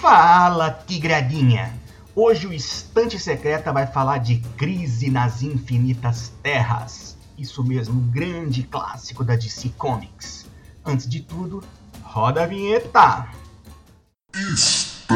Fala, 0.00 0.70
tigradinha! 0.70 1.74
Hoje 2.14 2.46
o 2.46 2.52
Estante 2.52 3.18
Secreta 3.18 3.72
vai 3.72 3.84
falar 3.84 4.18
de 4.18 4.36
Crise 4.56 5.10
nas 5.10 5.42
Infinitas 5.42 6.32
Terras. 6.40 7.16
Isso 7.36 7.64
mesmo, 7.64 8.00
um 8.00 8.08
grande 8.08 8.62
clássico 8.62 9.24
da 9.24 9.34
DC 9.34 9.70
Comics. 9.70 10.46
Antes 10.84 11.08
de 11.08 11.20
tudo, 11.20 11.64
roda 12.00 12.44
a 12.44 12.46
vinheta! 12.46 13.26
Estante 14.54 15.08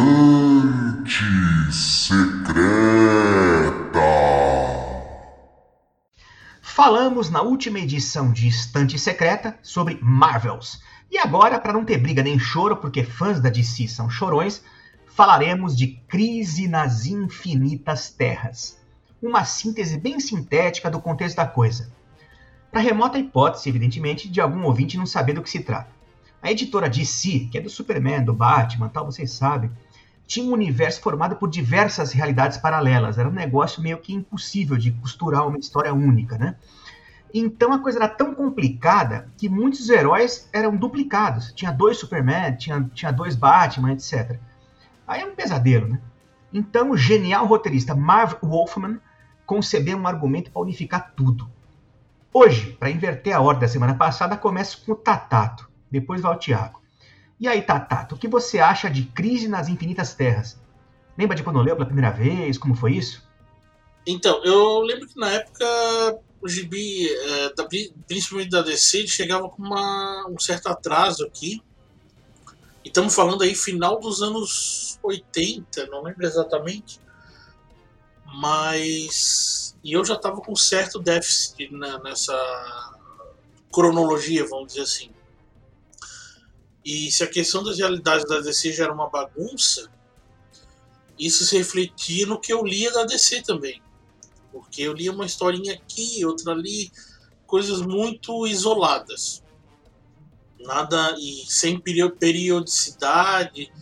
Secreta 1.70 3.12
Falamos 6.60 7.30
na 7.30 7.42
última 7.42 7.78
edição 7.78 8.32
de 8.32 8.48
Estante 8.48 8.98
Secreta 8.98 9.56
sobre 9.62 9.98
Marvels. 10.02 10.80
E 11.12 11.18
agora, 11.18 11.60
para 11.60 11.74
não 11.74 11.84
ter 11.84 11.98
briga 11.98 12.22
nem 12.22 12.38
choro, 12.38 12.78
porque 12.78 13.04
fãs 13.04 13.38
da 13.38 13.50
DC 13.50 13.86
são 13.86 14.08
chorões, 14.08 14.62
falaremos 15.04 15.76
de 15.76 15.88
Crise 16.08 16.66
nas 16.66 17.04
Infinitas 17.04 18.08
Terras. 18.08 18.80
Uma 19.22 19.44
síntese 19.44 19.98
bem 19.98 20.18
sintética 20.18 20.90
do 20.90 21.02
contexto 21.02 21.36
da 21.36 21.46
coisa. 21.46 21.92
Para 22.70 22.80
remota 22.80 23.18
hipótese, 23.18 23.68
evidentemente, 23.68 24.26
de 24.26 24.40
algum 24.40 24.64
ouvinte 24.64 24.96
não 24.96 25.04
saber 25.04 25.34
do 25.34 25.42
que 25.42 25.50
se 25.50 25.60
trata. 25.60 25.92
A 26.40 26.50
editora 26.50 26.88
DC, 26.88 27.50
que 27.52 27.58
é 27.58 27.60
do 27.60 27.68
Superman, 27.68 28.24
do 28.24 28.32
Batman, 28.32 28.88
tal, 28.88 29.04
vocês 29.04 29.32
sabem, 29.32 29.70
tinha 30.26 30.46
um 30.46 30.52
universo 30.54 31.02
formado 31.02 31.36
por 31.36 31.50
diversas 31.50 32.12
realidades 32.12 32.56
paralelas. 32.56 33.18
Era 33.18 33.28
um 33.28 33.32
negócio 33.32 33.82
meio 33.82 33.98
que 33.98 34.14
impossível 34.14 34.78
de 34.78 34.92
costurar 34.92 35.46
uma 35.46 35.58
história 35.58 35.92
única, 35.92 36.38
né? 36.38 36.56
Então 37.34 37.72
a 37.72 37.78
coisa 37.78 37.98
era 37.98 38.08
tão 38.08 38.34
complicada 38.34 39.30
que 39.38 39.48
muitos 39.48 39.88
heróis 39.88 40.48
eram 40.52 40.76
duplicados. 40.76 41.52
Tinha 41.52 41.72
dois 41.72 41.96
Superman, 41.96 42.56
tinha, 42.56 42.90
tinha 42.92 43.10
dois 43.10 43.34
Batman, 43.34 43.92
etc. 43.92 44.38
Aí 45.06 45.22
é 45.22 45.26
um 45.26 45.34
pesadelo, 45.34 45.88
né? 45.88 46.00
Então 46.52 46.90
o 46.90 46.96
genial 46.96 47.46
roteirista 47.46 47.94
Marv 47.94 48.34
Wolfman 48.42 49.00
concebeu 49.46 49.96
um 49.96 50.06
argumento 50.06 50.50
para 50.50 50.62
unificar 50.62 51.12
tudo. 51.16 51.50
Hoje, 52.32 52.72
para 52.72 52.90
inverter 52.90 53.34
a 53.34 53.40
ordem 53.40 53.62
da 53.62 53.68
semana 53.68 53.94
passada, 53.94 54.36
começa 54.36 54.78
com 54.84 54.92
o 54.92 54.96
Tatato, 54.96 55.68
depois 55.90 56.20
vai 56.20 56.34
o 56.34 56.38
Tiago. 56.38 56.80
E 57.38 57.48
aí, 57.48 57.60
Tatato, 57.60 58.14
o 58.14 58.18
que 58.18 58.28
você 58.28 58.58
acha 58.58 58.88
de 58.88 59.02
Crise 59.02 59.48
nas 59.48 59.68
Infinitas 59.68 60.14
Terras? 60.14 60.60
Lembra 61.16 61.36
de 61.36 61.42
quando 61.42 61.60
leu 61.60 61.74
pela 61.74 61.86
primeira 61.86 62.10
vez? 62.10 62.56
Como 62.56 62.74
foi 62.74 62.92
isso? 62.92 63.28
Então, 64.06 64.42
eu 64.44 64.80
lembro 64.80 65.06
que 65.06 65.18
na 65.18 65.30
época 65.30 65.66
o 66.42 66.48
gibi, 66.48 67.08
é, 67.08 67.54
da, 67.54 67.66
principalmente 68.06 68.50
da 68.50 68.62
DC, 68.62 69.06
chegava 69.06 69.48
com 69.48 69.62
uma, 69.62 70.26
um 70.28 70.38
certo 70.38 70.66
atraso 70.66 71.24
aqui. 71.24 71.62
E 72.84 72.88
estamos 72.88 73.14
falando 73.14 73.42
aí 73.42 73.54
final 73.54 74.00
dos 74.00 74.20
anos 74.22 74.98
80, 75.02 75.86
não 75.86 76.02
lembro 76.02 76.26
exatamente. 76.26 77.00
Mas. 78.34 79.76
E 79.84 79.92
eu 79.92 80.04
já 80.04 80.14
estava 80.14 80.40
com 80.40 80.54
certo 80.54 80.98
déficit 80.98 81.72
né, 81.72 82.00
nessa 82.02 82.98
cronologia, 83.72 84.46
vamos 84.48 84.68
dizer 84.68 84.82
assim. 84.82 85.10
E 86.84 87.10
se 87.12 87.22
a 87.22 87.28
questão 87.28 87.62
das 87.62 87.78
realidades 87.78 88.26
da 88.28 88.40
DC 88.40 88.72
já 88.72 88.84
era 88.84 88.92
uma 88.92 89.08
bagunça, 89.08 89.88
isso 91.18 91.44
se 91.44 91.56
refletia 91.56 92.26
no 92.26 92.40
que 92.40 92.52
eu 92.52 92.64
lia 92.64 92.92
da 92.92 93.04
DC 93.04 93.42
também. 93.42 93.80
Porque 94.52 94.82
eu 94.82 94.92
lia 94.92 95.10
uma 95.10 95.26
historinha 95.26 95.74
aqui, 95.74 96.24
outra 96.24 96.52
ali, 96.52 96.92
coisas 97.46 97.80
muito 97.80 98.46
isoladas. 98.46 99.42
Nada 100.60 101.16
e 101.18 101.44
sem 101.48 101.80
periodicidade, 101.80 103.72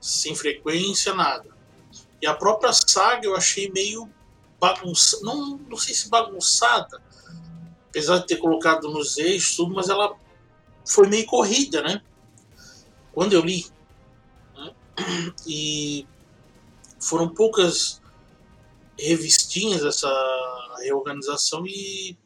sem 0.00 0.34
frequência, 0.34 1.14
nada. 1.14 1.48
E 2.20 2.26
a 2.26 2.34
própria 2.34 2.72
saga 2.72 3.26
eu 3.26 3.34
achei 3.34 3.70
meio 3.70 4.10
bagunçada, 4.60 5.22
não, 5.22 5.56
não 5.56 5.76
sei 5.78 5.94
se 5.94 6.10
bagunçada, 6.10 7.02
apesar 7.88 8.18
de 8.18 8.26
ter 8.26 8.36
colocado 8.36 8.90
nos 8.90 9.16
eixos 9.16 9.56
tudo, 9.56 9.74
mas 9.74 9.88
ela 9.88 10.14
foi 10.84 11.08
meio 11.08 11.24
corrida, 11.24 11.80
né? 11.80 12.02
quando 13.12 13.32
eu 13.32 13.40
li, 13.40 13.66
né, 14.56 14.74
e 15.46 16.06
foram 16.98 17.28
poucas 17.28 17.99
revistinhas 19.00 19.84
essa 19.84 20.08
reorganização 20.80 21.66
e 21.66 22.16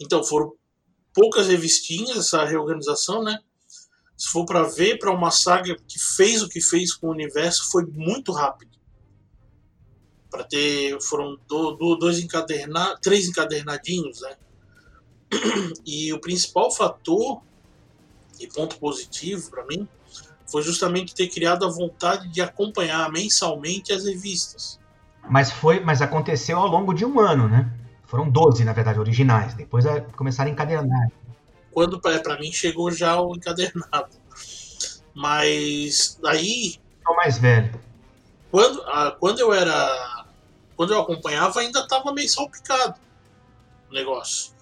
então 0.00 0.22
foram 0.24 0.52
poucas 1.12 1.46
revistinhas 1.46 2.18
essa 2.18 2.44
reorganização, 2.44 3.22
né? 3.22 3.38
Se 4.16 4.28
for 4.28 4.44
para 4.44 4.62
ver 4.64 4.98
para 4.98 5.12
uma 5.12 5.30
saga 5.30 5.76
que 5.76 5.98
fez 5.98 6.42
o 6.42 6.48
que 6.48 6.60
fez 6.60 6.92
com 6.94 7.08
o 7.08 7.12
universo 7.12 7.70
foi 7.70 7.84
muito 7.86 8.32
rápido. 8.32 8.76
Para 10.30 10.44
ter 10.44 11.00
foram 11.02 11.38
do, 11.48 11.72
do, 11.72 11.96
dois 11.96 12.18
encadernados, 12.18 13.00
três 13.00 13.28
encadernadinhos, 13.28 14.20
né? 14.20 14.36
E 15.86 16.12
o 16.12 16.20
principal 16.20 16.70
fator 16.70 17.42
e 18.40 18.46
ponto 18.48 18.78
positivo 18.78 19.50
para 19.50 19.64
mim 19.66 19.88
foi 20.46 20.62
justamente 20.62 21.14
ter 21.14 21.28
criado 21.28 21.64
a 21.64 21.70
vontade 21.70 22.28
de 22.28 22.40
acompanhar 22.40 23.10
mensalmente 23.10 23.92
as 23.92 24.04
revistas. 24.04 24.78
Mas 25.28 25.50
foi, 25.50 25.80
mas 25.80 26.02
aconteceu 26.02 26.58
ao 26.58 26.66
longo 26.66 26.92
de 26.92 27.04
um 27.04 27.18
ano, 27.18 27.48
né? 27.48 27.70
Foram 28.04 28.28
12, 28.28 28.64
na 28.64 28.72
verdade, 28.72 29.00
originais. 29.00 29.54
Depois 29.54 29.84
é, 29.86 30.00
começaram 30.00 30.50
a 30.50 30.52
encadernar. 30.52 31.10
Quando 31.70 32.00
para 32.00 32.38
mim 32.38 32.52
chegou 32.52 32.90
já 32.90 33.20
o 33.20 33.34
encadernado. 33.34 34.10
Mas 35.14 36.18
aí. 36.24 36.76
O 37.08 37.14
mais 37.16 37.38
velho. 37.38 37.80
Quando, 38.50 38.82
ah, 38.82 39.16
quando 39.18 39.40
eu 39.40 39.52
era. 39.52 40.24
Quando 40.76 40.92
eu 40.92 41.00
acompanhava, 41.00 41.60
ainda 41.60 41.80
estava 41.80 42.12
meio 42.12 42.28
salpicado 42.28 42.98
o 43.90 43.94
negócio. 43.94 44.52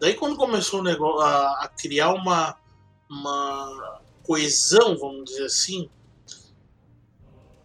Daí 0.00 0.14
quando 0.14 0.36
começou 0.36 0.80
o 0.80 0.82
negócio, 0.82 1.20
a, 1.20 1.64
a 1.64 1.68
criar 1.68 2.12
uma, 2.12 2.56
uma 3.10 4.00
coesão, 4.22 4.96
vamos 4.98 5.24
dizer 5.24 5.44
assim, 5.44 5.90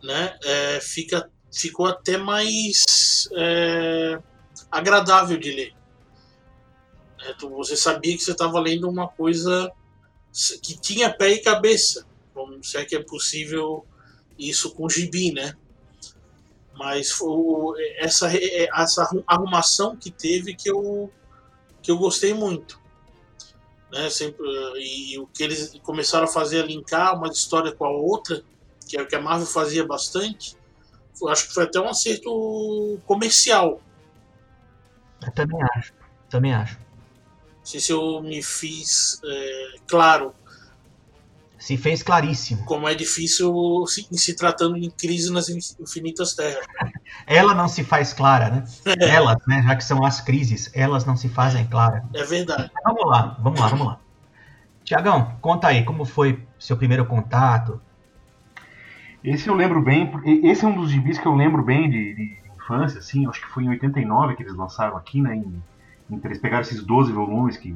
né, 0.02 0.38
é, 0.44 0.80
fica, 0.82 1.30
ficou 1.54 1.86
até 1.86 2.18
mais 2.18 3.30
é, 3.34 4.20
agradável 4.72 5.38
de 5.38 5.52
ler. 5.52 5.74
É, 7.22 7.36
você 7.48 7.78
sabia 7.78 8.18
que 8.18 8.24
você 8.24 8.32
estava 8.32 8.60
lendo 8.60 8.90
uma 8.90 9.08
coisa 9.08 9.72
que 10.62 10.80
tinha 10.80 11.14
pé 11.14 11.30
e 11.30 11.40
cabeça, 11.40 12.06
como 12.34 12.64
se 12.64 12.78
é 12.78 12.86
que 12.86 12.96
é 12.96 13.04
possível 13.04 13.86
isso 14.38 14.74
com 14.74 14.90
gibi, 14.90 15.32
né? 15.32 15.56
Mas 16.74 17.12
foi 17.12 17.80
essa, 17.98 18.30
essa 18.76 19.24
arrumação 19.28 19.96
que 19.96 20.10
teve 20.10 20.56
que 20.56 20.70
eu, 20.70 21.12
que 21.84 21.92
eu 21.92 21.98
gostei 21.98 22.34
muito 22.34 22.82
né? 23.94 24.10
Sempre, 24.10 24.44
e 24.78 25.20
o 25.20 25.28
que 25.28 25.44
eles 25.44 25.80
começaram 25.84 26.26
a 26.26 26.28
fazer 26.28 26.64
é 26.64 26.66
linkar 26.66 27.16
uma 27.16 27.28
história 27.28 27.72
com 27.72 27.86
a 27.86 27.92
outra, 27.92 28.44
que 28.88 28.98
é 28.98 29.02
o 29.02 29.08
que 29.08 29.16
a 29.16 29.22
Marvel 29.22 29.46
fazia 29.46 29.86
bastante. 29.86 30.58
Acho 31.30 31.48
que 31.48 31.54
foi 31.54 31.64
até 31.64 31.80
um 31.80 31.90
acerto 31.90 33.00
comercial. 33.06 33.82
Eu 35.26 35.32
também 35.32 35.60
acho. 35.76 35.94
Também 36.30 36.54
acho. 36.54 36.78
Não 36.78 37.66
sei 37.66 37.80
se 37.80 37.92
eu 37.92 38.22
me 38.22 38.44
fiz 38.44 39.22
é, 39.24 39.76
claro 39.88 40.34
se 41.64 41.78
fez 41.78 42.04
claríssimo. 42.04 42.66
Como 42.66 42.90
é 42.90 42.94
difícil 42.94 43.88
se, 43.88 44.06
se 44.12 44.36
tratando 44.36 44.78
de 44.78 44.90
crise 44.90 45.32
nas 45.32 45.48
infinitas 45.48 46.36
terras. 46.36 46.66
Ela 47.26 47.54
não 47.54 47.70
se 47.70 47.86
faz 47.86 48.12
clara, 48.12 48.50
né? 48.50 48.66
É. 48.86 49.12
Elas, 49.12 49.38
né? 49.48 49.64
Já 49.66 49.74
que 49.78 49.84
são 49.86 50.04
as 50.04 50.20
crises, 50.20 50.70
elas 50.74 51.06
não 51.06 51.16
se 51.16 51.30
fazem 51.30 51.66
claras. 51.66 52.04
É 52.14 52.26
verdade. 52.26 52.70
vamos 52.84 53.06
lá, 53.06 53.38
vamos 53.40 53.60
lá, 53.62 53.68
vamos 53.68 53.88
lá. 53.88 54.00
Tiagão, 54.84 55.38
conta 55.40 55.70
aí, 55.70 55.86
como 55.86 56.04
foi 56.04 56.46
seu 56.60 56.76
primeiro 56.76 57.06
contato? 57.06 57.82
Esse 59.24 59.48
eu 59.48 59.56
lembro 59.56 59.82
bem, 59.82 60.12
esse 60.44 60.66
é 60.66 60.68
um 60.68 60.76
dos 60.76 60.92
gibis 60.92 61.18
que 61.18 61.26
eu 61.26 61.34
lembro 61.34 61.64
bem 61.64 61.90
de, 61.90 62.14
de 62.14 62.42
infância, 62.58 63.00
assim, 63.00 63.26
acho 63.28 63.42
que 63.42 63.48
foi 63.48 63.64
em 63.64 63.70
89 63.70 64.36
que 64.36 64.44
eles 64.44 64.56
lançaram 64.56 64.98
aqui, 64.98 65.22
né? 65.22 65.36
Em, 65.36 65.64
em, 66.10 66.22
eles 66.24 66.40
pegaram 66.40 66.62
esses 66.62 66.84
12 66.84 67.12
volumes 67.12 67.58
que 67.58 67.74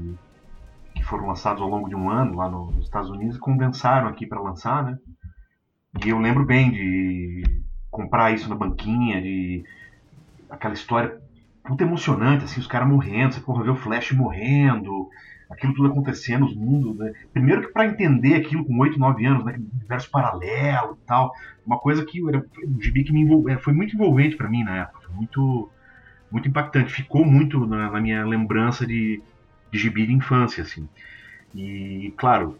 que 0.97 1.03
foram 1.03 1.27
lançados 1.27 1.61
ao 1.61 1.69
longo 1.69 1.87
de 1.87 1.95
um 1.95 2.09
ano 2.09 2.35
lá 2.35 2.49
nos 2.49 2.83
Estados 2.83 3.09
Unidos 3.09 3.37
e 3.37 3.39
condensaram 3.39 4.07
aqui 4.07 4.25
para 4.25 4.41
lançar, 4.41 4.83
né? 4.83 4.97
E 6.03 6.09
eu 6.09 6.19
lembro 6.19 6.43
bem 6.45 6.71
de 6.71 7.43
comprar 7.89 8.31
isso 8.31 8.49
na 8.49 8.55
banquinha, 8.55 9.21
de 9.21 9.63
aquela 10.49 10.73
história 10.73 11.21
muito 11.67 11.81
emocionante, 11.81 12.45
assim, 12.45 12.59
os 12.59 12.67
caras 12.67 12.87
morrendo, 12.87 13.33
você 13.33 13.41
porra, 13.41 13.63
ver 13.63 13.69
o 13.69 13.75
Flash 13.75 14.11
morrendo, 14.11 15.07
aquilo 15.49 15.73
tudo 15.73 15.89
acontecendo, 15.89 16.45
os 16.45 16.55
mundos, 16.55 16.97
né? 16.97 17.13
Primeiro 17.33 17.61
que 17.61 17.73
para 17.73 17.85
entender 17.85 18.35
aquilo 18.35 18.65
com 18.65 18.77
8, 18.77 18.99
9 18.99 19.25
anos, 19.25 19.45
né, 19.45 19.55
universo 19.57 20.09
paralelo 20.11 20.97
e 21.01 21.05
tal, 21.07 21.33
uma 21.65 21.79
coisa 21.79 22.05
que 22.05 22.27
era 22.27 22.45
um 22.65 22.81
gibi 22.81 23.03
que 23.03 23.13
me 23.13 23.21
envolveu, 23.21 23.53
é, 23.53 23.57
foi 23.57 23.73
muito 23.73 23.95
envolvente 23.95 24.35
para 24.35 24.49
mim 24.49 24.63
na 24.63 24.77
época, 24.77 25.01
foi 25.05 25.15
muito 25.15 25.69
muito 26.29 26.49
impactante, 26.49 26.91
ficou 26.91 27.23
muito 27.23 27.65
na, 27.65 27.89
na 27.89 28.01
minha 28.01 28.25
lembrança 28.25 28.85
de 28.85 29.21
de 29.71 29.77
gibi 29.77 30.05
de 30.05 30.13
infância, 30.13 30.63
assim. 30.63 30.87
E, 31.53 32.13
claro, 32.17 32.57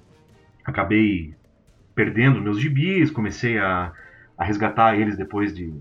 acabei 0.64 1.34
perdendo 1.96 2.42
meus 2.42 2.60
gibis, 2.60 3.10
comecei 3.10 3.58
a, 3.58 3.92
a 4.38 4.44
resgatar 4.44 4.96
eles 4.96 5.18
depois 5.18 5.54
de, 5.54 5.74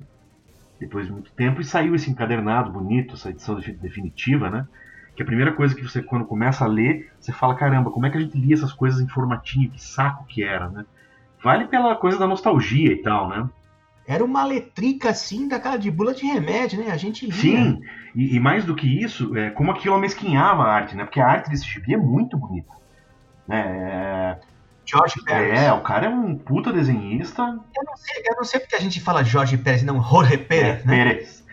depois 0.81 1.06
de 1.06 1.12
muito 1.12 1.31
tempo, 1.32 1.61
e 1.61 1.64
saiu 1.64 1.94
esse 1.94 2.11
encadernado 2.11 2.70
bonito, 2.70 3.14
essa 3.14 3.31
edição 3.31 3.56
definitiva, 3.56 4.50
né? 4.50 4.67
Que 5.16 5.22
a 5.22 5.26
primeira 5.26 5.52
coisa 5.52 5.74
que 5.74 5.82
você, 5.82 6.02
quando 6.02 6.26
começa 6.26 6.64
a 6.64 6.68
ler, 6.68 7.10
você 7.18 7.32
fala, 7.32 7.54
caramba, 7.54 7.90
como 7.90 8.04
é 8.04 8.10
que 8.10 8.18
a 8.18 8.20
gente 8.20 8.38
lia 8.38 8.54
essas 8.54 8.72
coisas 8.72 9.00
em 9.00 9.08
formatinho, 9.08 9.70
que 9.70 9.82
saco 9.82 10.26
que 10.26 10.44
era, 10.44 10.68
né? 10.68 10.84
Vale 11.42 11.66
pela 11.66 11.96
coisa 11.96 12.18
da 12.18 12.26
nostalgia 12.26 12.92
e 12.92 12.96
tal, 13.02 13.28
né? 13.28 13.48
Era 14.06 14.24
uma 14.24 14.44
letrica 14.44 15.10
assim, 15.10 15.48
daquela 15.48 15.76
de 15.76 15.90
bula 15.90 16.14
de 16.14 16.24
remédio, 16.26 16.78
né? 16.78 16.90
A 16.90 16.96
gente 16.96 17.24
lia. 17.24 17.34
Sim, 17.34 17.80
e, 18.14 18.36
e 18.36 18.40
mais 18.40 18.64
do 18.64 18.74
que 18.74 18.86
isso, 18.86 19.36
é, 19.36 19.50
como 19.50 19.72
aquilo 19.72 19.94
amesquinhava 19.94 20.62
a 20.62 20.72
arte, 20.72 20.94
né? 20.94 21.04
Porque 21.04 21.20
a 21.20 21.26
arte 21.26 21.50
desse 21.50 21.64
gibi 21.64 21.94
é 21.94 21.96
muito 21.96 22.36
bonita. 22.36 22.72
Né? 23.48 23.64
É, 23.66 24.38
Jorge 24.84 25.22
Pérez. 25.24 25.60
é, 25.60 25.72
o 25.72 25.80
cara 25.80 26.06
é 26.06 26.08
um 26.08 26.36
puta 26.36 26.72
desenhista. 26.72 27.42
Eu 27.42 27.84
não 27.84 27.96
sei, 27.96 28.22
eu 28.28 28.36
não 28.36 28.44
sei 28.44 28.60
porque 28.60 28.76
a 28.76 28.80
gente 28.80 29.00
fala 29.00 29.24
Jorge 29.24 29.56
Pérez 29.56 29.82
e 29.82 29.86
não 29.86 30.00
Jorge 30.00 30.38
Pérez, 30.38 30.84
É, 30.84 30.86
né? 30.86 30.96
Pérez. 30.96 31.44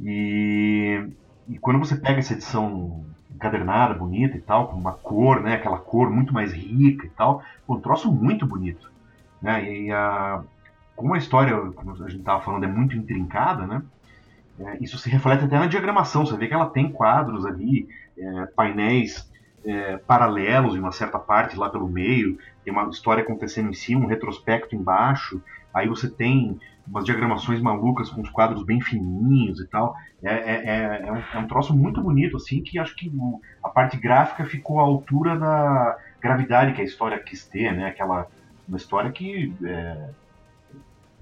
E, 0.00 1.06
e 1.48 1.58
quando 1.58 1.78
você 1.78 1.96
pega 1.96 2.18
essa 2.18 2.32
edição 2.32 3.04
encadernada, 3.34 3.94
bonita 3.94 4.36
e 4.36 4.40
tal, 4.40 4.68
com 4.68 4.76
uma 4.76 4.92
cor, 4.92 5.40
né, 5.42 5.54
aquela 5.54 5.78
cor 5.78 6.10
muito 6.10 6.32
mais 6.32 6.52
rica 6.52 7.06
e 7.06 7.10
tal, 7.10 7.42
um 7.68 7.80
troço 7.80 8.10
muito 8.10 8.46
bonito. 8.46 8.90
Né? 9.40 9.70
E 9.70 9.92
a, 9.92 10.42
como 10.94 11.14
a 11.14 11.18
história, 11.18 11.54
como 11.72 11.92
a 11.92 12.08
gente 12.08 12.20
estava 12.20 12.42
falando, 12.42 12.64
é 12.64 12.68
muito 12.68 12.96
intrincada, 12.96 13.66
né? 13.66 13.82
é, 14.58 14.78
isso 14.80 14.98
se 14.98 15.08
reflete 15.10 15.44
até 15.44 15.58
na 15.58 15.66
diagramação. 15.66 16.24
Você 16.24 16.36
vê 16.36 16.48
que 16.48 16.54
ela 16.54 16.70
tem 16.70 16.90
quadros 16.90 17.44
ali, 17.44 17.88
é, 18.18 18.46
painéis 18.46 19.30
é, 19.64 19.98
paralelos 19.98 20.74
em 20.74 20.78
uma 20.78 20.92
certa 20.92 21.18
parte 21.18 21.56
lá 21.56 21.68
pelo 21.68 21.88
meio, 21.88 22.38
tem 22.64 22.72
uma 22.72 22.88
história 22.88 23.22
acontecendo 23.22 23.68
em 23.68 23.74
cima, 23.74 24.04
um 24.04 24.08
retrospecto 24.08 24.74
embaixo. 24.74 25.42
Aí 25.76 25.88
você 25.88 26.14
tem 26.16 26.56
umas 26.86 27.04
diagramações 27.04 27.60
malucas 27.60 28.10
com 28.10 28.22
os 28.22 28.30
quadros 28.30 28.64
bem 28.64 28.80
fininhos 28.80 29.60
e 29.60 29.68
tal. 29.68 29.94
É, 30.24 30.32
é, 30.34 30.66
é, 30.66 31.08
é 31.08 31.12
um, 31.12 31.18
é 31.34 31.38
um 31.38 31.46
troço 31.48 31.76
muito 31.76 32.02
bonito, 32.02 32.36
assim, 32.36 32.62
que 32.64 32.78
acho 32.78 32.94
que 32.96 33.10
a 33.64 33.68
parte 33.70 33.98
gráfica 33.98 34.46
ficou 34.46 34.80
à 34.80 34.82
altura 34.84 35.38
da 35.38 35.96
gravidade 36.22 36.74
que 36.74 36.80
a 36.80 36.84
história 36.84 37.22
quis 37.24 37.48
ter, 37.48 37.72
né? 37.76 37.88
Aquela 37.88 38.26
uma 38.68 38.78
história 38.78 39.12
que 39.12 39.56
é, 39.64 39.96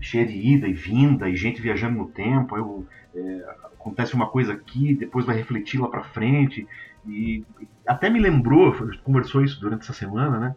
cheia 0.01 0.27
de 0.27 0.35
ida 0.35 0.69
e 0.69 0.73
vinda 0.75 1.29
e 1.29 1.37
gente 1.37 1.61
viajando 1.63 1.97
no 1.99 2.13
tempo. 2.13 2.57
O- 2.57 2.87
é, 3.17 3.41
acontece 3.75 4.15
uma 4.15 4.31
coisa 4.31 4.53
aqui, 4.55 4.97
depois 4.99 5.25
vai 5.27 5.37
refletir 5.37 5.81
lá 5.81 5.89
pra 5.89 6.05
frente. 6.05 6.67
E 7.05 7.45
até 7.87 8.11
me 8.11 8.21
lembrou, 8.21 8.75
conversou 9.03 9.43
isso 9.45 9.59
durante 9.61 9.83
essa 9.83 9.93
semana, 9.93 10.39
né? 10.41 10.55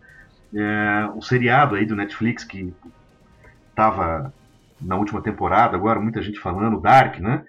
É, 0.56 1.08
o 1.16 1.22
seriado 1.22 1.76
aí 1.76 1.86
do 1.86 1.96
Netflix 1.96 2.46
que 2.46 2.74
tava 3.78 4.34
na 4.82 4.96
última 4.96 5.22
temporada, 5.22 5.78
agora 5.78 6.00
muita 6.00 6.20
gente 6.20 6.40
falando, 6.40 6.82
Dark, 6.82 7.20
né? 7.20 7.44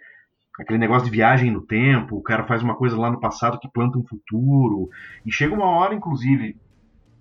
Aquele 0.60 0.78
negócio 0.78 1.06
de 1.06 1.10
viagem 1.10 1.50
no 1.50 1.62
tempo, 1.62 2.16
o 2.16 2.22
cara 2.22 2.44
faz 2.44 2.62
uma 2.62 2.74
coisa 2.74 2.98
lá 2.98 3.10
no 3.10 3.18
passado 3.18 3.58
que 3.58 3.70
planta 3.70 3.96
um 3.96 4.06
futuro. 4.06 4.90
E 5.24 5.32
chega 5.32 5.54
uma 5.54 5.64
hora, 5.64 5.94
inclusive, 5.94 6.54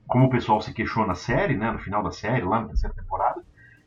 como 0.05 0.25
o 0.25 0.29
pessoal 0.29 0.59
se 0.59 0.73
queixou 0.73 1.07
na 1.07 1.15
série, 1.15 1.55
né? 1.55 1.71
No 1.71 1.79
final 1.79 2.03
da 2.03 2.11
série, 2.11 2.43
lá 2.43 2.61
na 2.61 2.67
terceira 2.67 2.93
temporada, 2.93 3.41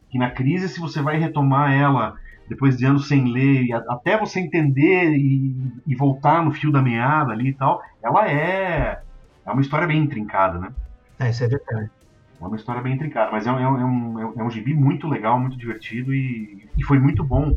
que 0.09 0.19
na 0.19 0.31
crise, 0.31 0.71
se 0.71 0.81
você 0.81 1.03
vai 1.03 1.19
retomar 1.19 1.71
ela 1.71 2.15
depois 2.49 2.79
de 2.79 2.87
anos 2.87 3.07
sem 3.07 3.31
ler, 3.31 3.67
até 3.91 4.19
você 4.19 4.41
entender 4.41 5.13
e, 5.13 5.55
e 5.87 5.95
voltar 5.95 6.43
no 6.43 6.51
fio 6.51 6.73
da 6.73 6.81
meada 6.81 7.33
ali 7.33 7.51
e 7.51 7.55
tal, 7.55 7.83
ela 8.03 8.27
é, 8.27 9.03
é 9.45 9.51
uma 9.51 9.61
história 9.61 9.87
bem 9.87 9.99
intrincada, 9.99 10.59
né? 10.59 10.73
É, 11.19 11.29
isso 11.29 11.45
é 11.45 11.49
verdade. 11.49 11.91
É 12.41 12.45
uma 12.47 12.57
história 12.57 12.83
bem 12.83 12.95
intrincada, 12.95 13.31
mas 13.31 13.47
é, 13.47 13.53
um- 13.53 13.59
é 13.61 13.69
um, 13.69 14.19
é, 14.21 14.25
um, 14.27 14.41
é 14.41 14.45
um 14.45 14.51
gibi 14.51 14.75
muito 14.75 15.07
legal, 15.09 15.39
muito 15.39 15.57
divertido 15.59 16.13
e, 16.15 16.71
e 16.77 16.85
foi 16.85 16.99
muito 16.99 17.23
bom, 17.25 17.55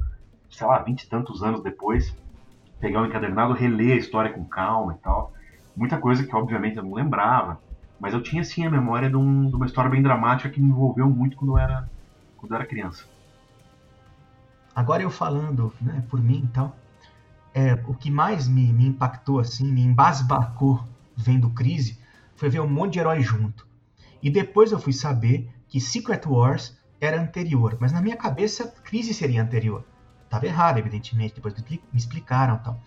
sei 0.50 0.68
lá, 0.68 0.80
vinte 0.84 1.04
e 1.04 1.10
tantos 1.10 1.42
anos 1.44 1.64
depois, 1.64 2.06
pegar 2.80 3.02
o 3.02 3.06
encadernado, 3.08 3.54
reler 3.54 3.94
a 3.94 3.98
história 4.00 4.34
com 4.34 4.46
calma 4.48 4.96
e 4.96 5.02
tal. 5.02 5.32
Muita 5.76 6.00
coisa 6.00 6.26
que 6.26 6.36
obviamente 6.36 6.78
eu 6.78 6.84
não 6.84 6.94
lembrava, 6.94 7.60
mas 8.00 8.14
eu 8.14 8.24
tinha 8.24 8.44
sim 8.44 8.66
a 8.66 8.72
memória 8.72 9.10
de, 9.10 9.18
um- 9.18 9.50
de 9.50 9.56
uma 9.56 9.66
história 9.68 9.90
bem 9.92 10.04
dramática 10.04 10.50
que 10.50 10.62
me 10.62 10.70
envolveu 10.70 11.10
muito 11.10 11.38
quando 11.38 11.54
eu 11.54 11.58
era, 11.60 11.90
quando 12.38 12.54
eu 12.54 12.58
era 12.58 12.68
criança. 12.68 13.04
Agora 14.76 15.04
eu 15.04 15.10
falando, 15.10 15.74
né, 15.82 16.04
por 16.10 16.22
mim 16.22 16.44
e 16.46 16.48
tal, 16.54 16.76
é, 17.54 17.74
o 17.88 17.96
que 17.96 18.12
mais 18.12 18.48
me, 18.48 18.74
me 18.74 18.88
impactou, 18.88 19.40
assim, 19.40 19.72
me 19.72 19.82
embasbacou 19.82 20.80
vendo 21.16 21.50
Crise, 21.54 22.00
foi 22.38 22.50
ver 22.50 22.62
um 22.62 22.70
monte 22.70 22.94
de 22.94 23.00
herói 23.00 23.22
junto. 23.22 23.66
E 24.24 24.30
depois 24.30 24.72
eu 24.72 24.80
fui 24.80 24.94
saber 24.94 25.50
que 25.68 25.81
Secret 25.81 26.22
Wars 26.25 26.78
era 27.02 27.22
anterior, 27.22 27.78
mas 27.81 27.92
na 27.92 28.02
minha 28.02 28.16
cabeça 28.16 28.74
Crise 28.84 29.14
seria 29.14 29.44
anterior. 29.44 29.84
Tava 30.30 30.46
errado, 30.46 30.78
evidentemente, 30.78 31.36
depois 31.36 31.54
me 31.54 31.60
expli- 31.60 31.84
me 31.92 32.00
explicaram 32.00 32.58
tal. 32.60 32.81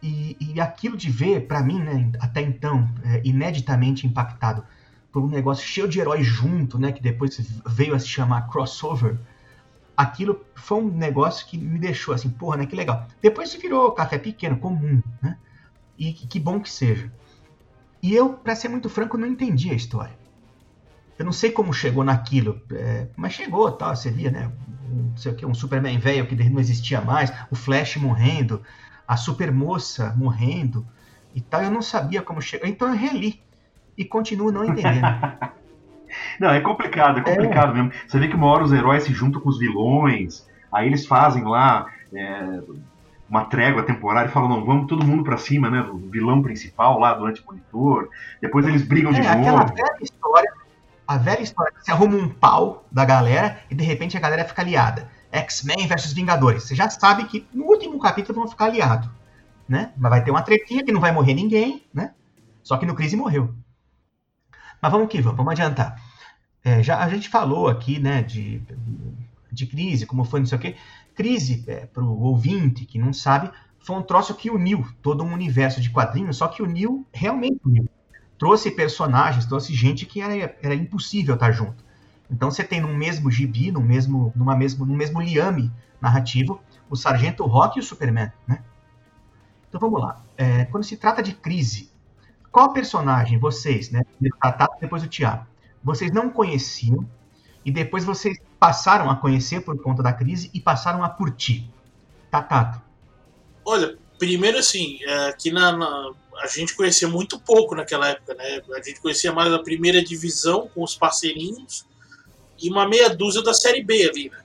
E, 0.00 0.36
e 0.40 0.60
aquilo 0.60 0.96
de 0.96 1.10
ver, 1.10 1.48
pra 1.48 1.62
mim, 1.62 1.80
né, 1.80 2.12
até 2.20 2.40
então, 2.40 2.88
é, 3.04 3.20
ineditamente 3.24 4.06
impactado 4.06 4.64
por 5.10 5.22
um 5.22 5.28
negócio 5.28 5.66
cheio 5.66 5.88
de 5.88 5.98
heróis 6.00 6.24
junto, 6.24 6.78
né, 6.78 6.92
que 6.92 7.02
depois 7.02 7.36
veio 7.66 7.94
a 7.94 7.98
se 7.98 8.08
chamar 8.08 8.48
crossover, 8.48 9.18
aquilo 9.96 10.44
foi 10.54 10.78
um 10.78 10.88
negócio 10.88 11.46
que 11.46 11.58
me 11.58 11.78
deixou 11.78 12.14
assim, 12.14 12.30
porra, 12.30 12.58
né, 12.58 12.66
que 12.66 12.76
legal. 12.76 13.06
Depois 13.20 13.48
isso 13.48 13.60
virou 13.60 13.90
café 13.92 14.16
pequeno, 14.16 14.56
comum, 14.58 15.02
né? 15.20 15.36
E 15.98 16.12
que, 16.12 16.26
que 16.26 16.40
bom 16.40 16.60
que 16.60 16.70
seja. 16.70 17.12
E 18.02 18.14
eu, 18.14 18.32
pra 18.34 18.56
ser 18.56 18.68
muito 18.68 18.88
franco, 18.88 19.18
não 19.18 19.26
entendi 19.26 19.70
a 19.70 19.74
história. 19.74 20.21
Eu 21.22 21.24
não 21.24 21.32
sei 21.32 21.52
como 21.52 21.72
chegou 21.72 22.02
naquilo, 22.02 22.60
é, 22.72 23.06
mas 23.16 23.32
chegou, 23.32 23.70
tá? 23.70 23.94
Você 23.94 24.10
via, 24.10 24.28
né? 24.28 24.50
Um, 24.90 25.10
não 25.10 25.16
sei 25.16 25.30
o 25.30 25.36
que, 25.36 25.46
um 25.46 25.54
Superman 25.54 25.96
velho 25.96 26.26
que 26.26 26.34
não 26.50 26.58
existia 26.58 27.00
mais, 27.00 27.32
o 27.48 27.54
Flash 27.54 27.96
morrendo, 27.96 28.60
a 29.06 29.16
Supermoça 29.16 30.12
morrendo 30.16 30.84
e 31.32 31.40
tal. 31.40 31.62
Eu 31.62 31.70
não 31.70 31.80
sabia 31.80 32.22
como 32.22 32.42
chegou. 32.42 32.66
Então 32.68 32.88
eu 32.88 32.96
reli 32.96 33.40
e 33.96 34.04
continuo 34.04 34.50
não 34.50 34.64
entendendo. 34.64 35.06
Não, 36.38 36.50
é 36.50 36.60
complicado, 36.60 37.20
é 37.20 37.22
complicado 37.22 37.72
mesmo. 37.72 37.90
Você 38.06 38.18
vê 38.18 38.28
que 38.28 38.36
uma 38.36 38.46
hora 38.46 38.64
os 38.64 38.72
heróis 38.72 39.04
se 39.04 39.14
juntam 39.14 39.40
com 39.40 39.48
os 39.48 39.58
vilões, 39.58 40.46
aí 40.70 40.86
eles 40.86 41.06
fazem 41.06 41.42
lá 41.42 41.86
é, 42.12 42.60
uma 43.30 43.46
trégua 43.46 43.82
temporária 43.82 44.28
e 44.28 44.30
falam, 44.30 44.50
não, 44.50 44.62
vamos 44.62 44.88
todo 44.88 45.06
mundo 45.06 45.24
pra 45.24 45.38
cima, 45.38 45.70
né? 45.70 45.82
Do 45.82 45.96
vilão 46.10 46.42
principal 46.42 46.98
lá, 46.98 47.14
do 47.14 47.24
antimonitor. 47.24 48.10
Depois 48.42 48.66
eles 48.66 48.82
brigam 48.82 49.10
de 49.10 49.22
É, 49.22 49.26
aquela 49.26 49.60
novo. 49.60 49.74
velha 49.74 49.96
história, 50.02 50.52
a 51.06 51.16
velha 51.16 51.42
história 51.42 51.72
que 51.72 51.84
você 51.84 51.90
arruma 51.90 52.16
um 52.16 52.28
pau 52.28 52.86
da 52.90 53.04
galera 53.04 53.60
e 53.70 53.74
de 53.74 53.84
repente 53.84 54.16
a 54.16 54.20
galera 54.20 54.44
fica 54.44 54.62
aliada. 54.62 55.10
X-Men 55.30 55.86
versus 55.86 56.12
Vingadores. 56.12 56.64
Você 56.64 56.74
já 56.74 56.88
sabe 56.90 57.24
que 57.24 57.46
no 57.52 57.64
último 57.64 57.98
capítulo 57.98 58.40
vão 58.40 58.48
ficar 58.48 58.66
aliados. 58.66 59.08
Né? 59.68 59.92
Mas 59.96 60.10
vai 60.10 60.22
ter 60.22 60.30
uma 60.30 60.42
tretinha 60.42 60.84
que 60.84 60.92
não 60.92 61.00
vai 61.00 61.12
morrer 61.12 61.34
ninguém, 61.34 61.86
né? 61.94 62.12
Só 62.62 62.76
que 62.76 62.84
no 62.84 62.94
Crise 62.94 63.16
morreu. 63.16 63.54
Mas 64.80 64.92
vamos 64.92 65.08
que 65.08 65.20
vamos, 65.20 65.36
vamos 65.36 65.52
adiantar. 65.52 65.96
É, 66.64 66.82
já 66.82 66.98
a 66.98 67.08
gente 67.08 67.28
falou 67.28 67.68
aqui, 67.68 67.98
né, 67.98 68.22
de, 68.22 68.62
de 69.50 69.66
crise, 69.66 70.06
como 70.06 70.24
foi, 70.24 70.40
não 70.40 70.46
sei 70.46 70.58
o 70.58 70.60
quê. 70.60 70.76
Crise, 71.14 71.64
é, 71.66 71.86
para 71.86 72.04
o 72.04 72.20
ouvinte 72.20 72.84
que 72.84 72.98
não 72.98 73.12
sabe, 73.12 73.50
foi 73.80 73.96
um 73.96 74.02
troço 74.02 74.34
que 74.34 74.50
uniu 74.50 74.86
todo 75.00 75.24
um 75.24 75.32
universo 75.32 75.80
de 75.80 75.90
quadrinhos, 75.90 76.36
só 76.36 76.48
que 76.48 76.62
uniu, 76.62 77.06
realmente 77.12 77.60
uniu 77.64 77.88
trouxe 78.42 78.72
personagens, 78.72 79.46
trouxe 79.46 79.72
gente 79.72 80.04
que 80.04 80.20
era, 80.20 80.56
era 80.60 80.74
impossível 80.74 81.36
estar 81.36 81.52
junto. 81.52 81.84
Então 82.28 82.50
você 82.50 82.64
tem 82.64 82.80
no 82.80 82.88
mesmo 82.88 83.30
gibi, 83.30 83.70
no 83.70 83.80
mesmo, 83.80 84.32
numa 84.34 84.56
mesmo, 84.56 84.84
no 84.84 84.96
mesmo 84.96 85.20
liame 85.22 85.70
narrativo, 86.00 86.60
o 86.90 86.96
Sargento 86.96 87.46
Rock 87.46 87.78
e 87.78 87.80
o 87.80 87.84
Superman, 87.84 88.32
né? 88.44 88.64
Então 89.68 89.80
vamos 89.80 90.00
lá. 90.00 90.20
É, 90.36 90.64
quando 90.64 90.82
se 90.82 90.96
trata 90.96 91.22
de 91.22 91.34
crise, 91.34 91.92
qual 92.50 92.72
personagem 92.72 93.38
vocês, 93.38 93.92
né? 93.92 94.02
Tatato, 94.40 94.76
depois 94.80 95.04
o 95.04 95.08
Thiago, 95.08 95.46
vocês 95.80 96.10
não 96.10 96.28
conheciam 96.28 97.08
e 97.64 97.70
depois 97.70 98.02
vocês 98.04 98.36
passaram 98.58 99.08
a 99.08 99.14
conhecer 99.14 99.60
por 99.60 99.80
conta 99.80 100.02
da 100.02 100.12
crise 100.12 100.50
e 100.52 100.58
passaram 100.58 101.04
a 101.04 101.08
curtir? 101.08 101.70
Tatato. 102.28 102.82
Olha, 103.64 103.96
primeiro 104.18 104.58
assim, 104.58 104.98
é, 105.04 105.28
aqui 105.28 105.52
na, 105.52 105.70
na- 105.70 106.10
a 106.38 106.46
gente 106.46 106.74
conhecia 106.74 107.08
muito 107.08 107.38
pouco 107.38 107.74
naquela 107.74 108.08
época, 108.08 108.34
né? 108.34 108.62
A 108.74 108.82
gente 108.82 109.00
conhecia 109.00 109.32
mais 109.32 109.52
a 109.52 109.62
primeira 109.62 110.02
divisão 110.02 110.68
com 110.68 110.82
os 110.82 110.96
parceirinhos 110.96 111.86
e 112.60 112.70
uma 112.70 112.88
meia 112.88 113.08
dúzia 113.08 113.42
da 113.42 113.52
série 113.52 113.82
B 113.82 114.08
ali, 114.08 114.30
né? 114.30 114.44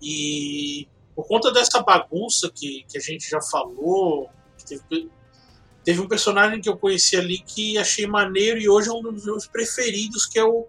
E 0.00 0.88
por 1.14 1.26
conta 1.26 1.52
dessa 1.52 1.82
bagunça 1.82 2.50
que, 2.52 2.84
que 2.88 2.98
a 2.98 3.00
gente 3.00 3.28
já 3.28 3.40
falou, 3.40 4.30
teve, 4.66 5.10
teve 5.84 6.00
um 6.00 6.08
personagem 6.08 6.60
que 6.60 6.68
eu 6.68 6.76
conheci 6.76 7.16
ali 7.16 7.38
que 7.38 7.78
achei 7.78 8.06
maneiro 8.06 8.58
e 8.58 8.68
hoje 8.68 8.88
é 8.88 8.92
um 8.92 9.02
dos 9.02 9.24
meus 9.24 9.46
preferidos, 9.46 10.26
que 10.26 10.38
é 10.38 10.44
o, 10.44 10.66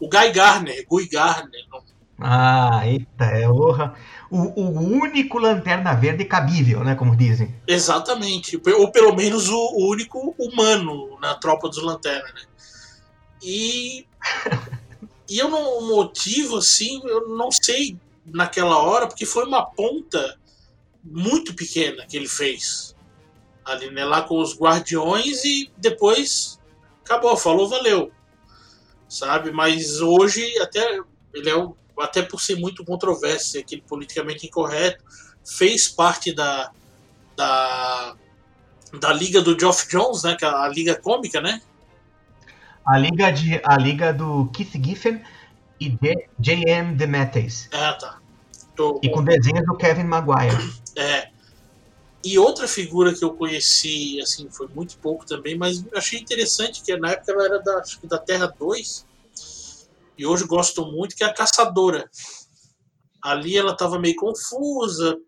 o 0.00 0.08
Guy 0.08 0.32
Garner, 0.32 0.86
Guy 0.88 1.08
Garner. 1.08 1.64
não 1.70 1.91
Ah, 2.24 2.82
eita, 2.86 3.24
é. 3.24 3.48
O, 3.48 3.90
o 4.30 4.80
único 4.80 5.38
lanterna 5.38 5.94
verde 5.94 6.24
cabível, 6.24 6.82
né? 6.82 6.94
Como 6.94 7.16
dizem. 7.16 7.54
Exatamente. 7.66 8.60
Ou 8.78 8.90
pelo 8.90 9.14
menos 9.14 9.48
o, 9.48 9.88
único 9.90 10.34
humano 10.38 11.18
na 11.20 11.34
tropa 11.34 11.68
dos 11.68 11.82
Lanterna, 11.82 12.32
né? 12.32 12.42
E, 13.42 14.06
e 15.28 15.38
eu 15.38 15.48
não 15.48 15.86
motivo, 15.88 16.58
assim, 16.58 17.00
eu 17.04 17.28
não 17.28 17.50
sei 17.50 17.98
naquela 18.24 18.78
hora, 18.78 19.06
porque 19.06 19.26
foi 19.26 19.44
uma 19.44 19.66
ponta 19.66 20.38
muito 21.04 21.54
pequena 21.54 22.06
que 22.06 22.16
ele 22.16 22.28
fez. 22.28 22.94
Ali, 23.64 23.90
né, 23.90 24.04
lá 24.04 24.22
com 24.22 24.40
os 24.40 24.58
guardiões 24.58 25.44
e 25.44 25.70
depois 25.76 26.58
acabou, 27.04 27.36
falou, 27.36 27.68
valeu. 27.68 28.10
Sabe? 29.08 29.50
Mas 29.52 30.00
hoje, 30.00 30.58
até 30.58 31.00
ele 31.34 31.50
é 31.50 31.56
um, 31.56 31.74
até 31.98 32.22
por 32.22 32.40
ser 32.40 32.56
muito 32.56 32.84
controverso, 32.84 33.58
aquele 33.58 33.82
politicamente 33.82 34.46
incorreto, 34.46 35.02
fez 35.44 35.88
parte 35.88 36.34
da, 36.34 36.70
da, 37.36 38.16
da 38.98 39.12
liga 39.12 39.40
do 39.40 39.58
Geoff 39.58 39.88
Jones, 39.88 40.22
né? 40.22 40.36
Que 40.36 40.44
é 40.44 40.48
a 40.48 40.68
liga 40.68 40.94
cômica, 40.94 41.40
né? 41.40 41.60
A 42.86 42.98
liga, 42.98 43.30
de, 43.30 43.60
a 43.64 43.76
liga 43.76 44.12
do 44.12 44.46
Keith 44.52 44.72
Giffen 44.82 45.22
e 45.78 45.88
de 45.88 46.28
J.M. 46.38 46.94
DeMatteis. 46.94 47.68
Ah, 47.72 47.92
tá. 47.94 48.18
Tô... 48.74 48.98
E 49.02 49.10
com 49.10 49.22
desenhos 49.22 49.64
do 49.66 49.76
Kevin 49.76 50.04
Maguire. 50.04 50.56
É. 50.94 51.30
E 52.22 52.38
outra 52.38 52.68
figura 52.68 53.14
que 53.14 53.24
eu 53.24 53.32
conheci, 53.32 54.20
assim, 54.20 54.46
foi 54.50 54.68
muito 54.74 54.98
pouco 54.98 55.24
também, 55.24 55.56
mas 55.56 55.82
achei 55.96 56.20
interessante 56.20 56.82
que 56.82 56.94
na 56.98 57.12
época 57.12 57.32
ela 57.32 57.44
era 57.46 57.58
da, 57.60 57.78
acho 57.78 57.98
que 57.98 58.06
da 58.06 58.18
Terra 58.18 58.54
2, 58.58 59.06
e 60.16 60.26
hoje 60.26 60.44
gosto 60.46 60.84
muito, 60.86 61.16
que 61.16 61.24
é 61.24 61.26
a 61.26 61.34
Caçadora. 61.34 62.08
Ali 63.22 63.56
ela 63.56 63.72
estava 63.72 63.98
meio 63.98 64.16
confusa, 64.16 65.18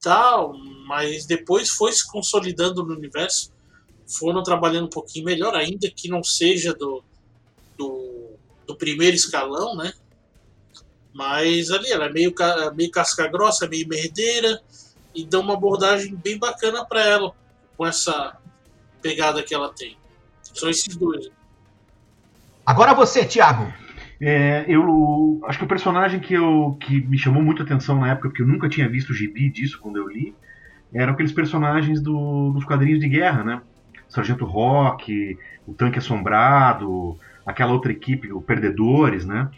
tal, 0.00 0.52
mas 0.86 1.26
depois 1.26 1.70
foi 1.70 1.92
se 1.92 2.06
consolidando 2.10 2.84
no 2.84 2.94
universo, 2.94 3.52
foram 4.06 4.42
trabalhando 4.42 4.86
um 4.86 4.90
pouquinho 4.90 5.24
melhor, 5.24 5.54
ainda 5.54 5.90
que 5.90 6.08
não 6.08 6.22
seja 6.22 6.72
do, 6.72 7.02
do, 7.76 8.30
do 8.66 8.76
primeiro 8.76 9.14
escalão, 9.14 9.76
né? 9.76 9.92
Mas 11.12 11.70
ali 11.70 11.90
ela 11.90 12.06
é 12.06 12.12
meio, 12.12 12.34
meio 12.74 12.90
casca 12.90 13.26
grossa, 13.26 13.68
meio 13.68 13.86
merdeira, 13.86 14.60
e 15.14 15.24
dá 15.24 15.40
uma 15.40 15.54
abordagem 15.54 16.14
bem 16.14 16.38
bacana 16.38 16.84
para 16.84 17.04
ela, 17.04 17.34
com 17.76 17.86
essa 17.86 18.36
pegada 19.02 19.42
que 19.42 19.54
ela 19.54 19.72
tem. 19.72 19.96
São 20.54 20.68
esses 20.68 20.96
dois. 20.96 21.30
Agora 22.64 22.94
você, 22.94 23.24
Thiago. 23.24 23.72
É, 24.20 24.66
eu 24.68 25.40
acho 25.44 25.58
que 25.58 25.64
o 25.64 25.68
personagem 25.68 26.20
que, 26.20 26.34
eu, 26.34 26.76
que 26.78 27.00
me 27.00 27.16
chamou 27.16 27.42
muito 27.42 27.62
a 27.62 27.64
atenção 27.64 27.98
na 27.98 28.10
época, 28.10 28.28
porque 28.28 28.42
eu 28.42 28.46
nunca 28.46 28.68
tinha 28.68 28.88
visto 28.88 29.10
o 29.10 29.14
gibi 29.14 29.48
disso 29.48 29.80
quando 29.80 29.96
eu 29.96 30.08
li, 30.08 30.34
eram 30.92 31.14
aqueles 31.14 31.32
personagens 31.32 32.02
do, 32.02 32.52
dos 32.52 32.64
quadrinhos 32.64 33.00
de 33.00 33.08
guerra, 33.08 33.42
né? 33.42 33.62
Sargento 34.08 34.44
Rock, 34.44 35.38
o 35.66 35.72
Tanque 35.72 35.98
Assombrado, 35.98 37.16
aquela 37.46 37.72
outra 37.72 37.92
equipe, 37.92 38.30
o 38.32 38.42
Perdedores, 38.42 39.24
né? 39.24 39.48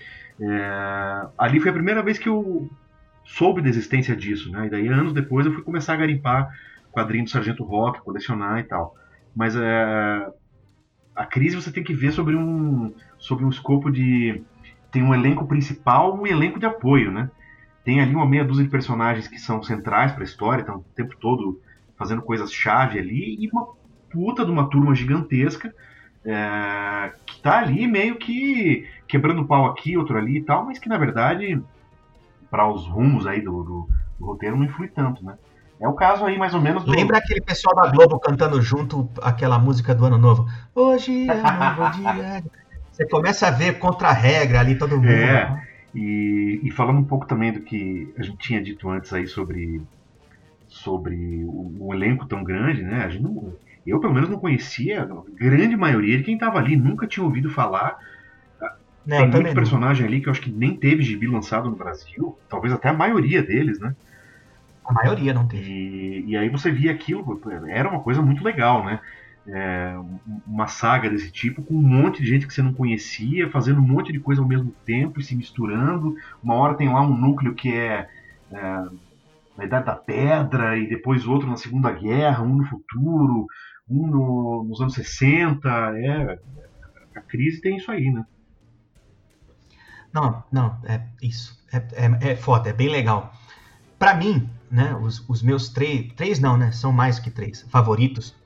É, 0.41 1.27
ali 1.39 1.59
foi 1.59 1.71
a 1.71 1.75
primeira 1.75 2.03
vez 2.03 2.19
que 2.19 2.29
eu 2.29 2.71
soube 3.25 3.63
da 3.63 3.69
existência 3.69 4.15
disso, 4.15 4.51
né? 4.53 4.67
E 4.67 4.71
daí 4.71 4.89
anos 4.89 5.13
depois 5.13 5.47
eu 5.47 5.53
fui 5.53 5.63
começar 5.63 5.95
a 5.95 5.97
garimpar 5.97 6.49
quadrinhos 6.93 7.31
do 7.31 7.33
Sargento 7.33 7.65
Rock, 7.65 8.01
colecionar 8.03 8.61
e 8.61 8.65
tal. 8.65 8.95
Mas 9.35 9.57
é, 9.57 10.27
a 11.17 11.25
crise 11.25 11.57
você 11.57 11.73
tem 11.73 11.83
que 11.83 11.95
ver 11.95 12.13
sobre 12.13 12.37
um 12.37 12.95
sobre 13.19 13.45
um 13.45 13.49
escopo 13.49 13.91
de 13.91 14.43
tem 14.93 15.03
um 15.03 15.15
elenco 15.15 15.47
principal 15.47 16.17
e 16.17 16.21
um 16.21 16.27
elenco 16.27 16.61
de 16.61 16.67
apoio, 16.67 17.11
né? 17.11 17.31
Tem 17.83 18.01
ali 18.01 18.15
uma 18.15 18.27
meia 18.27 18.45
dúzia 18.45 18.63
de 18.63 18.71
personagens 18.71 19.27
que 19.27 19.39
são 19.39 19.63
centrais 19.63 20.13
para 20.13 20.23
a 20.23 20.25
história, 20.25 20.61
estão 20.61 20.77
o 20.77 20.85
tempo 20.95 21.17
todo 21.19 21.61
fazendo 21.97 22.23
coisas 22.23 22.53
chave 22.53 22.99
ali 22.99 23.37
e 23.41 23.49
uma 23.49 23.67
puta 24.11 24.45
de 24.45 24.51
uma 24.51 24.69
turma 24.69 24.95
gigantesca 24.95 25.75
é, 26.25 27.13
que 27.27 27.41
tá 27.41 27.59
ali 27.59 27.87
meio 27.87 28.17
que 28.17 28.87
quebrando 29.09 29.45
pau 29.47 29.67
aqui, 29.67 29.97
outro 29.97 30.17
ali 30.17 30.39
e 30.39 30.43
tal, 30.43 30.65
mas 30.65 30.79
que 30.79 30.89
na 30.89 30.99
verdade 30.99 31.61
para 32.51 32.69
os 32.69 32.87
rumos 32.87 33.27
aí 33.27 33.41
do, 33.41 33.63
do, 33.63 33.89
do, 34.19 34.27
roteiro 34.27 34.57
não 34.57 34.65
influi 34.65 34.89
tanto, 34.89 35.25
né? 35.25 35.37
É 35.81 35.89
o 35.89 35.95
caso 35.95 36.25
aí 36.25 36.39
mais 36.39 36.55
ou 36.55 36.61
menos 36.61 36.85
do... 36.85 36.93
Lembra 36.93 37.19
aquele 37.19 37.41
pessoal 37.41 37.75
da 37.75 37.91
Globo 37.91 38.21
cantando 38.21 38.61
junto 38.63 39.09
aquela 39.21 39.59
música 39.59 39.95
do 39.95 40.05
Ano 40.05 40.19
Novo? 40.19 40.47
Hoje 40.75 41.27
é 41.29 41.35
um 41.35 41.77
novo 41.77 41.91
dia. 41.97 42.45
Você 42.93 43.07
começa 43.07 43.49
a 43.49 43.51
ver 43.51 43.79
contra 43.79 44.09
a 44.09 44.13
regra 44.13 44.61
ali 44.61 44.77
todo 44.77 44.97
mundo. 44.97 45.09
É. 45.09 45.51
Né? 45.51 45.67
E, 45.95 46.61
e, 46.63 46.71
falando 46.71 46.99
um 46.99 47.05
pouco 47.05 47.27
também 47.27 47.53
do 47.53 47.61
que 47.61 48.13
a 48.17 48.23
gente 48.23 48.39
tinha 48.39 48.63
dito 48.63 48.89
antes 48.89 49.13
aí 49.13 49.27
sobre 49.27 49.83
sobre 50.67 51.45
o, 51.45 51.77
um 51.81 51.95
elenco 51.95 52.27
tão 52.27 52.43
grande, 52.43 52.83
né? 52.83 53.05
A 53.05 53.09
gente 53.11 53.23
não, 53.23 53.55
eu 53.87 54.01
pelo 54.01 54.15
menos 54.15 54.31
não 54.31 54.39
conhecia 54.39 55.03
a 55.03 55.23
grande 55.35 55.77
maioria 55.77 56.17
de 56.17 56.25
quem 56.25 56.35
estava 56.35 56.59
ali, 56.59 56.77
nunca 56.77 57.07
tinha 57.07 57.25
ouvido 57.25 57.51
falar. 57.51 57.99
Não, 59.05 59.19
Tem 59.19 59.29
muito 59.29 59.55
personagem 59.55 60.07
ali 60.07 60.21
que 60.21 60.29
eu 60.29 60.31
acho 60.31 60.41
que 60.41 60.51
nem 60.51 60.77
teve 60.77 61.03
gibi 61.03 61.27
lançado 61.27 61.69
no 61.69 61.77
Brasil, 61.77 62.39
talvez 62.49 62.73
até 62.73 62.89
a 62.89 62.95
maioria 62.95 63.43
deles, 63.43 63.79
né? 63.79 63.95
A 64.85 64.93
maioria 64.93 65.35
não 65.35 65.47
teve. 65.47 65.71
E, 65.71 66.25
e 66.29 66.37
aí 66.37 66.49
você 66.49 66.71
via 66.71 66.93
aquilo, 66.93 67.41
era 67.69 67.89
uma 67.89 68.01
coisa 68.01 68.23
muito 68.23 68.43
legal, 68.43 68.85
né? 68.85 69.01
É, 69.47 69.97
uma 70.47 70.69
saga 70.69 71.11
desse 71.11 71.33
tipo 71.33 71.63
com 71.63 71.75
um 71.75 71.83
monte 71.83 72.23
de 72.23 72.29
gente 72.29 72.47
que 72.47 72.55
você 72.55 72.63
não 72.63 72.73
conhecia, 72.73 73.51
fazendo 73.51 73.81
um 73.81 73.87
monte 73.87 74.13
de 74.13 74.21
coisa 74.21 74.41
ao 74.41 74.47
mesmo 74.47 74.73
tempo 74.85 75.19
e 75.19 75.25
se 75.25 75.35
misturando. 75.35 76.15
Uma 76.43 76.55
hora 76.55 76.75
tem 76.75 76.89
lá 76.89 77.01
um 77.03 77.17
núcleo 77.17 77.55
que 77.55 77.73
é, 77.75 78.09
é 78.53 78.85
na 79.57 79.65
Idade 79.65 79.87
da 79.87 79.97
Pedra, 79.97 80.79
e 80.79 80.89
depois 80.89 81.27
outro 81.27 81.49
na 81.49 81.57
Segunda 81.57 81.91
Guerra, 81.91 82.43
um 82.43 82.57
no 82.57 82.65
futuro, 82.65 83.47
um 83.89 84.07
no, 84.07 84.65
nos 84.65 84.81
anos 84.81 84.95
60. 84.95 85.69
É, 85.69 86.39
a 87.15 87.21
crise 87.21 87.61
tem 87.61 87.77
isso 87.77 87.91
aí, 87.91 88.11
né? 88.11 88.25
Não, 90.13 90.45
não, 90.53 90.79
é 90.85 91.03
isso. 91.23 91.59
É, 91.73 91.77
é, 91.77 92.33
é 92.33 92.37
foda, 92.37 92.69
é 92.69 92.73
bem 92.73 92.89
legal. 92.89 93.33
Para 93.99 94.15
mim, 94.15 94.49
né, 94.71 94.95
os, 94.97 95.27
os 95.29 95.43
meus 95.43 95.69
três, 95.69 96.13
três 96.15 96.39
não, 96.39 96.57
né, 96.57 96.71
são 96.73 96.93
mais 96.93 97.19
que 97.19 97.31
três, 97.31 97.63
favoritos, 97.71 98.37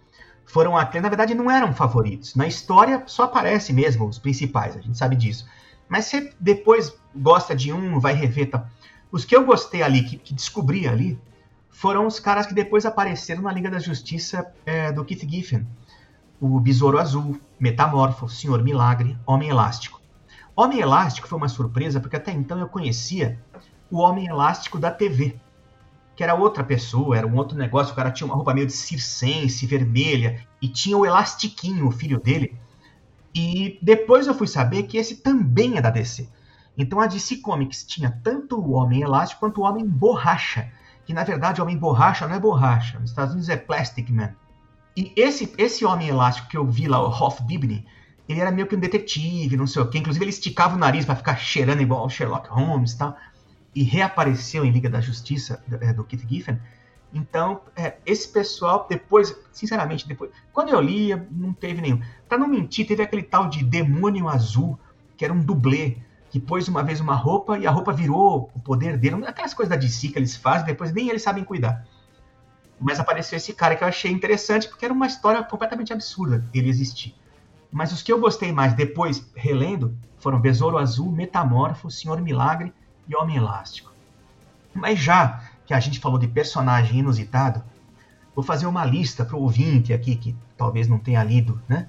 foram 0.46 0.76
aqueles, 0.76 1.02
na 1.02 1.08
verdade 1.08 1.34
não 1.34 1.50
eram 1.50 1.74
favoritos. 1.74 2.34
Na 2.34 2.46
história 2.46 3.02
só 3.06 3.24
aparece 3.24 3.72
mesmo 3.72 4.06
os 4.06 4.18
principais, 4.18 4.76
a 4.76 4.80
gente 4.80 4.96
sabe 4.96 5.16
disso. 5.16 5.46
Mas 5.88 6.06
você 6.06 6.32
depois 6.40 6.96
gosta 7.14 7.54
de 7.54 7.72
um, 7.72 8.00
vai 8.00 8.14
rever, 8.14 8.50
tá? 8.50 8.66
Os 9.10 9.24
que 9.24 9.36
eu 9.36 9.44
gostei 9.44 9.82
ali, 9.82 10.02
que, 10.02 10.16
que 10.16 10.34
descobri 10.34 10.88
ali, 10.88 11.18
foram 11.70 12.06
os 12.06 12.18
caras 12.18 12.46
que 12.46 12.54
depois 12.54 12.86
apareceram 12.86 13.42
na 13.42 13.52
Liga 13.52 13.70
da 13.70 13.78
Justiça 13.78 14.50
é, 14.64 14.90
do 14.90 15.04
Keith 15.04 15.28
Giffen. 15.28 15.66
O 16.40 16.58
Besouro 16.60 16.98
Azul, 16.98 17.38
Metamorfo, 17.58 18.28
Senhor 18.28 18.62
Milagre, 18.62 19.16
Homem 19.26 19.48
Elástico. 19.48 20.00
Homem 20.54 20.80
Elástico 20.80 21.28
foi 21.28 21.36
uma 21.36 21.48
surpresa, 21.48 22.00
porque 22.00 22.16
até 22.16 22.32
então 22.32 22.58
eu 22.58 22.68
conhecia 22.68 23.38
o 23.90 23.98
Homem 23.98 24.26
Elástico 24.26 24.78
da 24.78 24.90
TV, 24.90 25.38
que 26.16 26.22
era 26.22 26.34
outra 26.34 26.64
pessoa, 26.64 27.16
era 27.16 27.26
um 27.26 27.36
outro 27.36 27.56
negócio, 27.56 27.92
o 27.92 27.96
cara 27.96 28.10
tinha 28.10 28.26
uma 28.26 28.34
roupa 28.34 28.54
meio 28.54 28.66
de 28.66 28.72
circense, 28.72 29.66
vermelha, 29.66 30.44
e 30.60 30.68
tinha 30.68 30.96
o 30.96 31.04
Elastiquinho, 31.04 31.86
o 31.86 31.90
filho 31.90 32.18
dele. 32.18 32.58
E 33.34 33.78
depois 33.82 34.26
eu 34.26 34.34
fui 34.34 34.46
saber 34.46 34.84
que 34.84 34.96
esse 34.96 35.16
também 35.16 35.76
é 35.76 35.82
da 35.82 35.90
DC. 35.90 36.26
Então 36.76 37.00
a 37.00 37.06
DC 37.06 37.36
Comics 37.36 37.84
tinha 37.84 38.10
tanto 38.24 38.58
o 38.58 38.72
Homem 38.72 39.02
Elástico 39.02 39.40
quanto 39.40 39.60
o 39.60 39.64
Homem 39.64 39.86
Borracha, 39.86 40.72
que 41.04 41.12
na 41.12 41.22
verdade 41.22 41.60
o 41.60 41.64
Homem 41.64 41.76
Borracha 41.76 42.26
não 42.26 42.34
é 42.34 42.40
borracha, 42.40 42.98
nos 42.98 43.10
Estados 43.10 43.32
Unidos 43.32 43.50
é 43.50 43.56
Plastic 43.56 44.08
Man. 44.10 44.34
E 44.96 45.12
esse, 45.14 45.52
esse 45.58 45.84
Homem 45.84 46.08
Elástico 46.08 46.48
que 46.48 46.56
eu 46.56 46.66
vi 46.66 46.88
lá, 46.88 46.98
o 47.00 47.10
Hoff 47.10 47.42
Bibney, 47.42 47.84
ele 48.26 48.40
era 48.40 48.50
meio 48.50 48.66
que 48.66 48.74
um 48.74 48.80
detetive, 48.80 49.56
não 49.56 49.66
sei 49.66 49.82
o 49.82 49.88
quê. 49.88 49.98
Inclusive, 49.98 50.24
ele 50.24 50.30
esticava 50.30 50.74
o 50.74 50.78
nariz 50.78 51.04
para 51.04 51.14
ficar 51.14 51.36
cheirando 51.36 51.82
igual 51.82 52.06
o 52.06 52.10
Sherlock 52.10 52.48
Holmes 52.48 52.92
e 52.92 52.98
tal. 52.98 53.16
E 53.76 53.82
reapareceu 53.82 54.64
em 54.64 54.70
Liga 54.70 54.88
da 54.88 55.00
Justiça 55.00 55.62
do, 55.68 55.76
é, 55.76 55.92
do 55.92 56.02
Keith 56.02 56.26
Giffen. 56.26 56.58
Então, 57.12 57.60
é, 57.76 57.96
esse 58.04 58.28
pessoal, 58.28 58.86
depois, 58.88 59.36
sinceramente, 59.52 60.08
depois, 60.08 60.30
quando 60.52 60.70
eu 60.70 60.80
lia, 60.80 61.28
não 61.30 61.52
teve 61.52 61.80
nenhum. 61.80 62.00
Pra 62.28 62.38
não 62.38 62.48
mentir, 62.48 62.86
teve 62.86 63.02
aquele 63.02 63.22
tal 63.22 63.48
de 63.48 63.62
Demônio 63.62 64.28
Azul, 64.28 64.78
que 65.16 65.24
era 65.24 65.32
um 65.32 65.40
dublê, 65.40 65.98
que 66.30 66.40
pôs 66.40 66.68
uma 66.68 66.82
vez 66.82 67.00
uma 67.00 67.14
roupa 67.14 67.58
e 67.58 67.66
a 67.66 67.70
roupa 67.70 67.92
virou 67.92 68.50
o 68.54 68.60
poder 68.60 68.96
dele. 68.96 69.24
Aquelas 69.26 69.54
coisas 69.54 69.70
da 69.70 69.76
DC 69.76 70.08
que 70.08 70.18
eles 70.18 70.36
fazem, 70.36 70.66
depois 70.66 70.92
nem 70.92 71.08
eles 71.08 71.22
sabem 71.22 71.44
cuidar. 71.44 71.86
Mas 72.80 72.98
apareceu 72.98 73.36
esse 73.36 73.54
cara 73.54 73.76
que 73.76 73.84
eu 73.84 73.88
achei 73.88 74.10
interessante, 74.10 74.68
porque 74.68 74.84
era 74.84 74.92
uma 74.92 75.06
história 75.06 75.42
completamente 75.42 75.92
absurda 75.92 76.44
ele 76.52 76.68
existir. 76.68 77.14
Mas 77.70 77.92
os 77.92 78.02
que 78.02 78.12
eu 78.12 78.20
gostei 78.20 78.52
mais 78.52 78.74
depois, 78.74 79.30
relendo, 79.34 79.96
foram 80.18 80.40
Besouro 80.40 80.78
Azul, 80.78 81.10
Metamorfo, 81.10 81.90
Senhor 81.90 82.20
Milagre 82.20 82.72
e 83.08 83.16
Homem 83.16 83.36
Elástico. 83.36 83.92
Mas 84.74 84.98
já 84.98 85.42
que 85.64 85.74
a 85.74 85.80
gente 85.80 85.98
falou 85.98 86.18
de 86.18 86.28
personagem 86.28 87.00
inusitado, 87.00 87.62
vou 88.34 88.44
fazer 88.44 88.66
uma 88.66 88.84
lista 88.84 89.24
para 89.24 89.36
o 89.36 89.42
ouvinte 89.42 89.92
aqui 89.92 90.16
que 90.16 90.36
talvez 90.56 90.86
não 90.86 90.98
tenha 90.98 91.24
lido, 91.24 91.60
né? 91.68 91.88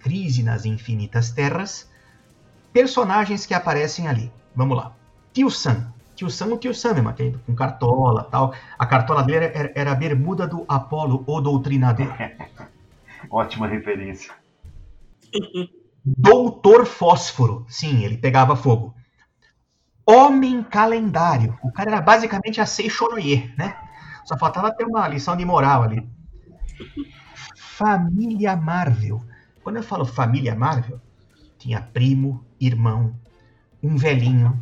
Crise 0.00 0.42
nas 0.42 0.64
Infinitas 0.64 1.30
Terras. 1.30 1.90
Personagens 2.72 3.46
que 3.46 3.54
aparecem 3.54 4.06
ali. 4.06 4.30
Vamos 4.54 4.76
lá. 4.76 4.92
Tio 5.32 5.50
Sam. 5.50 5.92
Tio 6.14 6.30
Sam, 6.30 6.54
o 6.54 6.58
Tio 6.58 6.74
Sam 6.74 6.94
mesmo, 6.94 7.38
com 7.44 7.54
cartola 7.54 8.24
tal. 8.24 8.54
A 8.78 8.86
cartola 8.86 9.22
dele 9.22 9.46
era, 9.46 9.72
era 9.74 9.92
a 9.92 9.94
bermuda 9.94 10.46
do 10.46 10.64
Apolo, 10.66 11.22
o 11.26 11.40
doutrinador. 11.40 12.08
Ótima 13.30 13.66
referência. 13.66 14.32
Doutor 16.04 16.86
Fósforo. 16.86 17.66
Sim, 17.68 18.04
ele 18.04 18.16
pegava 18.16 18.56
fogo. 18.56 18.94
Homem 20.06 20.62
Calendário. 20.62 21.58
O 21.62 21.72
cara 21.72 21.90
era 21.90 22.00
basicamente 22.00 22.60
a 22.60 22.66
Sei 22.66 22.88
Choroyer, 22.88 23.52
né? 23.58 23.76
Só 24.24 24.38
faltava 24.38 24.72
ter 24.72 24.84
uma 24.84 25.06
lição 25.08 25.36
de 25.36 25.44
moral 25.44 25.82
ali. 25.82 26.08
Família 27.56 28.54
Marvel. 28.54 29.22
Quando 29.64 29.76
eu 29.76 29.82
falo 29.82 30.06
família 30.06 30.54
Marvel, 30.54 31.00
tinha 31.58 31.80
primo, 31.80 32.44
irmão, 32.60 33.14
um 33.82 33.96
velhinho, 33.96 34.60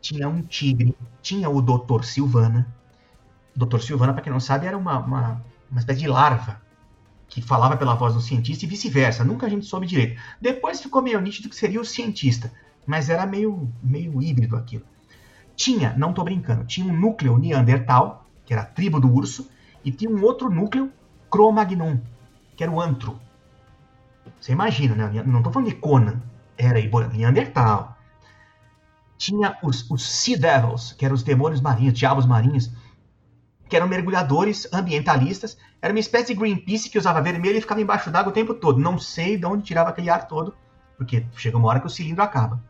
tinha 0.00 0.28
um 0.28 0.40
tigre, 0.40 0.96
tinha 1.20 1.50
o 1.50 1.60
Doutor 1.60 2.04
Silvana. 2.04 2.72
Doutor 3.54 3.82
Silvana, 3.82 4.12
para 4.12 4.22
quem 4.22 4.32
não 4.32 4.38
sabe, 4.38 4.66
era 4.66 4.78
uma, 4.78 4.98
uma, 4.98 5.44
uma 5.68 5.80
espécie 5.80 6.00
de 6.00 6.06
larva 6.06 6.62
que 7.28 7.42
falava 7.42 7.76
pela 7.76 7.96
voz 7.96 8.14
do 8.14 8.20
cientista 8.20 8.64
e 8.64 8.68
vice-versa. 8.68 9.24
Nunca 9.24 9.46
a 9.46 9.50
gente 9.50 9.66
soube 9.66 9.86
direito. 9.86 10.20
Depois 10.40 10.80
ficou 10.80 11.02
meio 11.02 11.20
nítido 11.20 11.48
que 11.48 11.56
seria 11.56 11.80
o 11.80 11.84
cientista, 11.84 12.52
mas 12.86 13.08
era 13.10 13.26
meio, 13.26 13.70
meio 13.82 14.22
híbrido 14.22 14.56
aquilo. 14.56 14.84
Tinha, 15.54 15.94
não 15.96 16.12
tô 16.12 16.22
brincando, 16.22 16.64
tinha 16.64 16.86
um 16.86 16.96
núcleo 16.96 17.38
Neandertal, 17.38 18.26
que 18.44 18.52
era 18.52 18.62
a 18.62 18.66
tribo 18.66 19.00
do 19.00 19.12
urso, 19.12 19.50
e 19.84 19.90
tinha 19.90 20.10
um 20.10 20.22
outro 20.22 20.50
núcleo 20.50 20.92
Cro-Magnon, 21.30 21.98
que 22.56 22.62
era 22.62 22.70
o 22.70 22.80
antro. 22.80 23.18
Você 24.40 24.52
imagina, 24.52 24.94
né? 24.94 25.22
Não 25.24 25.42
tô 25.42 25.50
falando 25.50 25.68
de 25.68 25.76
Conan, 25.76 26.20
era 26.56 26.78
Neandertal. 27.12 27.96
Tinha 29.18 29.58
os, 29.62 29.90
os 29.90 30.06
Sea 30.06 30.38
Devils, 30.38 30.92
que 30.92 31.04
eram 31.04 31.14
os 31.14 31.22
demônios 31.22 31.60
marinhos, 31.60 31.94
diabos 31.94 32.26
marinhos, 32.26 32.70
que 33.68 33.76
eram 33.76 33.88
mergulhadores 33.88 34.68
ambientalistas. 34.72 35.56
Era 35.80 35.92
uma 35.92 36.00
espécie 36.00 36.34
de 36.34 36.40
Greenpeace 36.40 36.90
que 36.90 36.98
usava 36.98 37.22
vermelho 37.22 37.56
e 37.56 37.60
ficava 37.60 37.80
embaixo 37.80 38.10
d'água 38.10 38.30
o 38.30 38.34
tempo 38.34 38.54
todo. 38.54 38.78
Não 38.78 38.98
sei 38.98 39.36
de 39.36 39.46
onde 39.46 39.64
tirava 39.64 39.90
aquele 39.90 40.10
ar 40.10 40.28
todo, 40.28 40.54
porque 40.96 41.26
chega 41.36 41.56
uma 41.56 41.68
hora 41.68 41.80
que 41.80 41.86
o 41.86 41.90
cilindro 41.90 42.22
acaba. 42.22 42.62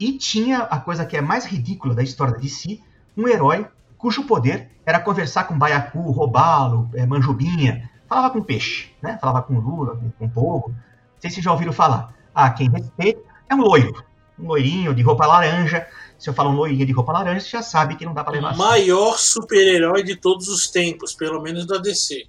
E 0.00 0.16
tinha 0.16 0.60
a 0.60 0.80
coisa 0.80 1.04
que 1.04 1.14
é 1.14 1.20
mais 1.20 1.44
ridícula 1.44 1.94
da 1.94 2.02
história 2.02 2.38
de 2.38 2.48
si, 2.48 2.82
um 3.14 3.28
herói 3.28 3.66
cujo 3.98 4.24
poder 4.24 4.70
era 4.86 4.98
conversar 4.98 5.44
com 5.44 5.58
baiacu, 5.58 6.10
roubá-lo, 6.10 6.88
é, 6.94 7.04
manjubinha. 7.04 7.90
Falava 8.08 8.30
com 8.30 8.42
peixe, 8.42 8.90
né? 9.02 9.18
Falava 9.20 9.42
com 9.42 9.58
lula, 9.58 9.94
com, 9.94 10.10
com 10.10 10.28
polvo. 10.28 10.68
Não 10.70 11.20
sei 11.20 11.30
se 11.30 11.42
já 11.42 11.52
ouviram 11.52 11.72
falar. 11.72 12.14
Ah, 12.34 12.48
quem 12.50 12.70
respeita 12.70 13.20
é 13.46 13.54
um 13.54 13.60
loiro. 13.60 14.02
Um 14.38 14.46
loirinho 14.46 14.94
de 14.94 15.02
roupa 15.02 15.26
laranja. 15.26 15.86
Se 16.18 16.30
eu 16.30 16.34
falo 16.34 16.48
um 16.48 16.54
loirinho 16.54 16.86
de 16.86 16.92
roupa 16.92 17.12
laranja, 17.12 17.40
você 17.40 17.50
já 17.50 17.62
sabe 17.62 17.94
que 17.94 18.06
não 18.06 18.14
dá 18.14 18.24
pra 18.24 18.32
levar. 18.32 18.54
O 18.54 18.58
maior 18.58 19.18
super-herói 19.18 20.02
de 20.02 20.16
todos 20.16 20.48
os 20.48 20.66
tempos, 20.68 21.14
pelo 21.14 21.42
menos 21.42 21.66
da 21.66 21.76
DC. 21.76 22.26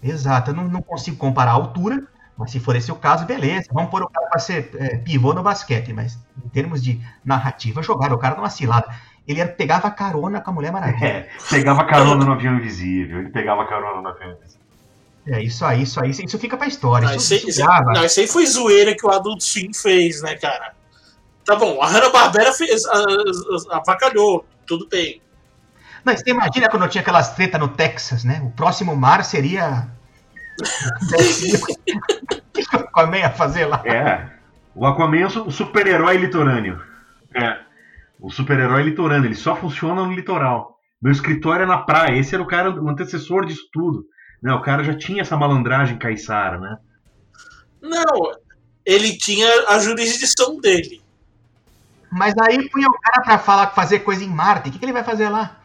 Exato, 0.00 0.52
eu 0.52 0.54
não, 0.54 0.68
não 0.68 0.80
consigo 0.80 1.16
comparar 1.16 1.50
a 1.50 1.54
altura, 1.54 2.06
mas 2.38 2.52
se 2.52 2.60
for 2.60 2.76
esse 2.76 2.92
o 2.92 2.94
caso, 2.94 3.26
beleza. 3.26 3.68
Vamos 3.72 3.90
pôr 3.90 4.02
o 4.02 4.08
cara 4.08 4.28
para 4.28 4.38
ser 4.38 4.70
é, 4.76 4.96
pivô 4.96 5.34
no 5.34 5.42
basquete, 5.42 5.92
mas 5.92 6.16
em 6.44 6.48
termos 6.48 6.82
de 6.82 7.00
narrativa, 7.24 7.82
jogaram 7.82 8.14
o 8.14 8.18
cara 8.18 8.36
numa 8.36 8.48
cilada. 8.48 8.88
Ele 9.26 9.40
era, 9.40 9.50
pegava 9.50 9.90
carona 9.90 10.40
com 10.40 10.50
a 10.50 10.54
Mulher 10.54 10.72
Maravilha. 10.72 11.06
É, 11.06 11.28
pegava 11.50 11.84
carona 11.84 12.24
no 12.24 12.32
avião 12.32 12.54
invisível. 12.56 13.18
Ele 13.18 13.30
pegava 13.30 13.66
carona 13.66 14.00
no 14.00 14.08
avião 14.08 14.30
invisível. 14.30 14.58
É, 15.26 15.42
isso 15.42 15.64
aí, 15.64 15.82
isso 15.82 16.02
aí, 16.02 16.10
isso 16.10 16.38
fica 16.38 16.56
pra 16.56 16.66
história. 16.66 17.08
Não, 17.08 17.16
isso, 17.16 17.34
isso, 17.34 17.60
grava. 17.60 17.92
não, 17.92 18.04
isso 18.04 18.20
aí 18.20 18.26
foi 18.26 18.46
zoeira 18.46 18.96
que 18.96 19.04
o 19.04 19.10
Adult 19.10 19.42
Swim 19.42 19.74
fez, 19.74 20.22
né, 20.22 20.36
cara? 20.36 20.74
Tá 21.44 21.56
bom, 21.56 21.82
a 21.82 21.86
Hanna-Barbera 21.86 22.52
fez, 22.52 22.84
avacalhou, 23.70 24.46
tudo 24.66 24.88
bem. 24.88 25.20
Não, 26.04 26.16
você 26.16 26.30
imagina 26.30 26.68
quando 26.70 26.88
tinha 26.88 27.02
aquelas 27.02 27.34
tretas 27.34 27.60
no 27.60 27.68
Texas, 27.68 28.24
né? 28.24 28.40
O 28.42 28.50
próximo 28.50 28.96
mar 28.96 29.24
seria. 29.24 29.88
O 30.60 32.52
que 32.52 32.76
o 32.76 32.80
Aquaman 32.80 33.18
ia 33.18 33.30
fazer 33.30 33.66
lá? 33.66 33.82
É. 33.86 34.30
O 34.74 34.86
Aquaman 34.86 35.18
é 35.20 35.26
o 35.26 35.30
su- 35.30 35.44
o 35.46 35.50
super-herói 35.50 36.16
litorâneo. 36.16 36.80
É. 37.34 37.58
O 38.20 38.30
super-herói 38.30 38.82
litorâneo. 38.82 39.26
Ele 39.28 39.34
só 39.34 39.54
funciona 39.56 40.04
no 40.04 40.12
litoral. 40.12 40.78
Meu 41.00 41.12
escritório 41.12 41.62
é 41.62 41.66
na 41.66 41.78
praia. 41.78 42.16
Esse 42.18 42.34
era 42.34 42.42
o 42.42 42.46
cara, 42.46 42.70
o 42.70 42.88
antecessor 42.88 43.46
disso 43.46 43.68
tudo. 43.72 44.04
Né, 44.42 44.52
o 44.52 44.62
cara 44.62 44.84
já 44.84 44.94
tinha 44.94 45.22
essa 45.22 45.36
malandragem 45.36 45.98
caiçara, 45.98 46.58
né? 46.60 46.76
Não, 47.82 48.32
ele 48.86 49.16
tinha 49.16 49.48
a 49.68 49.78
jurisdição 49.80 50.60
dele. 50.60 51.02
Mas 52.10 52.34
aí 52.40 52.68
punha 52.70 52.86
o 52.88 52.98
cara 53.00 53.22
pra 53.22 53.38
falar, 53.38 53.68
fazer 53.70 54.00
coisa 54.00 54.22
em 54.24 54.28
Marte. 54.28 54.68
O 54.68 54.72
que, 54.72 54.78
que 54.78 54.84
ele 54.84 54.92
vai 54.92 55.02
fazer 55.04 55.28
lá? 55.28 55.56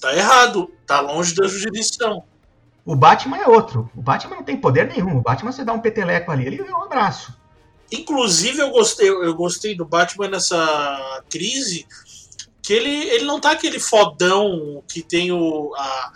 Tá 0.00 0.14
errado, 0.16 0.70
tá 0.86 1.00
longe 1.00 1.34
da 1.34 1.46
jurisdição. 1.48 2.24
O 2.84 2.96
Batman 2.96 3.38
é 3.38 3.48
outro. 3.48 3.90
O 3.94 4.02
Batman 4.02 4.36
não 4.36 4.42
tem 4.42 4.56
poder 4.56 4.88
nenhum. 4.88 5.18
O 5.18 5.22
Batman 5.22 5.52
você 5.52 5.64
dá 5.64 5.72
um 5.72 5.80
peteleco 5.80 6.30
ali, 6.30 6.46
ele 6.46 6.60
é 6.60 6.74
um 6.74 6.82
abraço. 6.82 7.32
Inclusive, 7.90 8.60
eu 8.60 8.70
gostei, 8.70 9.08
eu 9.08 9.34
gostei 9.34 9.74
do 9.76 9.84
Batman 9.84 10.28
nessa 10.28 11.22
crise, 11.30 11.86
que 12.62 12.72
ele, 12.72 12.88
ele 13.10 13.24
não 13.24 13.38
tá 13.40 13.52
aquele 13.52 13.78
fodão 13.78 14.82
que 14.88 15.02
tem 15.02 15.30
o. 15.30 15.74
A, 15.76 16.12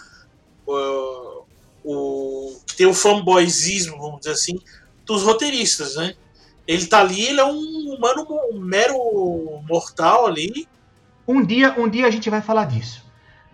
o, 0.67 1.43
o- 1.85 2.61
que 2.67 2.77
tem 2.77 2.87
o 2.87 2.95
fanboyzismo, 2.95 3.99
vamos 3.99 4.21
dizer 4.21 4.33
assim, 4.33 4.59
dos 5.05 5.23
roteiristas, 5.23 5.95
né? 5.97 6.15
Ele 6.67 6.87
tá 6.87 6.99
ali, 7.01 7.23
ele 7.27 7.41
é 7.41 7.45
um 7.45 7.95
humano, 7.95 8.27
um 8.53 8.59
mero 8.59 8.97
mortal 9.69 10.27
ali. 10.27 10.67
Um 11.29 11.45
dia, 11.45 11.75
um 11.79 11.89
dia 11.89 12.07
a 12.07 12.11
gente 12.11 12.29
vai 12.29 12.43
falar 12.43 12.65
disso. 12.65 13.05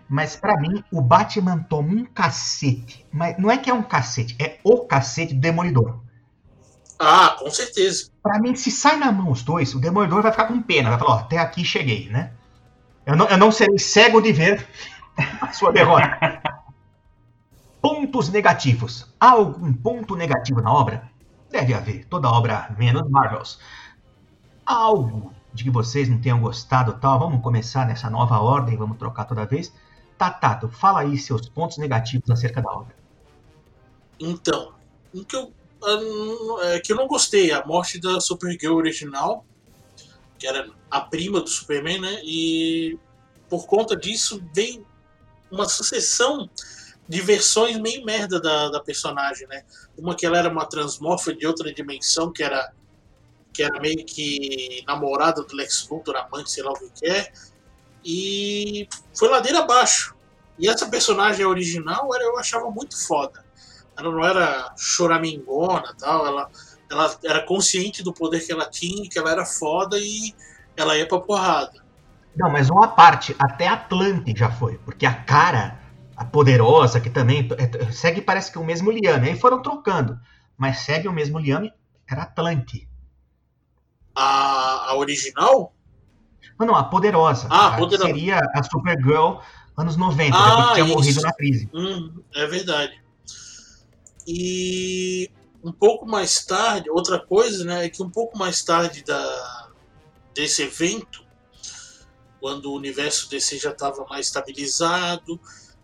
Mas 0.09 0.35
pra 0.35 0.57
mim, 0.57 0.83
o 0.91 1.01
Batman 1.01 1.59
toma 1.69 1.93
um 1.93 2.05
cacete. 2.05 3.05
Mas 3.11 3.37
não 3.37 3.49
é 3.49 3.57
que 3.57 3.69
é 3.69 3.73
um 3.73 3.83
cacete, 3.83 4.35
é 4.39 4.59
o 4.63 4.85
cacete 4.85 5.33
do 5.33 5.39
Demolidor. 5.39 5.99
Ah, 6.99 7.35
com 7.37 7.49
certeza. 7.49 8.09
Pra 8.21 8.39
mim, 8.39 8.55
se 8.55 8.71
sai 8.71 8.97
na 8.97 9.11
mão 9.11 9.31
os 9.31 9.43
dois, 9.43 9.73
o 9.73 9.79
Demolidor 9.79 10.21
vai 10.21 10.31
ficar 10.31 10.45
com 10.45 10.61
pena. 10.61 10.89
Vai 10.89 10.99
falar, 10.99 11.15
ó, 11.15 11.19
até 11.19 11.37
aqui 11.37 11.65
cheguei, 11.65 12.09
né? 12.09 12.31
Eu 13.05 13.15
não, 13.15 13.27
eu 13.27 13.37
não 13.37 13.51
serei 13.51 13.77
cego 13.77 14.21
de 14.21 14.31
ver 14.31 14.67
a 15.41 15.51
sua 15.51 15.71
derrota. 15.71 16.41
Pontos 17.81 18.29
negativos. 18.29 19.13
Há 19.19 19.31
algum 19.31 19.73
ponto 19.73 20.15
negativo 20.15 20.61
na 20.61 20.71
obra? 20.71 21.09
Deve 21.51 21.73
haver. 21.73 22.05
Toda 22.05 22.29
obra, 22.29 22.73
menos 22.77 23.09
Marvels. 23.09 23.59
Há 24.65 24.73
algo 24.73 25.33
de 25.53 25.65
que 25.65 25.69
vocês 25.69 26.07
não 26.07 26.17
tenham 26.17 26.39
gostado 26.39 26.93
tal? 26.93 27.19
Vamos 27.19 27.41
começar 27.41 27.85
nessa 27.85 28.09
nova 28.09 28.39
ordem, 28.39 28.77
vamos 28.77 28.97
trocar 28.97 29.25
toda 29.25 29.45
vez. 29.45 29.73
Tatato, 30.23 30.69
fala 30.69 31.01
aí 31.01 31.17
seus 31.17 31.49
pontos 31.49 31.77
negativos 31.77 32.29
acerca 32.29 32.61
da 32.61 32.71
obra. 32.71 32.95
Então, 34.17 34.73
o 35.13 35.25
que 35.25 35.35
eu, 35.35 35.51
ah, 35.83 36.67
é 36.67 36.79
que 36.79 36.93
eu 36.93 36.95
não 36.95 37.07
gostei, 37.07 37.51
a 37.51 37.65
morte 37.65 37.99
da 37.99 38.21
Supergirl 38.21 38.75
original, 38.75 39.45
que 40.39 40.47
era 40.47 40.69
a 40.89 41.01
prima 41.01 41.41
do 41.41 41.49
Superman, 41.49 41.99
né? 41.99 42.21
E 42.23 42.97
por 43.49 43.65
conta 43.65 43.97
disso 43.97 44.41
veio 44.53 44.87
uma 45.51 45.67
sucessão 45.67 46.49
de 47.07 47.21
versões 47.21 47.77
meio 47.77 48.05
merda 48.05 48.39
da, 48.39 48.69
da 48.69 48.79
personagem, 48.79 49.45
né? 49.47 49.65
Uma 49.97 50.15
que 50.15 50.25
ela 50.25 50.37
era 50.37 50.49
uma 50.49 50.65
transmorfa 50.65 51.33
de 51.33 51.45
outra 51.45 51.73
dimensão, 51.73 52.31
que 52.31 52.43
era 52.43 52.71
que 53.53 53.61
era 53.61 53.79
meio 53.79 54.03
que 54.03 54.83
namorada 54.87 55.43
do 55.43 55.55
Lex 55.55 55.87
Luthor, 55.87 56.15
amante, 56.15 56.49
sei 56.49 56.63
lá 56.63 56.71
o 56.71 56.89
que 56.89 57.05
é, 57.05 57.31
e 58.03 58.87
foi 59.13 59.29
ladeira 59.29 59.59
abaixo. 59.59 60.12
E 60.57 60.67
essa 60.69 60.87
personagem 60.87 61.45
original 61.45 62.13
era, 62.13 62.23
eu 62.23 62.37
achava 62.37 62.69
muito 62.69 62.95
foda. 63.07 63.43
Ela 63.97 64.11
não 64.11 64.23
era 64.23 64.73
choramingona 64.77 65.93
e 65.93 65.97
tal, 65.97 66.25
ela, 66.25 66.49
ela 66.89 67.15
era 67.23 67.45
consciente 67.45 68.03
do 68.03 68.13
poder 68.13 68.45
que 68.45 68.51
ela 68.51 68.69
tinha, 68.69 69.09
que 69.09 69.17
ela 69.19 69.31
era 69.31 69.45
foda 69.45 69.97
e 69.99 70.33
ela 70.75 70.97
ia 70.97 71.07
pra 71.07 71.19
porrada. 71.19 71.83
Não, 72.35 72.49
mas 72.49 72.69
uma 72.69 72.87
parte, 72.87 73.35
até 73.37 73.67
Atlante 73.67 74.33
já 74.35 74.49
foi, 74.51 74.79
porque 74.79 75.05
a 75.05 75.13
cara, 75.13 75.79
a 76.17 76.25
poderosa, 76.25 76.99
que 76.99 77.09
também 77.09 77.47
é- 77.57 77.91
segue, 77.91 78.21
parece 78.21 78.51
que 78.51 78.57
o 78.57 78.63
mesmo 78.63 78.89
liame. 78.91 79.29
Aí 79.29 79.39
foram 79.39 79.61
trocando, 79.61 80.19
mas 80.57 80.79
segue 80.79 81.07
o 81.07 81.13
mesmo 81.13 81.37
liame, 81.37 81.71
era 82.09 82.23
Atlante. 82.23 82.87
A, 84.15 84.89
a 84.91 84.95
original? 84.97 85.73
Não, 86.59 86.67
não, 86.67 86.75
a 86.75 86.83
poderosa. 86.83 87.47
Ah, 87.51 87.75
a- 87.75 87.77
poderosa. 87.77 88.07
Seria 88.07 88.39
a 88.55 88.63
Supergirl 88.63 89.37
anos 89.77 89.95
90, 89.97 90.35
Ah, 90.35 90.39
depois 90.45 90.67
que 90.67 90.73
tinha 90.73 90.85
isso. 90.85 90.93
morrido 90.95 91.21
na 91.21 91.33
crise. 91.33 91.69
Hum, 91.73 92.23
é 92.35 92.45
verdade. 92.47 93.01
E 94.27 95.29
um 95.63 95.71
pouco 95.71 96.05
mais 96.05 96.45
tarde, 96.45 96.89
outra 96.89 97.19
coisa, 97.19 97.63
né, 97.65 97.85
é 97.85 97.89
que 97.89 98.01
um 98.01 98.09
pouco 98.09 98.37
mais 98.37 98.63
tarde 98.63 99.03
da, 99.03 99.69
desse 100.33 100.61
evento, 100.63 101.23
quando 102.39 102.65
o 102.71 102.75
universo 102.75 103.29
DC 103.29 103.57
já 103.57 103.71
estava 103.71 104.05
mais 104.09 104.27
estabilizado, 104.27 105.39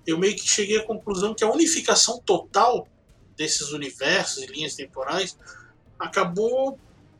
eu 0.05 0.17
meio 0.17 0.35
que 0.35 0.47
cheguei 0.47 0.77
à 0.77 0.85
conclusão 0.85 1.33
que 1.33 1.43
a 1.43 1.51
unificação 1.51 2.19
total 2.25 2.87
desses 3.37 3.71
universos 3.71 4.43
e 4.43 4.47
linhas 4.47 4.75
temporais 4.75 5.37
acabou 5.97 6.77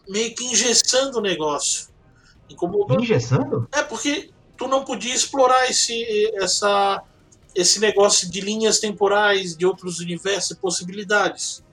meio 0.08 0.34
que 0.36 0.44
engessando 0.46 1.20
o 1.20 1.22
negócio. 1.22 1.88
Incomodou 2.50 3.00
Engessando? 3.00 3.68
é 3.72 3.84
porque 3.84 4.32
tu 4.60 4.68
não 4.68 4.84
podia 4.84 5.16
explorar 5.16 5.68
esse, 5.70 6.30
essa, 6.36 7.02
esse 7.56 7.80
negócio 7.80 8.30
de 8.30 8.42
linhas 8.42 8.80
temporais 8.80 9.58
de 9.58 9.66
outros 9.66 10.00
universos 10.00 10.52
e 10.52 10.56
possibilidades. 10.58 11.64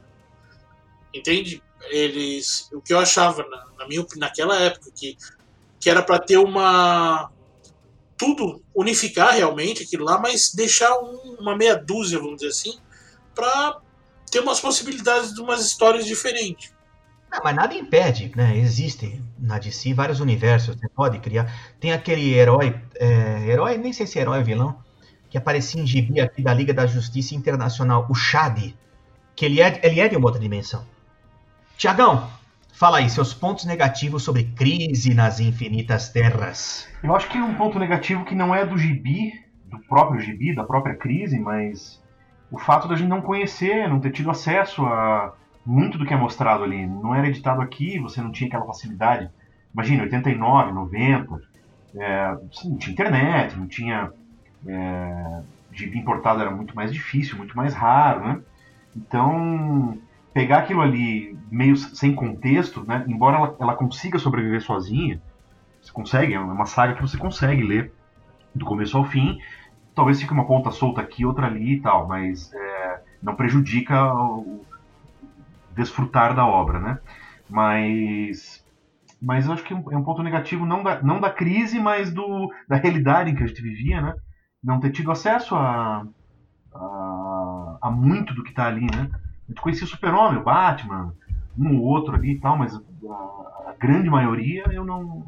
Entende? 1.12 1.62
eles. 1.90 2.68
O 2.72 2.80
que 2.80 2.92
eu 2.92 2.98
achava, 2.98 3.44
na, 3.48 3.66
na 3.78 3.88
minha, 3.88 4.04
naquela 4.16 4.58
época, 4.60 4.90
que, 4.94 5.16
que 5.80 5.90
era 5.90 6.02
para 6.02 6.18
ter 6.18 6.38
uma. 6.38 7.30
Tudo 8.16 8.62
unificar 8.74 9.34
realmente 9.34 9.82
aquilo 9.82 10.04
lá, 10.04 10.18
mas 10.18 10.54
deixar 10.54 10.98
um, 10.98 11.36
uma 11.38 11.54
meia 11.54 11.76
dúzia, 11.76 12.18
vamos 12.18 12.36
dizer 12.36 12.48
assim, 12.48 12.78
para 13.34 13.78
ter 14.30 14.40
umas 14.40 14.58
possibilidades 14.58 15.34
de 15.34 15.40
umas 15.40 15.64
histórias 15.64 16.06
diferentes. 16.06 16.72
Não, 17.30 17.40
mas 17.44 17.54
nada 17.54 17.74
impede, 17.74 18.32
né? 18.34 18.56
Existem 18.56 19.22
na 19.38 19.58
DC 19.58 19.92
vários 19.94 20.20
universos, 20.20 20.76
você 20.76 20.88
pode 20.88 21.18
criar. 21.18 21.52
Tem 21.78 21.92
aquele 21.92 22.34
herói, 22.34 22.74
é, 22.94 23.46
herói, 23.48 23.76
nem 23.76 23.92
sei 23.92 24.06
se 24.06 24.18
é 24.18 24.22
herói 24.22 24.38
ou 24.38 24.44
vilão, 24.44 24.78
que 25.28 25.38
aparecia 25.38 25.80
em 25.80 25.86
gibi 25.86 26.20
aqui 26.20 26.42
da 26.42 26.54
Liga 26.54 26.72
da 26.72 26.86
Justiça 26.86 27.34
Internacional, 27.34 28.06
o 28.08 28.14
Shad, 28.14 28.74
que 29.34 29.44
ele 29.44 29.60
é, 29.60 29.80
ele 29.82 30.00
é 30.00 30.08
de 30.08 30.16
uma 30.16 30.26
outra 30.26 30.40
dimensão. 30.40 30.84
Tiagão, 31.76 32.30
fala 32.72 32.98
aí, 32.98 33.10
seus 33.10 33.34
pontos 33.34 33.64
negativos 33.64 34.22
sobre 34.22 34.44
crise 34.44 35.12
nas 35.12 35.40
infinitas 35.40 36.08
terras. 36.08 36.88
Eu 37.02 37.14
acho 37.14 37.28
que 37.28 37.38
um 37.38 37.54
ponto 37.54 37.78
negativo 37.78 38.24
que 38.24 38.34
não 38.34 38.54
é 38.54 38.64
do 38.64 38.78
gibi, 38.78 39.32
do 39.66 39.78
próprio 39.80 40.20
gibi, 40.20 40.54
da 40.54 40.64
própria 40.64 40.94
crise, 40.94 41.38
mas 41.38 42.02
o 42.50 42.58
fato 42.58 42.88
da 42.88 42.96
gente 42.96 43.08
não 43.08 43.20
conhecer, 43.20 43.88
não 43.88 44.00
ter 44.00 44.12
tido 44.12 44.30
acesso 44.30 44.84
a 44.86 45.34
muito 45.66 45.98
do 45.98 46.06
que 46.06 46.14
é 46.14 46.16
mostrado 46.16 46.62
ali. 46.62 46.86
Não 46.86 47.14
era 47.14 47.28
editado 47.28 47.60
aqui, 47.60 47.98
você 47.98 48.22
não 48.22 48.30
tinha 48.30 48.46
aquela 48.46 48.64
facilidade. 48.64 49.28
Imagina, 49.74 50.04
89, 50.04 50.72
90, 50.72 51.42
é, 51.96 52.38
não 52.64 52.78
tinha 52.78 52.92
internet, 52.92 53.56
não 53.56 53.66
tinha. 53.66 54.12
É, 54.66 55.42
gibi 55.72 55.98
importado 55.98 56.40
era 56.40 56.50
muito 56.50 56.74
mais 56.74 56.92
difícil, 56.92 57.36
muito 57.36 57.56
mais 57.56 57.74
raro, 57.74 58.26
né? 58.26 58.40
Então, 58.96 59.98
pegar 60.32 60.58
aquilo 60.58 60.80
ali 60.80 61.36
meio 61.50 61.76
sem 61.76 62.14
contexto, 62.14 62.84
né? 62.86 63.04
Embora 63.06 63.36
ela, 63.36 63.56
ela 63.60 63.74
consiga 63.74 64.18
sobreviver 64.18 64.62
sozinha, 64.62 65.20
você 65.82 65.92
consegue, 65.92 66.34
é 66.34 66.40
uma 66.40 66.64
saga 66.64 66.94
que 66.94 67.02
você 67.02 67.18
consegue 67.18 67.62
ler 67.62 67.92
do 68.54 68.64
começo 68.64 68.96
ao 68.96 69.04
fim. 69.04 69.38
Talvez 69.94 70.20
fique 70.20 70.32
uma 70.32 70.46
ponta 70.46 70.70
solta 70.70 71.00
aqui, 71.00 71.26
outra 71.26 71.46
ali 71.46 71.74
e 71.74 71.80
tal, 71.80 72.08
mas 72.08 72.52
é, 72.54 73.00
não 73.22 73.34
prejudica 73.34 74.12
o, 74.14 74.64
desfrutar 75.76 76.34
da 76.34 76.46
obra, 76.46 76.80
né? 76.80 76.98
Mas, 77.48 78.64
mas 79.22 79.46
eu 79.46 79.52
acho 79.52 79.62
que 79.62 79.72
é 79.72 79.76
um 79.76 80.02
ponto 80.02 80.22
negativo 80.22 80.66
não 80.66 80.82
da, 80.82 81.02
não 81.02 81.20
da 81.20 81.30
crise, 81.30 81.78
mas 81.78 82.12
do, 82.12 82.50
da 82.68 82.76
realidade 82.76 83.30
em 83.30 83.34
que 83.34 83.44
a 83.44 83.46
gente 83.46 83.62
vivia, 83.62 84.00
né? 84.00 84.14
Não 84.64 84.80
ter 84.80 84.90
tido 84.90 85.12
acesso 85.12 85.54
a, 85.54 86.04
a, 86.74 87.78
a 87.82 87.90
muito 87.90 88.34
do 88.34 88.42
que 88.42 88.50
está 88.50 88.66
ali, 88.66 88.86
né? 88.86 89.10
A 89.12 89.52
gente 89.52 89.60
conhecia 89.60 89.84
o 89.84 89.90
Super-Homem, 89.90 90.40
o 90.40 90.44
Batman, 90.44 91.14
um 91.56 91.76
ou 91.76 91.84
outro 91.84 92.16
ali 92.16 92.32
e 92.32 92.40
tal, 92.40 92.56
mas 92.56 92.74
a, 92.74 92.78
a 93.70 93.74
grande 93.78 94.10
maioria 94.10 94.64
eu 94.72 94.84
não, 94.84 95.24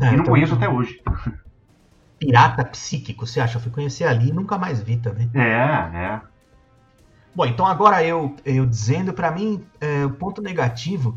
é, 0.00 0.12
eu 0.12 0.18
não 0.18 0.24
conheço 0.24 0.54
até 0.54 0.68
hoje. 0.68 1.02
Pirata 2.18 2.64
psíquico, 2.64 3.26
você 3.26 3.40
acha? 3.40 3.56
Eu 3.56 3.62
fui 3.62 3.70
conhecer 3.70 4.04
ali 4.04 4.28
e 4.28 4.32
nunca 4.32 4.58
mais 4.58 4.82
vi 4.82 4.96
também. 4.96 5.30
É, 5.34 5.40
é. 5.42 6.20
Bom, 7.34 7.46
então 7.46 7.66
agora 7.66 8.02
eu, 8.04 8.34
eu 8.44 8.66
dizendo, 8.66 9.12
para 9.12 9.30
mim, 9.30 9.64
é, 9.80 10.04
o 10.04 10.10
ponto 10.10 10.42
negativo 10.42 11.16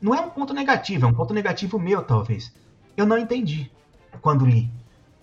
não 0.00 0.14
é 0.14 0.20
um 0.20 0.30
ponto 0.30 0.52
negativo, 0.52 1.06
é 1.06 1.08
um 1.08 1.14
ponto 1.14 1.32
negativo 1.32 1.78
meu, 1.78 2.02
talvez. 2.02 2.54
Eu 2.96 3.06
não 3.06 3.16
entendi 3.16 3.70
quando 4.20 4.44
li. 4.44 4.70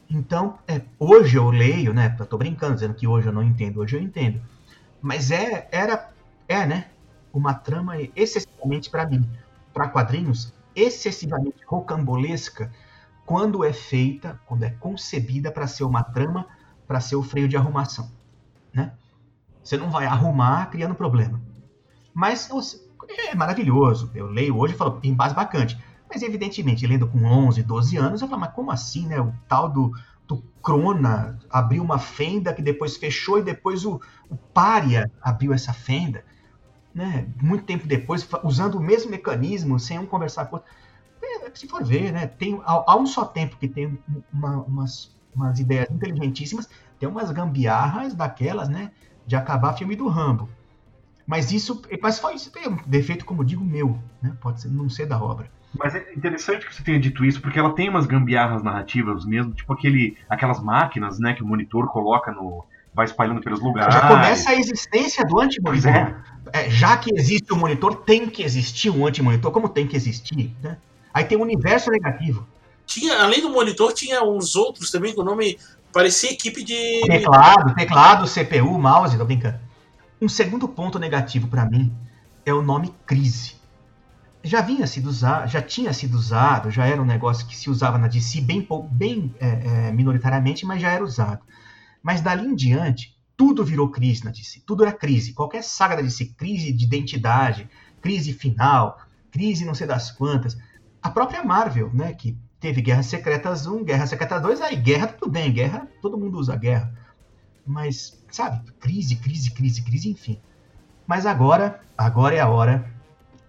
Então, 0.10 0.60
é, 0.68 0.82
hoje 1.00 1.38
eu 1.38 1.50
leio, 1.50 1.94
né? 1.94 2.16
Eu 2.20 2.26
tô 2.26 2.38
brincando, 2.38 2.76
dizendo 2.76 2.94
que 2.94 3.08
hoje 3.08 3.28
eu 3.28 3.34
não 3.34 3.44
entendo, 3.44 3.80
hoje 3.80 3.96
eu 3.96 4.02
entendo. 4.02 4.42
Mas 5.02 5.32
é, 5.32 5.68
era, 5.72 6.12
é, 6.48 6.66
né? 6.66 6.88
Uma 7.34 7.54
trama 7.54 7.96
excessivamente, 8.16 8.90
para 8.90 9.06
mim, 9.06 9.28
para 9.74 9.88
quadrinhos, 9.88 10.54
excessivamente 10.76 11.58
rocambolesca 11.66 12.72
quando 13.26 13.64
é 13.64 13.74
feita, 13.74 14.40
quando 14.46 14.64
é 14.64 14.70
concebida 14.70 15.52
para 15.52 15.68
ser 15.68 15.84
uma 15.84 16.04
trama, 16.04 16.48
para 16.88 17.00
ser 17.00 17.16
o 17.16 17.24
freio 17.24 17.48
de 17.48 17.58
arrumação, 17.58 18.12
né? 18.74 18.94
Você 19.64 19.78
não 19.78 19.90
vai 19.90 20.06
arrumar 20.06 20.66
criando 20.68 20.94
problema. 20.94 21.42
Mas 22.14 22.50
é 23.10 23.34
maravilhoso. 23.36 24.12
Eu 24.14 24.28
leio 24.28 24.58
hoje 24.58 24.74
e 24.74 24.78
falo, 24.78 25.00
embasbacante. 25.04 25.78
Mas, 26.10 26.22
evidentemente, 26.22 26.86
lendo 26.86 27.08
com 27.08 27.24
11, 27.24 27.64
12 27.64 27.98
anos, 27.98 28.22
eu 28.22 28.28
falo, 28.28 28.42
mas 28.42 28.54
como 28.54 28.72
assim, 28.72 29.08
né? 29.08 29.20
O 29.20 29.34
tal 29.48 29.70
do, 29.70 29.92
do 30.28 30.44
Crona 30.62 31.40
abriu 31.50 31.82
uma 31.82 31.98
fenda 31.98 32.54
que 32.54 32.62
depois 32.62 32.98
fechou 32.98 33.40
e 33.40 33.44
depois 33.44 33.86
o, 33.86 34.00
o 34.30 34.36
Pária 34.36 35.12
abriu 35.22 35.54
essa 35.54 35.74
fenda. 35.74 36.24
Né? 36.94 37.28
Muito 37.42 37.66
tempo 37.66 37.88
depois, 37.88 38.28
usando 38.44 38.76
o 38.76 38.80
mesmo 38.80 39.10
mecanismo, 39.10 39.80
sem 39.80 39.98
um 39.98 40.06
conversar 40.06 40.46
com 40.46 40.58
o 40.58 40.60
outro. 40.60 40.72
É, 41.24 41.50
se 41.56 41.68
for 41.68 41.84
ver, 41.84 42.12
né? 42.12 42.28
Tem, 42.28 42.62
há, 42.64 42.84
há 42.86 42.98
um 42.98 43.08
só 43.08 43.26
tempo 43.26 43.58
que 43.58 43.68
tem 43.68 43.98
uma, 44.32 44.58
umas, 44.64 45.16
umas 45.34 45.60
ideias 45.60 45.90
inteligentíssimas, 45.90 46.70
tem 47.00 47.10
umas 47.10 47.32
gambiarras 47.32 48.14
daquelas, 48.14 48.70
né? 48.70 48.92
De 49.26 49.36
acabar 49.36 49.74
filme 49.74 49.96
do 49.96 50.08
Rambo. 50.08 50.50
Mas 51.26 51.52
isso, 51.52 51.82
mas 52.02 52.20
foi 52.20 52.36
isso 52.36 52.52
um 52.68 52.78
defeito, 52.86 53.26
como 53.26 53.46
digo, 53.46 53.64
meu, 53.64 53.98
né? 54.22 54.36
Pode 54.42 54.62
ser, 54.62 54.70
não 54.70 54.90
ser 54.90 55.06
da 55.06 55.22
obra. 55.22 55.50
Mas 55.78 55.96
é 55.96 56.14
interessante 56.16 56.68
que 56.68 56.76
você 56.76 56.84
tenha 56.84 57.00
dito 57.00 57.26
isso, 57.26 57.42
porque 57.42 57.58
ela 57.58 57.74
tem 57.74 57.90
umas 57.90 58.06
gambiarras 58.06 58.62
narrativas 58.62 59.26
mesmo, 59.26 59.54
tipo 59.54 59.74
aquele, 59.74 60.18
aquelas 60.30 60.62
máquinas, 60.62 61.18
né, 61.18 61.34
que 61.34 61.42
o 61.42 61.48
monitor 61.48 61.88
coloca 61.88 62.32
no, 62.32 62.64
vai 62.94 63.06
espalhando 63.06 63.42
pelos 63.42 63.60
lugares. 63.60 63.94
Já 63.94 64.08
começa 64.08 64.52
a 64.52 64.56
existência 64.56 65.26
do 65.26 65.40
antimonitor. 65.40 65.92
É. 65.92 66.16
É, 66.52 66.70
já 66.70 66.96
que 66.98 67.12
existe 67.16 67.52
o 67.52 67.56
um 67.56 67.60
monitor, 67.60 67.96
tem 67.96 68.30
que 68.30 68.44
existir 68.44 68.92
um 68.92 69.08
antimonitor, 69.08 69.52
como 69.52 69.68
tem 69.68 69.88
que 69.88 69.96
existir, 69.96 70.56
né? 70.62 70.78
Aí 71.12 71.24
tem 71.24 71.38
o 71.38 71.42
um 71.42 71.44
universo 71.44 71.90
negativo. 71.90 72.46
Tinha, 72.86 73.24
além 73.24 73.42
do 73.42 73.50
monitor, 73.50 73.94
tinha 73.94 74.22
uns 74.24 74.56
outros 74.56 74.92
também 74.92 75.16
com 75.16 75.22
o 75.22 75.26
nome 75.26 75.58
Parecia 75.94 76.32
equipe 76.32 76.64
de. 76.64 77.02
Teclado, 77.08 77.76
teclado, 77.76 78.26
CPU, 78.26 78.80
mouse, 78.80 79.16
tô 79.16 79.24
brincando. 79.24 79.60
Um 80.20 80.28
segundo 80.28 80.68
ponto 80.68 80.98
negativo 80.98 81.48
para 81.48 81.66
mim 81.66 81.94
é 82.44 82.52
o 82.52 82.64
nome 82.64 82.92
crise. 83.06 83.54
Já 84.44 84.60
vinha 84.60 84.88
sido 84.88 85.08
usado, 85.08 85.48
já 85.48 85.62
tinha 85.62 85.94
sido 85.94 86.16
usado, 86.16 86.72
já 86.72 86.86
era 86.86 87.02
um 87.02 87.06
negócio 87.06 87.46
que 87.48 87.56
se 87.56 87.70
usava 87.70 88.00
na 88.00 88.08
DC 88.08 88.42
bem, 88.42 88.68
bem 88.92 89.34
é, 89.40 89.48
é, 89.88 89.92
minoritariamente, 89.92 90.66
mas 90.66 90.82
já 90.82 90.90
era 90.90 91.04
usado. 91.04 91.44
Mas 92.02 92.22
dali 92.22 92.48
em 92.48 92.56
diante, 92.56 93.16
tudo 93.38 93.64
virou 93.64 93.90
crise 93.90 94.26
na 94.26 94.32
DC. 94.32 94.64
Tudo 94.66 94.84
era 94.84 94.92
crise. 94.92 95.34
Qualquer 95.34 95.64
saga 95.64 95.96
da 95.96 96.02
DC, 96.02 96.34
crise 96.36 96.74
de 96.74 96.86
identidade, 96.86 97.70
crise 98.02 98.34
final, 98.34 99.00
crise 99.32 99.64
não 99.64 99.76
sei 99.76 99.86
das 99.86 100.10
quantas. 100.10 100.58
A 101.02 101.12
própria 101.12 101.44
Marvel, 101.44 101.92
né, 101.94 102.14
que 102.14 102.36
Teve 102.64 102.82
Guerras 102.82 103.08
Secretas 103.08 103.68
1, 103.68 103.84
Guerra 103.84 104.08
Secreta 104.08 104.40
2, 104.40 104.62
aí 104.62 104.78
guerra 104.78 105.08
tudo 105.08 105.30
bem, 105.30 105.52
guerra, 105.52 105.86
todo 106.02 106.18
mundo 106.18 106.38
usa 106.40 106.56
guerra. 106.56 106.98
Mas, 107.68 108.18
sabe, 108.32 108.72
crise, 108.80 109.18
crise, 109.18 109.52
crise, 109.52 109.82
crise, 109.82 110.10
enfim. 110.10 110.40
Mas 111.06 111.26
agora, 111.26 111.82
agora 111.98 112.36
é 112.36 112.40
a 112.40 112.48
hora, 112.48 112.90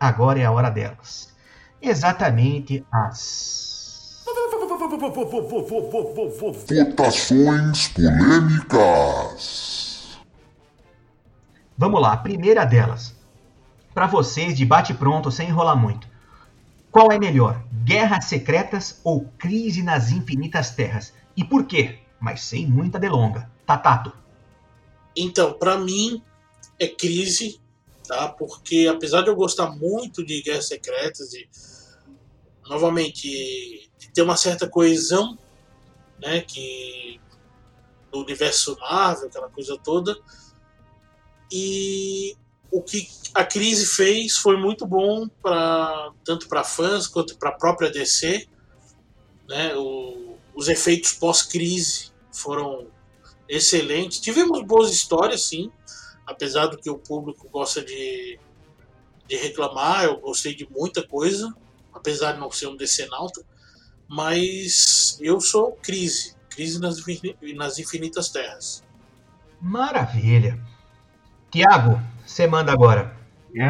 agora 0.00 0.40
é 0.40 0.44
a 0.44 0.50
hora 0.50 0.68
delas. 0.68 1.32
Exatamente 1.80 2.84
as 2.90 4.24
Votações 6.68 7.86
polêmicas. 7.94 9.38
Vamos 11.78 12.02
lá, 12.02 12.14
a 12.14 12.16
primeira 12.16 12.64
delas. 12.64 13.14
Para 13.94 14.08
vocês, 14.08 14.56
de 14.56 14.64
bate 14.64 14.92
pronto, 14.92 15.30
sem 15.30 15.50
enrolar 15.50 15.76
muito. 15.76 16.12
Qual 16.90 17.12
é 17.12 17.18
melhor, 17.18 17.62
Guerras 17.84 18.24
Secretas 18.24 19.00
ou 19.04 19.26
Crise 19.38 19.82
nas 19.82 20.10
Infinitas 20.10 20.70
Terras? 20.70 21.12
E 21.36 21.44
por 21.44 21.66
quê? 21.66 21.98
Mas 22.18 22.42
sem 22.42 22.66
muita 22.66 22.98
delonga. 22.98 23.50
Tatato. 23.66 24.12
Então, 25.14 25.52
para 25.52 25.76
mim 25.76 26.22
é 26.78 26.88
Crise, 26.88 27.60
tá? 28.08 28.28
Porque 28.28 28.88
apesar 28.90 29.22
de 29.22 29.28
eu 29.28 29.36
gostar 29.36 29.70
muito 29.70 30.24
de 30.24 30.42
Guerras 30.42 30.68
Secretas 30.68 31.32
e 31.34 31.48
novamente 32.68 33.90
de 33.98 34.08
ter 34.12 34.22
uma 34.22 34.36
certa 34.36 34.66
coesão, 34.66 35.38
né, 36.18 36.40
que 36.40 37.20
do 38.10 38.20
universo 38.20 38.76
Marvel, 38.80 39.28
aquela 39.28 39.50
coisa 39.50 39.76
toda, 39.76 40.16
e 41.52 42.36
o 42.74 42.82
que 42.82 43.08
a 43.32 43.44
crise 43.44 43.86
fez 43.86 44.36
foi 44.36 44.56
muito 44.56 44.84
bom 44.84 45.28
para 45.40 46.10
tanto 46.24 46.48
para 46.48 46.64
fãs 46.64 47.06
quanto 47.06 47.38
para 47.38 47.50
a 47.50 47.52
própria 47.52 47.88
DC, 47.88 48.48
né? 49.48 49.76
O, 49.76 50.36
os 50.56 50.66
efeitos 50.66 51.12
pós-crise 51.12 52.10
foram 52.32 52.88
excelentes. 53.48 54.18
Tivemos 54.18 54.60
boas 54.66 54.90
histórias, 54.90 55.44
sim, 55.44 55.70
apesar 56.26 56.66
do 56.66 56.76
que 56.76 56.90
o 56.90 56.98
público 56.98 57.48
gosta 57.48 57.80
de, 57.80 58.40
de 59.28 59.36
reclamar. 59.36 60.06
Eu 60.06 60.18
gostei 60.18 60.52
de 60.52 60.68
muita 60.68 61.06
coisa, 61.06 61.54
apesar 61.92 62.32
de 62.32 62.40
não 62.40 62.50
ser 62.50 62.66
um 62.66 62.76
DC 62.76 63.06
nauta, 63.06 63.40
mas 64.08 65.16
eu 65.20 65.40
sou 65.40 65.78
crise, 65.80 66.34
crise 66.50 66.80
nas, 66.80 66.96
nas 67.54 67.78
infinitas 67.78 68.30
terras. 68.30 68.82
Maravilha. 69.60 70.73
Tiago, 71.54 72.00
você 72.26 72.48
manda 72.48 72.72
agora. 72.72 73.12
É, 73.54 73.64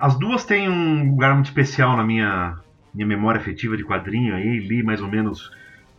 as 0.00 0.18
duas 0.18 0.44
têm 0.44 0.68
um 0.68 1.10
lugar 1.12 1.32
muito 1.32 1.46
especial 1.46 1.96
na 1.96 2.02
minha, 2.02 2.58
minha 2.92 3.06
memória 3.06 3.40
afetiva 3.40 3.76
de 3.76 3.84
quadrinho 3.84 4.34
aí, 4.34 4.58
li 4.58 4.82
mais 4.82 5.00
ou 5.00 5.06
menos 5.06 5.48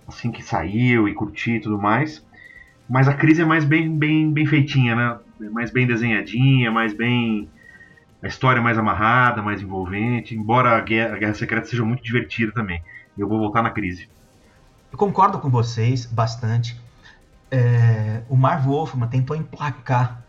assim 0.05 0.29
que 0.29 0.43
saiu 0.43 1.07
e 1.07 1.13
curti 1.13 1.51
e 1.51 1.61
tudo 1.61 1.81
mais. 1.81 2.21
Mas 2.89 3.07
a 3.07 3.13
crise 3.13 3.43
é 3.43 3.45
mais 3.45 3.63
bem, 3.63 3.97
bem, 3.97 4.29
bem 4.29 4.45
feitinha, 4.45 4.93
né? 4.93 5.17
É 5.41 5.49
mais 5.49 5.71
bem 5.71 5.87
desenhadinha, 5.87 6.69
mais 6.69 6.93
bem. 6.93 7.47
A 8.21 8.27
história 8.27 8.59
é 8.59 8.61
mais 8.61 8.77
amarrada, 8.77 9.41
mais 9.41 9.61
envolvente, 9.61 10.35
embora 10.35 10.75
a 10.75 10.81
Guerra, 10.81 11.15
a 11.15 11.17
Guerra 11.17 11.33
Secreta 11.33 11.65
seja 11.65 11.85
muito 11.85 12.03
divertida 12.03 12.51
também. 12.51 12.83
Eu 13.17 13.29
vou 13.29 13.39
voltar 13.39 13.61
na 13.61 13.69
crise. 13.69 14.09
Eu 14.91 14.97
concordo 14.97 15.39
com 15.39 15.49
vocês 15.49 16.05
bastante. 16.05 16.77
É, 17.49 18.21
o 18.27 18.35
Marv 18.35 18.65
Wolfman 18.65 19.07
tentou 19.07 19.33
emplacar 19.33 20.21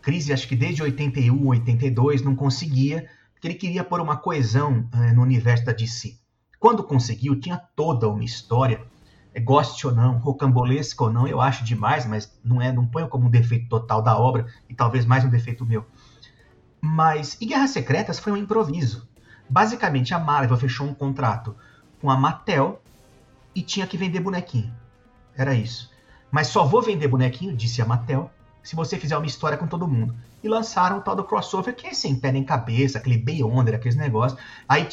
crise, 0.00 0.32
acho 0.32 0.48
que 0.48 0.56
desde 0.56 0.82
81, 0.82 1.46
82, 1.46 2.22
não 2.22 2.34
conseguia, 2.34 3.08
porque 3.32 3.48
ele 3.48 3.54
queria 3.54 3.84
pôr 3.84 4.00
uma 4.00 4.16
coesão 4.16 4.88
é, 4.92 5.12
no 5.12 5.22
universo 5.22 5.64
da 5.64 5.72
DC. 5.72 6.18
Quando 6.58 6.84
conseguiu, 6.84 7.38
tinha 7.40 7.56
toda 7.56 8.08
uma 8.08 8.24
história, 8.24 8.82
é, 9.32 9.40
goste 9.40 9.86
ou 9.86 9.94
não, 9.94 10.18
rocambolesca 10.18 11.04
ou 11.04 11.12
não, 11.12 11.26
eu 11.26 11.40
acho 11.40 11.64
demais, 11.64 12.04
mas 12.06 12.38
não 12.44 12.60
é, 12.60 12.72
não 12.72 12.86
ponho 12.86 13.08
como 13.08 13.26
um 13.26 13.30
defeito 13.30 13.68
total 13.68 14.02
da 14.02 14.18
obra, 14.18 14.46
e 14.68 14.74
talvez 14.74 15.06
mais 15.06 15.24
um 15.24 15.28
defeito 15.28 15.64
meu. 15.64 15.86
Mas, 16.80 17.36
e 17.40 17.46
Guerras 17.46 17.70
Secretas 17.70 18.18
foi 18.18 18.32
um 18.32 18.36
improviso. 18.36 19.08
Basicamente, 19.48 20.14
a 20.14 20.18
Marvel 20.18 20.56
fechou 20.56 20.86
um 20.86 20.94
contrato 20.94 21.56
com 22.00 22.10
a 22.10 22.16
Mattel 22.16 22.80
e 23.54 23.62
tinha 23.62 23.86
que 23.86 23.96
vender 23.96 24.20
bonequinho. 24.20 24.72
Era 25.36 25.54
isso. 25.54 25.90
Mas 26.30 26.46
só 26.46 26.64
vou 26.64 26.80
vender 26.80 27.08
bonequinho, 27.08 27.56
disse 27.56 27.82
a 27.82 27.86
Mattel, 27.86 28.30
se 28.62 28.76
você 28.76 28.98
fizer 28.98 29.16
uma 29.16 29.26
história 29.26 29.58
com 29.58 29.66
todo 29.66 29.88
mundo. 29.88 30.14
E 30.42 30.48
lançaram 30.48 30.98
o 30.98 31.00
tal 31.00 31.14
do 31.14 31.24
crossover, 31.24 31.74
que 31.74 31.86
é 31.86 31.92
sem 31.92 32.16
pé 32.16 32.32
nem 32.32 32.44
cabeça, 32.44 32.98
aquele 32.98 33.18
Beyonder, 33.18 33.74
aqueles 33.74 33.96
negócios. 33.96 34.40
Aí 34.68 34.86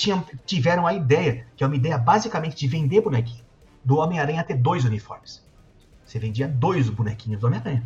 tiveram 0.46 0.86
a 0.86 0.94
ideia, 0.94 1.46
que 1.56 1.64
é 1.64 1.68
uma 1.68 1.76
ideia 1.76 1.98
basicamente 1.98 2.56
de 2.56 2.68
vender 2.68 3.02
bonequinho. 3.02 3.46
Do 3.84 3.98
Homem-Aranha 3.98 4.44
ter 4.44 4.56
dois 4.56 4.84
uniformes. 4.84 5.46
Você 6.04 6.20
vendia 6.20 6.48
dois 6.48 6.90
bonequinhos 6.90 7.40
do 7.40 7.48
Homem-Aranha. 7.48 7.84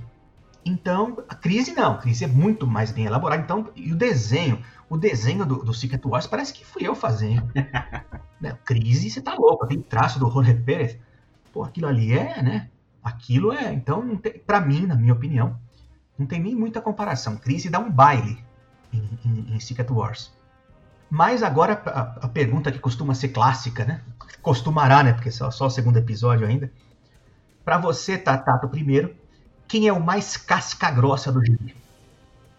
Então, 0.64 1.18
a 1.28 1.36
crise 1.36 1.74
não, 1.74 1.94
a 1.94 1.98
crise 1.98 2.24
é 2.24 2.28
muito 2.28 2.68
mais 2.68 2.92
bem 2.92 3.06
elaborada. 3.06 3.42
Então, 3.42 3.70
e 3.76 3.92
o 3.92 3.96
desenho, 3.96 4.64
o 4.90 4.98
desenho 4.98 5.46
do, 5.46 5.64
do 5.64 5.74
Secret 5.74 6.02
Wars 6.06 6.28
parece 6.28 6.54
que 6.54 6.66
fui 6.66 6.88
eu 6.88 6.96
fazendo. 6.96 7.50
né? 8.40 8.58
Crise, 8.64 9.10
você 9.10 9.22
tá 9.22 9.34
louco, 9.36 9.66
aquele 9.66 9.82
traço 9.82 10.20
do 10.20 10.30
Jorge 10.30 10.54
Pérez. 10.54 10.98
Pô, 11.52 11.64
aquilo 11.64 11.88
ali 11.88 12.14
é, 12.14 12.42
né? 12.42 12.70
Aquilo 13.04 13.52
é, 13.52 13.74
então, 13.74 14.20
para 14.46 14.62
mim, 14.62 14.86
na 14.86 14.96
minha 14.96 15.14
opinião, 15.14 15.60
não 16.22 16.28
tem 16.28 16.40
nem 16.40 16.56
muita 16.56 16.80
comparação. 16.80 17.36
Crise 17.36 17.70
dá 17.70 17.80
um 17.80 17.92
baile 17.92 18.38
em, 18.94 19.20
em, 19.26 19.56
em 19.56 19.60
Secret 19.60 19.90
Wars. 19.90 20.32
Mas 21.10 21.42
agora 21.42 21.82
a, 21.86 22.26
a, 22.26 22.28
pergunta 22.28 22.72
que 22.72 22.80
costuma 22.80 23.16
ser 23.16 23.30
clássica, 23.30 23.84
né? 23.84 24.02
Costumará, 24.42 25.04
né? 25.04 25.14
Porque 25.14 25.32
só, 25.32 25.50
só 25.50 25.66
o 25.66 25.70
segundo 25.70 25.98
episódio 25.98 26.48
ainda. 26.48 26.72
Para 27.66 27.80
você, 27.80 28.18
Tatato, 28.18 28.70
primeiro, 28.70 29.16
quem 29.68 29.88
é 29.88 29.94
o 29.94 30.00
mais 30.00 30.38
casca 30.38 30.92
grossa 30.92 31.32
do 31.32 31.44
gibi? 31.44 31.76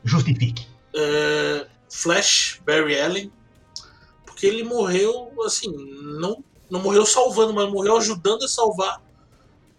Justifique. 0.04 0.66
Uh, 0.94 1.66
Flash, 1.88 2.60
Barry 2.66 3.00
Allen, 3.00 3.32
porque 4.26 4.46
ele 4.46 4.64
morreu, 4.64 5.32
assim, 5.46 5.72
não, 6.18 6.42
não 6.68 6.80
morreu 6.80 7.06
salvando, 7.06 7.54
mas 7.54 7.70
morreu 7.70 7.96
ajudando 7.96 8.44
a 8.44 8.48
salvar. 8.48 9.00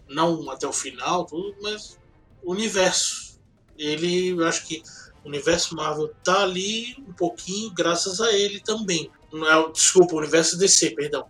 Não 0.08 0.50
até 0.50 0.66
o 0.66 0.74
final, 0.74 1.26
tudo, 1.26 1.56
mas 1.62 2.00
o 2.42 2.52
universo. 2.52 3.33
Ele, 3.78 4.30
eu 4.30 4.48
acho 4.48 4.66
que 4.68 4.84
o 5.24 5.28
universo 5.28 5.76
Marvel 5.76 6.12
tá 6.24 6.44
ali 6.44 6.96
um 7.08 7.14
pouquinho 7.14 7.72
graças 7.74 8.20
a 8.20 8.32
ele 8.32 8.60
também. 8.60 9.10
Não 9.32 9.48
é, 9.48 9.72
desculpa, 9.72 10.16
o 10.16 10.18
universo 10.20 10.58
DC, 10.58 10.92
perdão. 10.92 11.26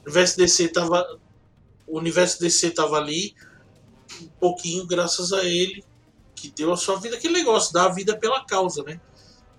O 0.00 0.06
universo 0.06 0.36
DC 0.36 0.68
tava, 0.68 1.18
o 1.86 1.98
universo 1.98 2.40
DC 2.40 2.70
tava 2.70 2.96
ali 2.96 3.34
um 4.20 4.28
pouquinho 4.40 4.86
graças 4.86 5.32
a 5.32 5.44
ele, 5.44 5.84
que 6.34 6.50
deu 6.50 6.72
a 6.72 6.76
sua 6.76 6.98
vida, 6.98 7.16
aquele 7.16 7.34
negócio, 7.34 7.72
dar 7.72 7.86
a 7.86 7.92
vida 7.92 8.16
pela 8.18 8.44
causa, 8.44 8.82
né? 8.82 9.00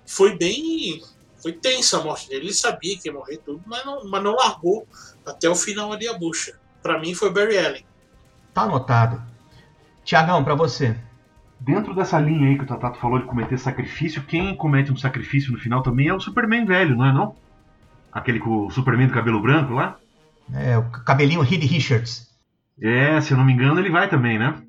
Foi 0.05 0.37
bem. 0.37 1.01
Foi 1.41 1.51
tensa 1.51 1.99
a 1.99 2.03
morte 2.03 2.29
dele. 2.29 2.45
Ele 2.45 2.53
sabia 2.53 2.97
que 2.97 3.09
ia 3.09 3.13
morrer 3.13 3.37
tudo, 3.37 3.61
mas 3.65 3.85
não, 3.85 4.05
mas 4.05 4.23
não 4.23 4.33
largou 4.33 4.87
até 5.25 5.49
o 5.49 5.55
final 5.55 5.91
ali 5.91 6.07
a 6.07 6.17
bucha. 6.17 6.57
Para 6.81 6.99
mim 6.99 7.13
foi 7.13 7.31
Barry 7.31 7.57
Allen. 7.57 7.85
Tá 8.53 8.61
anotado. 8.61 9.21
Tiagão, 10.03 10.43
para 10.43 10.55
você. 10.55 10.97
Dentro 11.65 11.95
dessa 11.95 12.19
linha 12.19 12.49
aí 12.49 12.57
que 12.57 12.65
o 12.65 12.67
Tatato 12.67 12.99
falou 12.99 13.19
de 13.19 13.25
cometer 13.25 13.57
sacrifício, 13.57 14.21
quem 14.23 14.53
comete 14.53 14.91
um 14.91 14.97
sacrifício 14.97 15.53
no 15.53 15.57
final 15.57 15.81
também 15.81 16.09
é 16.09 16.13
o 16.13 16.19
Superman 16.19 16.65
velho, 16.65 16.97
não 16.97 17.05
é 17.05 17.13
não? 17.13 17.37
Aquele 18.11 18.39
com 18.39 18.65
o 18.65 18.69
Superman 18.69 19.07
do 19.07 19.13
cabelo 19.13 19.41
branco 19.41 19.73
lá? 19.73 19.97
É, 20.53 20.77
o 20.77 20.83
cabelinho 20.91 21.39
Reed 21.39 21.63
Richards. 21.63 22.27
É, 22.81 23.21
se 23.21 23.31
eu 23.31 23.37
não 23.37 23.45
me 23.45 23.53
engano, 23.53 23.79
ele 23.79 23.89
vai 23.89 24.09
também, 24.09 24.37
né? 24.37 24.61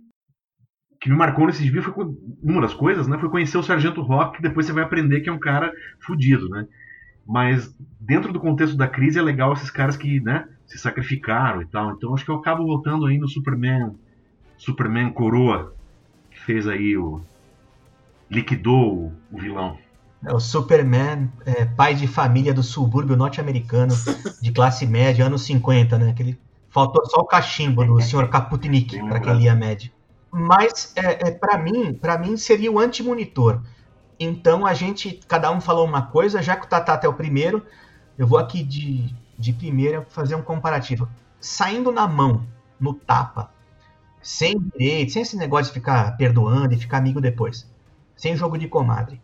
O 0.92 0.98
que 1.00 1.10
me 1.10 1.16
marcou 1.16 1.48
nesse 1.48 1.64
vídeo 1.64 1.82
foi 1.82 1.92
uma 2.40 2.62
das 2.62 2.72
coisas, 2.72 3.08
né? 3.08 3.18
Foi 3.18 3.28
conhecer 3.28 3.58
o 3.58 3.62
Sargento 3.62 4.00
Rock, 4.00 4.36
que 4.36 4.42
depois 4.42 4.64
você 4.64 4.72
vai 4.72 4.84
aprender 4.84 5.20
que 5.20 5.28
é 5.28 5.32
um 5.32 5.40
cara 5.40 5.72
fudido, 5.98 6.48
né? 6.48 6.64
Mas 7.26 7.74
dentro 7.98 8.32
do 8.32 8.38
contexto 8.38 8.76
da 8.76 8.86
crise 8.86 9.18
é 9.18 9.22
legal 9.22 9.52
esses 9.52 9.70
caras 9.70 9.96
que, 9.96 10.20
né, 10.20 10.46
se 10.64 10.78
sacrificaram 10.78 11.60
e 11.60 11.66
tal. 11.66 11.90
Então 11.90 12.14
acho 12.14 12.24
que 12.24 12.30
eu 12.30 12.36
acabo 12.36 12.64
voltando 12.64 13.04
aí 13.06 13.18
no 13.18 13.28
Superman, 13.28 13.96
Superman 14.56 15.10
Coroa, 15.10 15.74
fez 16.44 16.66
aí 16.66 16.96
o 16.96 17.20
liquidou 18.30 19.12
o, 19.30 19.38
vilão. 19.38 19.78
É 20.24 20.32
o 20.32 20.40
Superman, 20.40 21.30
é, 21.44 21.64
pai 21.64 21.94
de 21.94 22.06
família 22.06 22.54
do 22.54 22.62
subúrbio 22.62 23.16
norte-americano, 23.16 23.94
de 24.40 24.52
classe 24.52 24.86
média, 24.86 25.26
anos 25.26 25.42
50, 25.42 25.98
né? 25.98 26.10
Aquele 26.10 26.38
Faltou 26.74 27.06
só 27.06 27.20
o 27.20 27.24
cachimbo 27.24 27.84
do 27.84 28.02
senhor 28.02 28.28
Kaputnik 28.28 28.98
para 29.08 29.20
quem 29.20 29.34
lia 29.34 29.54
média. 29.54 29.92
Mas 30.28 30.92
é, 30.96 31.28
é 31.28 31.30
para 31.30 31.56
mim, 31.56 31.94
para 31.94 32.18
mim 32.18 32.36
seria 32.36 32.72
o 32.72 32.80
anti-monitor. 32.80 33.62
Então 34.18 34.66
a 34.66 34.74
gente, 34.74 35.20
cada 35.28 35.52
um 35.52 35.60
falou 35.60 35.86
uma 35.86 36.02
coisa, 36.02 36.42
já 36.42 36.56
que 36.56 36.66
o 36.66 36.68
Tatá 36.68 36.98
é 37.00 37.06
o 37.06 37.14
primeiro, 37.14 37.64
eu 38.18 38.26
vou 38.26 38.40
aqui 38.40 38.64
de, 38.64 39.14
de 39.38 39.52
primeira 39.52 40.02
fazer 40.02 40.34
um 40.34 40.42
comparativo. 40.42 41.08
Saindo 41.38 41.92
na 41.92 42.08
mão, 42.08 42.44
no 42.80 42.92
tapa, 42.92 43.53
sem 44.24 44.58
direito, 44.58 45.12
sem 45.12 45.22
esse 45.22 45.36
negócio 45.36 45.66
de 45.66 45.78
ficar 45.78 46.16
perdoando 46.16 46.72
e 46.72 46.78
ficar 46.78 46.96
amigo 46.96 47.20
depois. 47.20 47.70
Sem 48.16 48.34
jogo 48.34 48.56
de 48.56 48.66
comadre. 48.66 49.20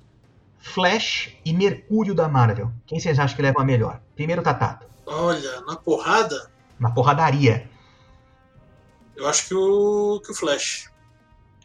Flash 0.59 1.35
e 1.43 1.55
Mercúrio 1.55 2.15
da 2.15 2.29
Marvel. 2.29 2.71
Quem 2.87 3.01
vocês 3.01 3.19
acham 3.19 3.35
que 3.35 3.43
leva 3.43 3.63
a 3.63 3.65
melhor? 3.65 4.03
Primeiro 4.15 4.43
Tatato. 4.43 4.87
Olha, 5.07 5.63
na 5.63 5.75
porrada, 5.75 6.51
na 6.79 6.91
porradaria. 6.91 7.67
Eu 9.17 9.27
acho 9.27 9.49
que 9.49 9.55
o, 9.55 10.21
que 10.23 10.33
o 10.33 10.35
Flash. 10.35 10.91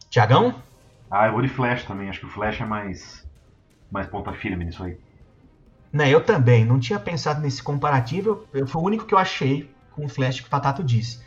Tiagão? 0.10 0.64
Ah, 1.12 1.28
eu 1.28 1.34
vou 1.34 1.42
de 1.42 1.50
Flash 1.50 1.84
também. 1.84 2.10
Acho 2.10 2.22
que 2.22 2.26
o 2.26 2.30
Flash 2.30 2.62
é 2.62 2.66
mais, 2.66 3.28
mais 3.92 4.08
ponta 4.08 4.32
firme 4.32 4.64
nisso 4.64 4.82
aí. 4.82 4.98
Né, 5.92 6.10
eu 6.10 6.24
também. 6.24 6.64
Não 6.64 6.80
tinha 6.80 7.00
pensado 7.00 7.42
nesse 7.42 7.62
comparativo. 7.62 8.48
Eu, 8.54 8.66
foi 8.66 8.82
o 8.82 8.86
único 8.86 9.06
que 9.06 9.14
eu 9.14 9.18
achei 9.20 9.70
com 9.92 10.06
o 10.06 10.10
Flash 10.10 10.40
que 10.40 10.48
o 10.48 10.50
Patato 10.50 10.82
disse. 10.82 11.25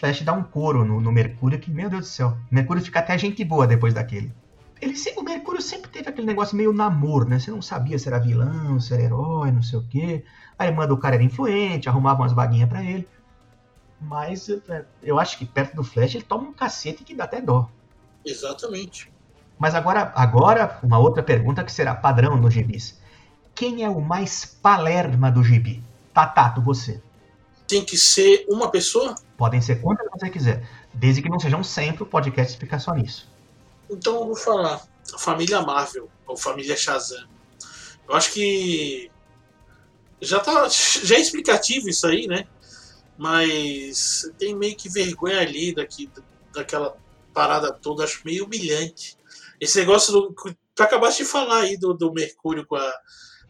Flash 0.00 0.22
dá 0.22 0.32
um 0.32 0.42
couro 0.42 0.82
no, 0.82 0.98
no 0.98 1.12
Mercúrio 1.12 1.60
que, 1.60 1.70
meu 1.70 1.90
Deus 1.90 2.06
do 2.06 2.08
céu. 2.08 2.38
Mercúrio 2.50 2.82
fica 2.82 3.00
até 3.00 3.18
gente 3.18 3.44
boa 3.44 3.66
depois 3.66 3.92
daquele. 3.92 4.32
Ele, 4.80 4.94
o 5.14 5.22
Mercúrio 5.22 5.60
sempre 5.60 5.90
teve 5.90 6.08
aquele 6.08 6.26
negócio 6.26 6.56
meio 6.56 6.72
namoro, 6.72 7.28
né? 7.28 7.38
Você 7.38 7.50
não 7.50 7.60
sabia 7.60 7.98
se 7.98 8.08
era 8.08 8.18
vilão, 8.18 8.80
se 8.80 8.94
era 8.94 9.02
herói, 9.02 9.52
não 9.52 9.62
sei 9.62 9.78
o 9.78 9.86
quê. 9.86 10.24
Aí 10.58 10.68
ele 10.68 10.76
manda 10.76 10.94
o 10.94 10.96
cara 10.96 11.16
era 11.16 11.22
influente, 11.22 11.86
arrumava 11.86 12.22
umas 12.22 12.32
vaguinhas 12.32 12.66
para 12.66 12.82
ele. 12.82 13.06
Mas 14.00 14.48
é, 14.48 14.86
eu 15.02 15.20
acho 15.20 15.36
que 15.36 15.44
perto 15.44 15.76
do 15.76 15.84
Flash 15.84 16.14
ele 16.14 16.24
toma 16.24 16.48
um 16.48 16.52
cacete 16.54 17.04
que 17.04 17.14
dá 17.14 17.24
até 17.24 17.42
dó. 17.42 17.68
Exatamente. 18.24 19.12
Mas 19.58 19.74
agora, 19.74 20.10
agora 20.16 20.78
uma 20.82 20.98
outra 20.98 21.22
pergunta 21.22 21.62
que 21.62 21.70
será 21.70 21.94
padrão 21.94 22.38
no 22.38 22.50
gibis. 22.50 22.98
Quem 23.54 23.84
é 23.84 23.90
o 23.90 24.00
mais 24.00 24.46
palerma 24.46 25.30
do 25.30 25.44
gibi? 25.44 25.84
Tatato, 26.14 26.62
você. 26.62 27.02
Tem 27.70 27.84
que 27.84 27.96
ser 27.96 28.44
uma 28.48 28.70
pessoa? 28.70 29.14
Podem 29.36 29.60
ser 29.60 29.80
quantas 29.80 30.06
você 30.10 30.28
quiser. 30.28 30.68
Desde 30.92 31.22
que 31.22 31.28
não 31.28 31.38
sejam 31.38 31.62
sempre 31.62 32.02
o 32.02 32.06
podcast 32.06 32.58
ficar 32.58 32.78
só 32.78 32.92
nisso. 32.92 33.28
Então 33.88 34.16
eu 34.16 34.26
vou 34.26 34.36
falar. 34.36 34.82
Família 35.18 35.62
Marvel, 35.62 36.08
ou 36.26 36.36
família 36.36 36.76
Shazam. 36.76 37.26
Eu 38.08 38.14
acho 38.14 38.32
que 38.32 39.10
já 40.20 40.40
tá 40.40 40.68
já 40.68 41.16
é 41.16 41.20
explicativo 41.20 41.88
isso 41.88 42.06
aí, 42.06 42.26
né? 42.26 42.46
mas 43.20 44.32
tem 44.38 44.56
meio 44.56 44.74
que 44.74 44.88
vergonha 44.88 45.40
ali 45.40 45.74
daqui, 45.74 46.10
daquela 46.54 46.96
parada 47.34 47.70
toda, 47.70 48.02
acho 48.02 48.22
meio 48.24 48.46
humilhante. 48.46 49.14
Esse 49.60 49.78
negócio 49.78 50.10
do. 50.10 50.34
Tu 50.74 50.82
acabaste 50.82 51.22
de 51.22 51.28
falar 51.28 51.64
aí 51.64 51.76
do, 51.76 51.92
do 51.92 52.10
Mercúrio 52.14 52.64
com 52.64 52.76
a 52.76 52.92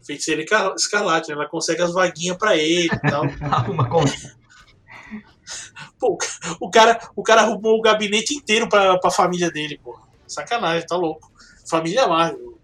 feiticeira 0.05 0.45
escarlate, 0.77 1.29
né? 1.29 1.35
ela 1.35 1.49
consegue 1.49 1.83
as 1.83 1.93
vaguinhas 1.93 2.37
para 2.37 2.57
ele 2.57 2.89
e 2.93 3.11
tal. 3.11 3.25
Uma 3.69 3.89
Pô, 5.99 6.17
o 6.61 6.71
cara, 6.71 6.99
o 7.15 7.23
cara 7.23 7.43
arrumou 7.43 7.79
o 7.79 7.83
gabinete 7.83 8.35
inteiro 8.35 8.69
pra, 8.69 8.99
pra 8.99 9.11
família 9.11 9.51
dele, 9.51 9.79
pô. 9.83 9.99
Sacanagem, 10.27 10.87
tá 10.87 10.97
louco. 10.97 11.31
Família 11.69 12.07
Marvel. 12.07 12.59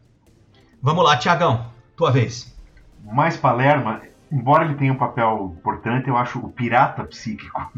Vamos 0.81 1.05
lá, 1.05 1.16
Tiagão. 1.16 1.70
Tua 1.96 2.11
vez. 2.11 2.57
Mais 3.03 3.37
Palerma, 3.37 4.03
embora 4.31 4.64
ele 4.64 4.75
tenha 4.75 4.92
um 4.92 4.99
papel 4.99 5.55
importante, 5.59 6.09
eu 6.09 6.16
acho 6.16 6.38
o 6.38 6.51
pirata 6.51 7.05
psíquico. 7.05 7.72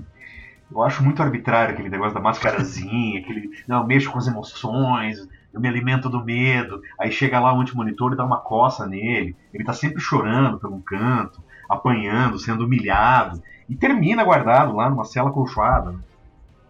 Eu 0.71 0.83
acho 0.83 1.03
muito 1.03 1.23
arbitrário 1.23 1.73
aquele 1.73 1.89
negócio 1.89 2.15
da 2.15 2.21
mascarazinha, 2.21 3.21
aquele. 3.21 3.51
Não, 3.67 3.81
eu 3.81 3.87
mexo 3.87 4.11
com 4.11 4.19
as 4.19 4.27
emoções, 4.27 5.27
eu 5.59 5.63
me 5.63 5.69
alimento 5.69 6.09
do 6.09 6.25
medo. 6.25 6.81
Aí 6.99 7.11
chega 7.11 7.41
lá 7.41 7.53
o 7.53 7.61
anti-monitor 7.61 8.13
e 8.13 8.17
dá 8.17 8.25
uma 8.25 8.39
coça 8.39 8.87
nele. 8.87 9.37
Ele 9.53 9.65
tá 9.65 9.73
sempre 9.73 10.01
chorando 10.01 10.61
um 10.69 10.81
canto, 10.81 11.43
apanhando, 11.69 12.39
sendo 12.39 12.65
humilhado. 12.65 13.43
E 13.69 13.77
termina 13.77 14.25
guardado 14.25 14.75
lá 14.75 14.89
numa 14.89 15.05
cela 15.05 15.31
colchoada. 15.31 15.93
né? 15.93 15.99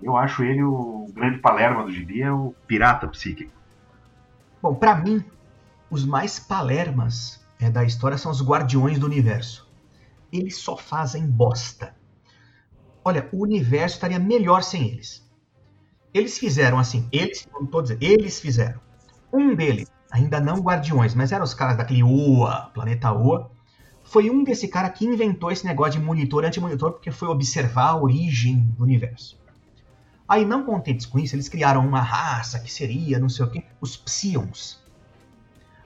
Eu 0.02 0.16
acho 0.16 0.42
ele 0.42 0.62
o 0.62 1.06
grande 1.14 1.38
palerma 1.38 1.84
do 1.84 1.92
gibi, 1.92 2.22
é 2.22 2.32
o 2.32 2.54
pirata 2.66 3.06
psíquico. 3.06 3.52
Bom, 4.62 4.74
pra 4.74 4.94
mim, 4.94 5.22
os 5.90 6.04
mais 6.04 6.38
palermas 6.38 7.44
é, 7.60 7.70
da 7.70 7.84
história 7.84 8.18
são 8.18 8.32
os 8.32 8.42
Guardiões 8.42 8.98
do 8.98 9.06
Universo. 9.06 9.68
Eles 10.32 10.56
só 10.56 10.76
fazem 10.76 11.26
bosta. 11.26 11.94
Olha, 13.04 13.28
o 13.32 13.42
universo 13.42 13.96
estaria 13.96 14.18
melhor 14.18 14.62
sem 14.62 14.88
eles. 14.88 15.27
Eles 16.18 16.36
fizeram 16.36 16.78
assim, 16.78 17.08
eles, 17.12 17.46
tô 17.70 17.80
dizendo, 17.80 18.02
eles 18.02 18.40
fizeram. 18.40 18.80
Um 19.32 19.54
deles, 19.54 19.90
ainda 20.10 20.40
não 20.40 20.58
Guardiões, 20.60 21.14
mas 21.14 21.30
eram 21.30 21.44
os 21.44 21.54
caras 21.54 21.76
daquele 21.76 22.02
OA, 22.02 22.70
Planeta 22.74 23.12
OA, 23.12 23.50
foi 24.02 24.28
um 24.30 24.42
desse 24.42 24.66
cara 24.66 24.90
que 24.90 25.04
inventou 25.04 25.52
esse 25.52 25.64
negócio 25.64 26.00
de 26.00 26.04
monitor 26.04 26.44
anti-monitor 26.44 26.92
porque 26.92 27.12
foi 27.12 27.28
observar 27.28 27.90
a 27.90 27.96
origem 27.96 28.58
do 28.76 28.82
universo. 28.82 29.38
Aí, 30.26 30.44
não 30.44 30.64
contentes 30.64 31.06
com 31.06 31.18
isso, 31.18 31.36
eles 31.36 31.48
criaram 31.48 31.86
uma 31.86 32.00
raça 32.00 32.58
que 32.58 32.72
seria, 32.72 33.18
não 33.18 33.28
sei 33.28 33.44
o 33.44 33.50
quê, 33.50 33.64
os 33.80 33.96
Psions. 33.96 34.78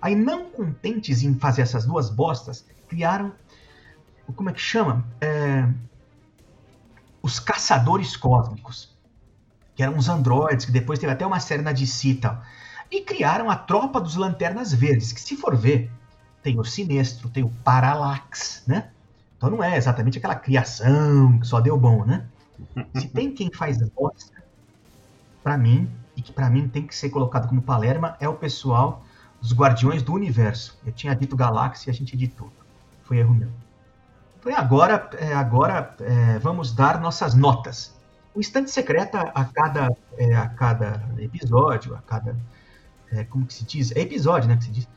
Aí, 0.00 0.14
não 0.14 0.50
contentes 0.50 1.22
em 1.22 1.34
fazer 1.34 1.62
essas 1.62 1.84
duas 1.84 2.08
bostas, 2.08 2.64
criaram. 2.88 3.32
Como 4.34 4.48
é 4.48 4.52
que 4.52 4.60
chama? 4.60 5.04
É, 5.20 5.68
os 7.22 7.38
Caçadores 7.38 8.16
Cósmicos. 8.16 8.96
Que 9.82 9.86
eram 9.86 9.96
uns 9.96 10.08
androides, 10.08 10.64
que 10.64 10.70
depois 10.70 11.00
teve 11.00 11.12
até 11.12 11.26
uma 11.26 11.40
série 11.40 11.60
na 11.60 11.72
DC 11.72 12.08
e 12.08 12.14
tal. 12.14 12.40
E 12.88 13.00
criaram 13.00 13.50
a 13.50 13.56
Tropa 13.56 14.00
dos 14.00 14.14
Lanternas 14.14 14.72
Verdes, 14.72 15.12
que 15.12 15.20
se 15.20 15.36
for 15.36 15.56
ver, 15.56 15.90
tem 16.40 16.56
o 16.56 16.64
Sinestro, 16.64 17.28
tem 17.28 17.42
o 17.42 17.50
Parallax, 17.64 18.62
né? 18.64 18.90
Então 19.36 19.50
não 19.50 19.60
é 19.60 19.76
exatamente 19.76 20.18
aquela 20.18 20.36
criação 20.36 21.36
que 21.40 21.46
só 21.48 21.60
deu 21.60 21.76
bom, 21.76 22.04
né? 22.04 22.24
Se 22.96 23.08
tem 23.08 23.32
quem 23.32 23.50
faz 23.52 23.78
bosta, 23.90 24.40
pra 25.42 25.58
mim, 25.58 25.90
e 26.16 26.22
que 26.22 26.32
pra 26.32 26.48
mim 26.48 26.68
tem 26.68 26.86
que 26.86 26.94
ser 26.94 27.10
colocado 27.10 27.48
como 27.48 27.60
Palerma, 27.60 28.16
é 28.20 28.28
o 28.28 28.34
pessoal 28.34 29.04
dos 29.40 29.52
Guardiões 29.52 30.00
do 30.00 30.12
Universo. 30.12 30.78
Eu 30.86 30.92
tinha 30.92 31.12
dito 31.12 31.34
Galáxia 31.34 31.90
e 31.90 31.92
a 31.92 31.94
gente 31.94 32.14
editou. 32.14 32.52
Foi 33.02 33.16
erro 33.18 33.34
meu. 33.34 33.48
Então 34.38 34.56
agora, 34.56 35.10
é, 35.18 35.34
agora 35.34 35.96
é, 35.98 36.38
vamos 36.38 36.72
dar 36.72 37.00
nossas 37.00 37.34
notas. 37.34 38.00
O 38.34 38.40
Estante 38.40 38.70
Secreta, 38.70 39.20
a 39.34 39.44
cada, 39.44 39.94
é, 40.16 40.34
a 40.34 40.48
cada 40.48 41.06
episódio, 41.18 41.94
a 41.94 42.00
cada. 42.00 42.36
é, 43.10 43.24
como 43.24 43.46
que 43.46 43.52
se 43.52 43.64
diz? 43.64 43.92
É 43.94 44.00
episódio, 44.00 44.48
né? 44.48 44.56
Que 44.56 44.64
se 44.64 44.70
diz. 44.70 44.88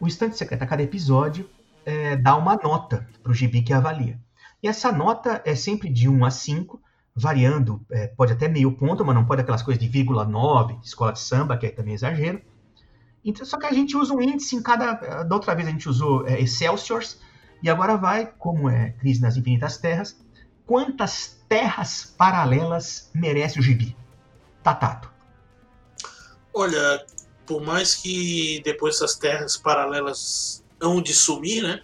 O 0.00 0.06
Estante 0.06 0.36
Secreto, 0.36 0.62
a 0.62 0.66
cada 0.66 0.82
episódio, 0.82 1.48
é, 1.84 2.16
dá 2.16 2.34
uma 2.34 2.56
nota 2.56 3.06
para 3.22 3.30
o 3.30 3.34
gibi 3.34 3.62
que 3.62 3.72
avalia. 3.72 4.18
E 4.62 4.68
essa 4.68 4.90
nota 4.90 5.42
é 5.44 5.54
sempre 5.54 5.90
de 5.90 6.08
1 6.08 6.24
a 6.24 6.30
5, 6.30 6.80
variando, 7.14 7.84
é, 7.90 8.06
pode 8.08 8.32
até 8.32 8.48
meio 8.48 8.72
ponto, 8.72 9.04
mas 9.04 9.14
não 9.14 9.24
pode 9.24 9.42
aquelas 9.42 9.62
coisas 9.62 9.82
de 9.82 9.88
vírgula 9.88 10.24
9, 10.24 10.78
escola 10.82 11.12
de 11.12 11.20
samba, 11.20 11.56
que 11.56 11.66
é 11.66 11.70
também 11.70 11.94
exagero. 11.94 12.40
Então, 13.24 13.44
só 13.44 13.58
que 13.58 13.66
a 13.66 13.72
gente 13.72 13.96
usa 13.96 14.14
um 14.14 14.20
índice 14.20 14.56
em 14.56 14.62
cada. 14.62 14.94
Da 15.24 15.34
outra 15.34 15.54
vez 15.54 15.68
a 15.68 15.70
gente 15.70 15.88
usou 15.88 16.26
é, 16.26 16.40
Excelsiors, 16.40 17.20
e 17.62 17.68
agora 17.68 17.96
vai, 17.96 18.26
como 18.38 18.68
é 18.68 18.90
Crise 18.90 19.20
nas 19.20 19.36
Infinitas 19.36 19.78
Terras, 19.78 20.16
quantas 20.66 21.38
terras 21.48 22.12
paralelas 22.18 23.10
merece 23.14 23.58
o 23.58 23.62
gibi? 23.62 23.96
Tatato. 24.62 25.10
Olha, 26.52 27.06
por 27.46 27.62
mais 27.62 27.94
que 27.94 28.60
depois 28.64 28.96
essas 28.96 29.14
terras 29.14 29.56
paralelas 29.56 30.64
hão 30.80 31.00
de 31.00 31.14
sumir, 31.14 31.62
né? 31.62 31.80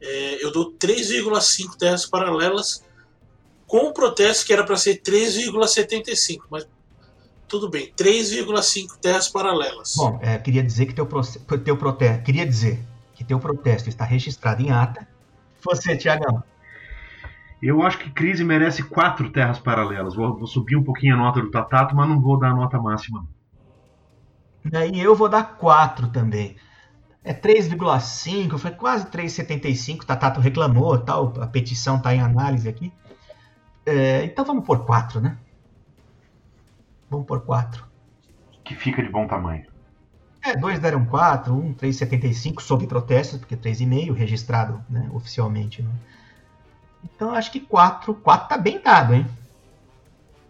É, 0.00 0.44
eu 0.44 0.50
dou 0.50 0.72
3,5 0.72 1.76
terras 1.76 2.06
paralelas 2.06 2.84
com 3.66 3.88
o 3.88 3.92
protesto 3.92 4.46
que 4.46 4.52
era 4.52 4.64
para 4.64 4.76
ser 4.76 5.00
3,75, 5.00 6.42
mas 6.50 6.66
tudo 7.46 7.68
bem, 7.68 7.92
3,5 7.96 8.96
terras 9.00 9.28
paralelas. 9.28 9.94
Bom, 9.96 10.18
é, 10.22 10.38
queria 10.38 10.62
dizer 10.62 10.86
que 10.86 10.94
teu, 10.94 11.06
teu 11.64 11.76
protesto. 11.76 12.24
Queria 12.24 12.46
dizer 12.46 12.80
que 13.14 13.22
teu 13.22 13.38
protesto 13.38 13.88
está 13.88 14.04
registrado 14.04 14.62
em 14.62 14.70
ata. 14.70 15.06
Você, 15.62 15.96
Tiagão. 15.96 16.42
Eu 17.62 17.80
acho 17.82 17.98
que 17.98 18.10
Crise 18.10 18.42
merece 18.42 18.82
quatro 18.82 19.30
terras 19.30 19.60
paralelas. 19.60 20.16
Vou, 20.16 20.36
vou 20.36 20.48
subir 20.48 20.76
um 20.76 20.82
pouquinho 20.82 21.14
a 21.14 21.18
nota 21.18 21.40
do 21.40 21.50
Tatato, 21.50 21.94
mas 21.94 22.08
não 22.08 22.20
vou 22.20 22.36
dar 22.36 22.50
a 22.50 22.54
nota 22.54 22.80
máxima. 22.80 23.24
E 24.92 25.00
eu 25.00 25.14
vou 25.14 25.28
dar 25.28 25.44
4 25.56 26.08
também. 26.08 26.56
É 27.22 27.32
3,5, 27.32 28.58
foi 28.58 28.72
quase 28.72 29.06
3,75. 29.06 30.04
Tatato 30.04 30.40
reclamou, 30.40 30.98
tal, 30.98 31.32
a 31.40 31.46
petição 31.46 31.96
está 31.96 32.12
em 32.12 32.20
análise 32.20 32.68
aqui. 32.68 32.92
É, 33.86 34.24
então 34.24 34.44
vamos 34.44 34.64
por 34.64 34.84
4, 34.84 35.20
né? 35.20 35.38
Vamos 37.08 37.26
por 37.26 37.42
4. 37.42 37.84
Que 38.64 38.74
fica 38.74 39.02
de 39.02 39.08
bom 39.08 39.26
tamanho. 39.28 39.66
É, 40.44 40.56
dois 40.56 40.80
deram 40.80 41.04
4, 41.04 41.54
um 41.54 41.72
3,75 41.72 42.60
sob 42.60 42.88
protesto, 42.88 43.38
porque 43.38 43.56
3,5 43.56 44.12
registrado 44.12 44.84
né, 44.90 45.08
oficialmente. 45.12 45.80
Né? 45.82 45.90
Então 47.04 47.34
acho 47.34 47.50
que 47.50 47.60
4, 47.60 48.14
4 48.14 48.48
tá 48.48 48.58
bem 48.58 48.80
dado, 48.80 49.14
hein? 49.14 49.26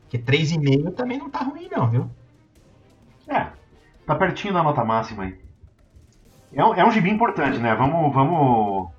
Porque 0.03 0.19
3,5 0.19 0.95
também 0.95 1.19
não 1.19 1.31
tá 1.31 1.41
ruim 1.41 1.69
não, 1.71 1.91
viu? 1.91 2.11
É, 3.27 3.49
tá 4.07 4.15
pertinho 4.15 4.53
da 4.53 4.63
nota 4.63 4.85
máxima 4.85 5.25
aí. 5.25 5.41
É 6.53 6.65
um, 6.65 6.75
é 6.75 6.85
um 6.85 6.91
gibi 6.91 7.11
importante, 7.11 7.59
né? 7.59 7.75
Vamos, 7.75 8.13
vamos. 8.13 8.91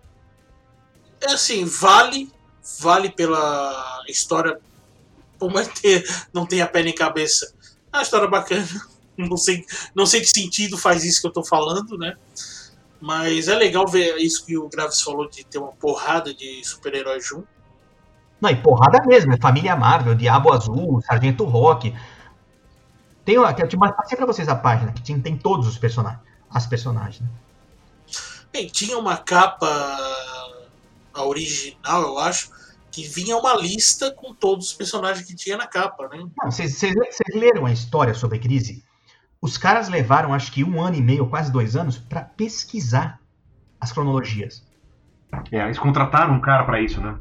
É 1.21 1.33
assim, 1.33 1.65
vale, 1.65 2.31
vale 2.79 3.11
pela 3.11 4.03
história, 4.07 4.59
por 5.37 5.51
mais 5.51 5.67
que 5.67 6.03
não 6.33 6.45
tenha 6.45 6.67
pé 6.67 6.81
nem 6.81 6.95
cabeça. 6.95 7.53
É 7.91 7.97
uma 7.97 8.03
história 8.03 8.27
bacana. 8.27 8.67
Não 9.15 9.37
sei, 9.37 9.63
não 9.93 10.07
sei 10.07 10.21
que 10.21 10.25
sentido 10.25 10.75
faz 10.75 11.03
isso 11.03 11.21
que 11.21 11.27
eu 11.27 11.31
tô 11.31 11.45
falando, 11.45 11.99
né? 11.99 12.17
Mas 13.05 13.49
é 13.49 13.55
legal 13.55 13.85
ver 13.85 14.15
isso 14.15 14.45
que 14.45 14.57
o 14.57 14.69
Graves 14.69 15.01
falou 15.01 15.29
de 15.29 15.43
ter 15.43 15.57
uma 15.57 15.73
porrada 15.73 16.33
de 16.33 16.63
super-heróis 16.63 17.27
junto. 17.27 17.45
Não, 18.39 18.49
e 18.49 18.55
porrada 18.55 19.05
mesmo, 19.05 19.33
é 19.33 19.37
Família 19.37 19.75
Marvel, 19.75 20.15
Diabo 20.15 20.53
Azul, 20.53 21.01
Sargento 21.01 21.43
Rock. 21.43 21.93
Tem, 23.25 23.37
uma- 23.37 23.51
eu 23.59 23.67
te 23.67 23.77
passei 23.77 24.15
pra 24.15 24.25
vocês 24.25 24.47
a 24.47 24.55
página, 24.55 24.93
que 24.93 25.01
tem, 25.01 25.19
tem 25.19 25.37
todos 25.37 25.67
os 25.67 25.77
personagens. 25.77 26.21
As 26.49 26.65
personagens, 26.65 27.19
né? 27.19 27.27
Bem, 28.53 28.67
tinha 28.67 28.97
uma 28.97 29.17
capa, 29.17 29.67
a 31.13 31.25
original, 31.25 32.03
eu 32.03 32.19
acho, 32.19 32.51
que 32.89 33.05
vinha 33.05 33.35
uma 33.35 33.53
lista 33.53 34.13
com 34.13 34.33
todos 34.33 34.67
os 34.67 34.73
personagens 34.73 35.27
que 35.27 35.35
tinha 35.35 35.57
na 35.57 35.67
capa, 35.67 36.07
né? 36.07 36.23
Não, 36.37 36.49
vocês 36.49 36.79
leram 37.33 37.65
a 37.65 37.71
história 37.73 38.13
sobre 38.13 38.37
a 38.37 38.41
crise? 38.41 38.81
Os 39.43 39.57
caras 39.57 39.89
levaram, 39.89 40.33
acho 40.33 40.53
que 40.53 40.63
um 40.63 40.81
ano 40.81 40.95
e 40.95 41.01
meio, 41.01 41.27
quase 41.27 41.51
dois 41.51 41.75
anos, 41.75 41.97
pra 41.97 42.21
pesquisar 42.21 43.19
as 43.77 43.91
cronologias. 43.91 44.65
É, 45.51 45.65
eles 45.65 45.77
contrataram 45.77 46.33
um 46.33 46.39
cara 46.39 46.63
pra 46.63 46.79
isso, 46.79 47.01
né? 47.01 47.19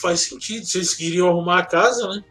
Faz 0.00 0.20
sentido, 0.20 0.64
se 0.64 0.78
eles 0.78 0.94
queriam 0.94 1.28
arrumar 1.28 1.58
a 1.58 1.66
casa, 1.66 2.08
né? 2.08 2.24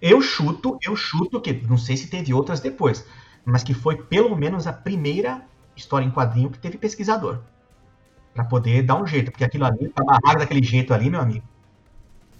Eu 0.00 0.22
chuto, 0.22 0.78
eu 0.82 0.96
chuto 0.96 1.42
que, 1.42 1.52
não 1.52 1.76
sei 1.76 1.94
se 1.94 2.08
teve 2.08 2.32
outras 2.32 2.58
depois, 2.58 3.06
mas 3.44 3.62
que 3.62 3.74
foi 3.74 3.96
pelo 3.96 4.34
menos 4.34 4.66
a 4.66 4.72
primeira 4.72 5.42
história 5.76 6.06
em 6.06 6.10
quadrinho 6.10 6.48
que 6.48 6.58
teve 6.58 6.78
pesquisador. 6.78 7.40
Pra 8.32 8.44
poder 8.44 8.82
dar 8.82 8.98
um 8.98 9.06
jeito, 9.06 9.30
porque 9.30 9.44
aquilo 9.44 9.66
ali, 9.66 9.90
tá 9.90 10.02
amarrado 10.02 10.38
daquele 10.38 10.62
jeito 10.62 10.94
ali, 10.94 11.10
meu 11.10 11.20
amigo. 11.20 11.44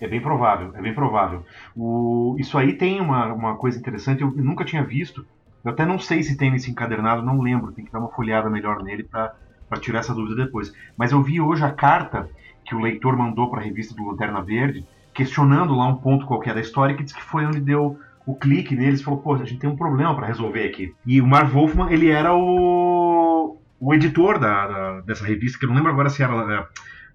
É 0.00 0.08
bem 0.08 0.22
provável, 0.22 0.74
é 0.74 0.80
bem 0.80 0.94
provável. 0.94 1.44
O, 1.76 2.34
isso 2.38 2.56
aí 2.56 2.78
tem 2.78 2.98
uma, 2.98 3.30
uma 3.34 3.56
coisa 3.56 3.78
interessante, 3.78 4.22
eu 4.22 4.30
nunca 4.30 4.64
tinha 4.64 4.82
visto. 4.82 5.26
Eu 5.64 5.72
até 5.72 5.84
não 5.84 5.98
sei 5.98 6.22
se 6.22 6.36
tem 6.36 6.50
nesse 6.50 6.70
encadernado, 6.70 7.22
não 7.22 7.40
lembro, 7.40 7.72
tem 7.72 7.84
que 7.84 7.92
dar 7.92 7.98
uma 8.00 8.11
folhada 8.11 8.48
melhor 8.48 8.82
nele 8.82 9.04
pra 9.04 9.32
tirar 9.80 10.00
essa 10.00 10.14
dúvida 10.14 10.44
depois. 10.44 10.72
Mas 10.96 11.12
eu 11.12 11.22
vi 11.22 11.40
hoje 11.40 11.64
a 11.64 11.70
carta 11.70 12.28
que 12.64 12.74
o 12.74 12.80
leitor 12.80 13.16
mandou 13.16 13.50
pra 13.50 13.61
revista 13.61 13.94
do 13.94 14.04
Lanterna 14.06 14.40
Verde, 14.42 14.86
questionando 15.12 15.74
lá 15.74 15.86
um 15.86 15.96
ponto 15.96 16.24
qualquer 16.26 16.54
da 16.54 16.61
história, 16.61 16.94
que 16.94 17.02
diz 17.02 17.12
que 17.12 17.22
foi 17.22 17.44
onde 17.44 17.61
deu 17.61 17.98
o 18.26 18.34
clique 18.34 18.76
neles, 18.76 19.02
falou, 19.02 19.20
pô, 19.20 19.34
a 19.34 19.38
gente 19.38 19.58
tem 19.58 19.68
um 19.68 19.76
problema 19.76 20.14
pra 20.14 20.26
resolver 20.26 20.64
aqui. 20.66 20.94
E 21.04 21.20
o 21.20 21.26
Marv 21.26 21.52
Wolfman, 21.52 21.90
ele 21.90 22.11
era 22.11 22.32
o, 22.34 23.58
o 23.80 23.94
editor 23.94 24.38
da, 24.38 24.66
da- 24.68 25.00
dessa 25.00 25.26
revista, 25.26 25.58
que 25.58 25.64
eu 25.64 25.68
não 25.68 25.76
lembro 25.76 25.90
agora 25.90 26.08
se 26.11 26.22
era 26.22 26.32
é, 26.34 26.66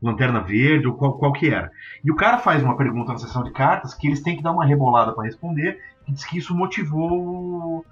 Lanterna 0.01 0.41
Verde 0.41 0.87
ou 0.87 0.95
qual, 0.95 1.17
qual 1.17 1.31
que 1.31 1.49
era. 1.49 1.71
E 2.03 2.11
o 2.11 2.15
cara 2.15 2.37
faz 2.39 2.61
uma 2.63 2.75
pergunta 2.75 3.13
na 3.13 3.17
sessão 3.19 3.43
de 3.43 3.51
cartas 3.51 3.93
que 3.93 4.07
eles 4.07 4.21
têm 4.21 4.35
que 4.35 4.43
dar 4.43 4.51
uma 4.51 4.65
rebolada 4.65 5.13
pra 5.13 5.23
responder, 5.23 5.79
e 6.07 6.11
diz 6.11 6.25
que 6.25 6.37
isso 6.37 6.53
motivou 6.55 7.85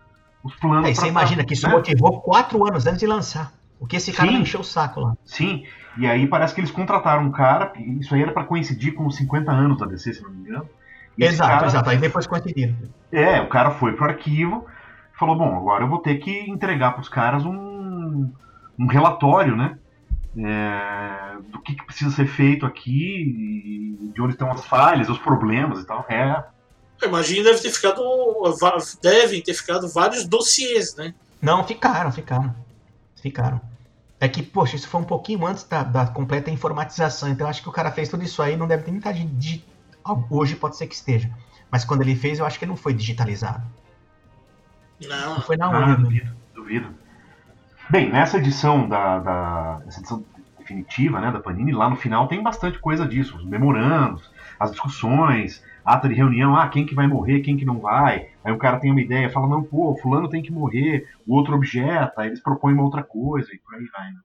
os 0.44 0.56
planos. 0.56 0.86
Aí 0.86 0.96
você 0.96 1.08
imagina 1.08 1.44
que 1.44 1.54
isso 1.54 1.68
né? 1.68 1.74
motivou 1.74 2.22
quatro 2.22 2.66
anos 2.68 2.86
antes 2.86 3.00
de 3.00 3.08
lançar. 3.08 3.54
O 3.80 3.88
que 3.88 3.96
esse 3.96 4.12
cara 4.12 4.30
Sim. 4.30 4.38
encheu 4.38 4.62
o 4.62 4.64
saco 4.64 5.00
lá. 5.00 5.18
Sim, 5.26 5.64
e 5.98 6.08
aí 6.08 6.28
parece 6.28 6.54
que 6.54 6.62
eles 6.62 6.72
contrataram 6.72 7.24
um 7.24 7.32
cara, 7.32 7.74
isso 8.00 8.14
aí 8.16 8.22
era 8.22 8.32
pra 8.32 8.44
coincidir 8.44 8.94
com 8.94 9.06
os 9.06 9.16
50 9.16 9.52
anos 9.52 9.78
da 9.78 9.86
DC, 9.86 10.14
se 10.14 10.24
não 10.24 10.32
me 10.32 10.42
engano. 10.42 10.70
E 11.18 11.26
Exato, 11.26 11.52
cara- 11.52 11.66
exato. 11.68 11.90
Aí 11.90 11.98
depois 11.98 12.26
coincidiram. 12.26 12.76
É, 13.12 13.42
o 13.42 13.48
cara 13.48 13.72
foi 13.72 13.94
pro 13.94 14.06
arquivo 14.06 14.66
falou: 15.14 15.38
bom, 15.38 15.56
agora 15.56 15.84
eu 15.84 15.88
vou 15.88 16.00
ter 16.00 16.16
que 16.16 16.50
entregar 16.50 16.94
pros 16.94 17.08
caras 17.08 17.46
um, 17.46 18.32
um 18.80 18.88
relatório, 18.88 19.56
né? 19.56 19.78
é, 20.38 21.38
do 21.52 21.60
que, 21.60 21.76
que 21.76 21.86
precisa 21.86 22.12
ser 22.12 22.26
feito 22.26 22.66
aqui, 22.66 24.12
de 24.14 24.22
onde 24.22 24.34
estão 24.34 24.52
as 24.52 24.66
falhas, 24.66 25.10
os 25.10 25.20
problemas 25.20 25.82
e 25.82 25.86
tal. 25.86 26.06
É, 26.10 26.44
Eu 27.02 27.10
imagino 27.10 27.44
deve 27.44 27.60
ter 27.62 27.70
ficado. 27.70 28.02
Devem 29.02 29.42
ter 29.42 29.54
ficado 29.54 29.88
vários 29.90 30.26
dossiês, 30.26 30.96
né? 30.96 31.14
Não, 31.42 31.64
ficaram, 31.66 32.12
ficaram. 32.12 32.56
Ficaram. 33.22 33.60
É 34.20 34.28
que, 34.30 34.42
poxa, 34.42 34.76
isso 34.78 34.88
foi 34.88 35.02
um 35.02 35.06
pouquinho 35.06 35.46
antes 35.46 35.64
da, 35.66 35.84
da 35.84 36.08
completa 36.08 36.50
informatização. 36.50 37.28
Então 37.30 37.48
acho 37.48 37.62
que 37.62 37.68
o 37.70 37.74
cara 37.74 37.92
fez 37.92 38.08
tudo 38.08 38.24
isso 38.24 38.42
aí, 38.42 38.56
não 38.56 38.68
deve 38.68 38.84
ter 38.84 38.92
muita 38.92 39.14
gente. 39.14 39.34
digi- 39.34 39.66
Hoje 40.30 40.56
pode 40.56 40.78
ser 40.78 40.88
que 40.88 40.96
esteja. 40.96 41.30
Mas 41.70 41.84
quando 41.84 42.02
ele 42.02 42.16
fez, 42.16 42.40
eu 42.40 42.46
acho 42.46 42.58
que 42.60 42.66
não 42.66 42.76
foi 42.78 42.94
digitalizado. 42.94 43.64
Não, 45.06 45.36
Não 45.36 45.42
foi 45.42 45.58
na 45.58 45.66
ah, 45.66 45.70
hora. 45.70 45.88
né? 45.88 45.96
duvido, 45.96 46.36
duvido. 46.54 46.90
Bem, 47.90 48.10
nessa 48.12 48.38
edição 48.38 48.88
da, 48.88 49.20
da 49.20 49.82
essa 49.88 50.00
edição 50.00 50.24
definitiva, 50.58 51.20
né, 51.20 51.32
da 51.32 51.40
Panini, 51.42 51.74
lá 51.74 51.90
no 51.90 51.98
final 51.98 52.28
tem 52.28 52.42
bastante 52.42 52.80
coisa 52.80 53.06
disso, 53.06 53.36
os 53.36 53.44
memorandos, 53.46 54.32
as 54.58 54.72
discussões, 54.72 55.62
ata 55.86 56.08
de 56.08 56.16
reunião, 56.16 56.56
ah, 56.56 56.68
quem 56.68 56.86
que 56.86 56.96
vai 56.96 57.08
morrer, 57.08 57.42
quem 57.42 57.58
que 57.58 57.66
não 57.66 57.80
vai. 57.80 58.30
Aí 58.44 58.52
o 58.52 58.58
cara 58.58 58.80
tem 58.80 58.92
uma 58.92 59.02
ideia, 59.02 59.30
fala, 59.30 59.48
não, 59.48 59.64
pô, 59.64 59.96
fulano 60.02 60.30
tem 60.30 60.42
que 60.42 60.52
morrer, 60.52 61.08
o 61.28 61.36
outro 61.36 61.56
objeta, 61.56 62.14
aí 62.18 62.28
eles 62.28 62.42
propõem 62.42 62.74
uma 62.74 62.84
outra 62.84 63.04
coisa 63.04 63.50
e 63.54 63.60
por 63.60 63.76
aí 63.76 63.86
vai. 63.86 64.12
Né? 64.12 64.20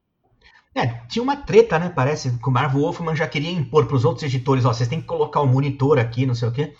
É, 0.75 0.87
tinha 1.09 1.23
uma 1.23 1.37
treta, 1.37 1.79
né? 1.79 1.91
Parece 1.95 2.39
que 2.39 2.49
o 2.49 2.53
Marvel 2.53 2.81
Wolfman 2.81 3.17
já 3.17 3.27
queria 3.27 3.51
impor 3.51 3.87
para 3.87 3.97
os 3.97 4.05
outros 4.05 4.23
editores, 4.25 4.65
ó, 4.65 4.73
vocês 4.73 4.89
têm 4.89 5.01
que 5.01 5.07
colocar 5.07 5.41
o 5.41 5.47
monitor 5.47 5.99
aqui, 5.99 6.25
não 6.25 6.35
sei 6.35 6.49
o 6.49 6.53
quê. 6.53 6.75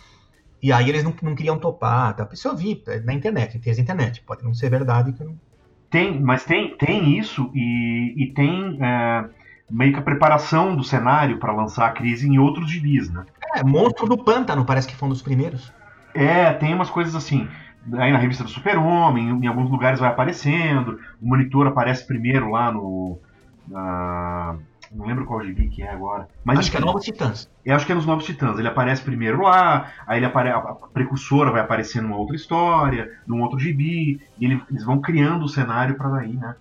E 0.63 0.73
aí 0.73 0.89
eles 0.89 1.05
não, 1.05 1.15
não 1.23 1.35
queriam 1.35 1.59
topar, 1.59 2.15
tá? 2.15 2.29
Isso 2.33 2.49
eu 2.49 2.57
vi 2.57 2.83
é, 2.87 3.01
na 3.01 3.15
internet, 3.15 3.59
fez 3.59 3.77
na 3.77 3.83
internet. 3.83 4.23
Pode 4.23 4.45
não 4.45 4.55
ser 4.55 4.71
verdade 4.71 5.13
que 5.13 5.23
eu 5.23 5.27
não. 5.27 5.41
Tem, 5.91 6.21
mas 6.21 6.45
tem, 6.45 6.77
tem 6.77 7.19
isso 7.19 7.51
e, 7.55 8.15
e 8.17 8.33
tem 8.35 8.79
é, 8.81 9.25
meio 9.71 9.93
que 9.93 9.99
a 9.99 10.03
preparação 10.03 10.75
do 10.77 10.83
cenário 10.85 11.39
para 11.39 11.53
lançar 11.53 11.87
a 11.87 11.93
crise 11.93 12.27
em 12.29 12.39
outros 12.39 12.71
gibis, 12.71 13.11
né? 13.11 13.25
É, 13.57 13.63
Monstro 13.63 14.07
do 14.07 14.17
Pântano, 14.23 14.65
parece 14.65 14.89
que 14.89 14.97
foi 14.97 15.07
um 15.09 15.13
dos 15.13 15.23
primeiros. 15.23 15.73
É, 16.15 16.53
tem 16.53 16.75
umas 16.75 16.91
coisas 16.91 17.15
assim. 17.15 17.47
Aí 17.95 18.13
na 18.13 18.19
revista 18.19 18.45
do 18.45 18.51
Super-Homem, 18.51 19.29
em 19.31 19.47
alguns 19.47 19.71
lugares 19.71 20.01
vai 20.01 20.09
aparecendo. 20.11 20.99
O 21.23 21.29
monitor 21.29 21.67
aparece 21.67 22.07
primeiro 22.07 22.51
lá 22.51 22.71
no. 22.73 23.19
na- 23.67 24.57
não 24.91 25.07
lembro 25.07 25.27
qual 25.27 25.45
gibi 25.45 25.69
que 25.69 25.83
é 25.83 25.91
agora. 25.91 26.27
Mas 26.43 26.59
acho 26.59 26.71
que 26.71 26.77
é 26.77 26.81
enfim, 26.81 26.87
Novos 26.87 27.05
Titãs. 27.05 27.51
eu 27.63 27.77
acho 27.77 27.85
que 27.85 27.93
é 27.93 27.95
nos 27.95 28.07
Novos 28.07 28.25
Titãs. 28.25 28.59
Ele 28.59 28.69
aparece 28.69 29.03
primeiro 29.03 29.43
lá, 29.43 29.93
aí 30.07 30.19
ele 30.19 30.25
apare... 30.27 30.49
a 30.51 30.61
precursora 30.95 31.51
vai 31.51 31.61
aparecer 31.61 32.01
numa 32.03 32.17
outra 32.17 32.35
história, 32.35 33.07
num 33.27 33.43
outro 33.43 33.59
gibi, 33.59 34.19
e 34.39 34.45
ele- 34.47 34.63
eles 34.71 34.85
vão 34.85 34.99
criando 35.01 35.45
o 35.45 35.49
cenário 35.49 35.95
para 35.97 36.09
daí, 36.09 36.33
né? 36.35 36.55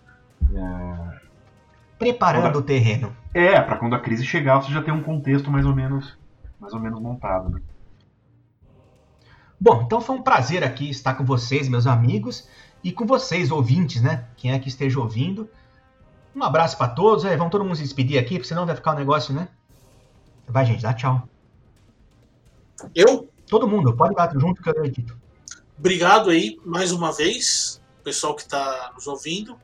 Preparando 1.97 2.59
o 2.59 2.61
terreno. 2.61 3.15
É, 3.33 3.59
para 3.59 3.77
quando 3.77 3.95
a 3.95 3.99
crise 3.99 4.25
chegar, 4.25 4.59
você 4.59 4.71
já 4.71 4.81
tem 4.81 4.93
um 4.93 5.03
contexto 5.03 5.49
mais 5.49 5.65
ou 5.65 5.75
menos, 5.75 6.17
mais 6.59 6.73
ou 6.73 6.79
menos 6.79 7.01
montado, 7.01 7.49
né? 7.49 7.61
Bom, 9.59 9.81
então 9.83 9.99
foi 9.99 10.15
um 10.15 10.21
prazer 10.21 10.63
aqui 10.63 10.89
estar 10.89 11.15
com 11.15 11.25
vocês, 11.25 11.67
meus 11.67 11.87
amigos, 11.87 12.47
e 12.83 12.91
com 12.91 13.05
vocês, 13.05 13.51
ouvintes, 13.51 14.01
né? 14.01 14.25
Quem 14.37 14.51
é 14.51 14.59
que 14.59 14.67
esteja 14.67 14.99
ouvindo. 14.99 15.49
Um 16.35 16.43
abraço 16.43 16.77
para 16.77 16.89
todos. 16.89 17.25
É, 17.25 17.35
vamos 17.35 17.51
todo 17.51 17.63
mundo 17.63 17.75
se 17.75 17.83
despedir 17.83 18.19
aqui, 18.19 18.35
porque 18.35 18.47
senão 18.47 18.65
vai 18.65 18.75
ficar 18.75 18.93
um 18.93 18.99
negócio, 18.99 19.33
né? 19.33 19.47
Vai, 20.47 20.65
gente, 20.65 20.83
dá 20.83 20.93
tchau. 20.93 21.27
Eu, 22.93 23.27
Todo 23.49 23.67
mundo, 23.67 23.95
pode 23.95 24.13
bater 24.13 24.39
junto 24.39 24.61
que 24.61 24.69
eu 24.69 24.85
edito. 24.85 25.17
obrigado 25.79 26.29
aí 26.29 26.59
mais 26.65 26.91
uma 26.91 27.13
vez, 27.13 27.81
pessoal 28.03 28.35
que 28.35 28.41
está 28.41 28.91
nos 28.93 29.07
ouvindo. 29.07 29.57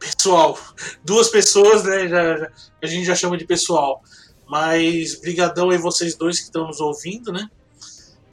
Pessoal, 0.00 0.58
duas 1.04 1.28
pessoas, 1.28 1.84
né? 1.84 2.08
já- 2.08 2.36
já- 2.38 2.50
a 2.82 2.86
gente 2.86 3.04
já 3.04 3.14
chama 3.14 3.36
de 3.36 3.44
pessoal. 3.44 4.02
Mas 4.48 5.20
brigadão 5.20 5.70
aí 5.70 5.78
vocês 5.78 6.16
dois 6.16 6.38
que 6.38 6.44
estão 6.46 6.66
nos 6.66 6.80
ouvindo, 6.80 7.32
né? 7.32 7.48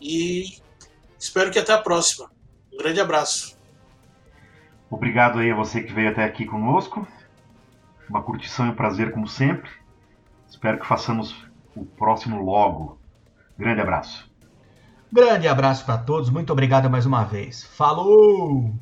E 0.01 0.57
espero 1.19 1.51
que 1.51 1.59
até 1.59 1.73
a 1.73 1.77
próxima. 1.77 2.31
Um 2.73 2.77
grande 2.77 2.99
abraço. 2.99 3.55
Obrigado 4.89 5.39
aí 5.39 5.51
a 5.51 5.55
você 5.55 5.83
que 5.83 5.93
veio 5.93 6.09
até 6.09 6.23
aqui 6.23 6.45
conosco. 6.45 7.05
Uma 8.09 8.23
curtição 8.23 8.65
e 8.65 8.69
um 8.69 8.75
prazer 8.75 9.11
como 9.11 9.27
sempre. 9.27 9.69
Espero 10.49 10.79
que 10.79 10.87
façamos 10.87 11.35
o 11.75 11.85
próximo 11.85 12.41
logo. 12.41 12.97
Grande 13.59 13.81
abraço. 13.81 14.31
Grande 15.11 15.47
abraço 15.47 15.85
para 15.85 15.97
todos, 15.97 16.29
muito 16.29 16.51
obrigado 16.51 16.89
mais 16.89 17.05
uma 17.05 17.23
vez. 17.23 17.63
Falou! 17.63 18.73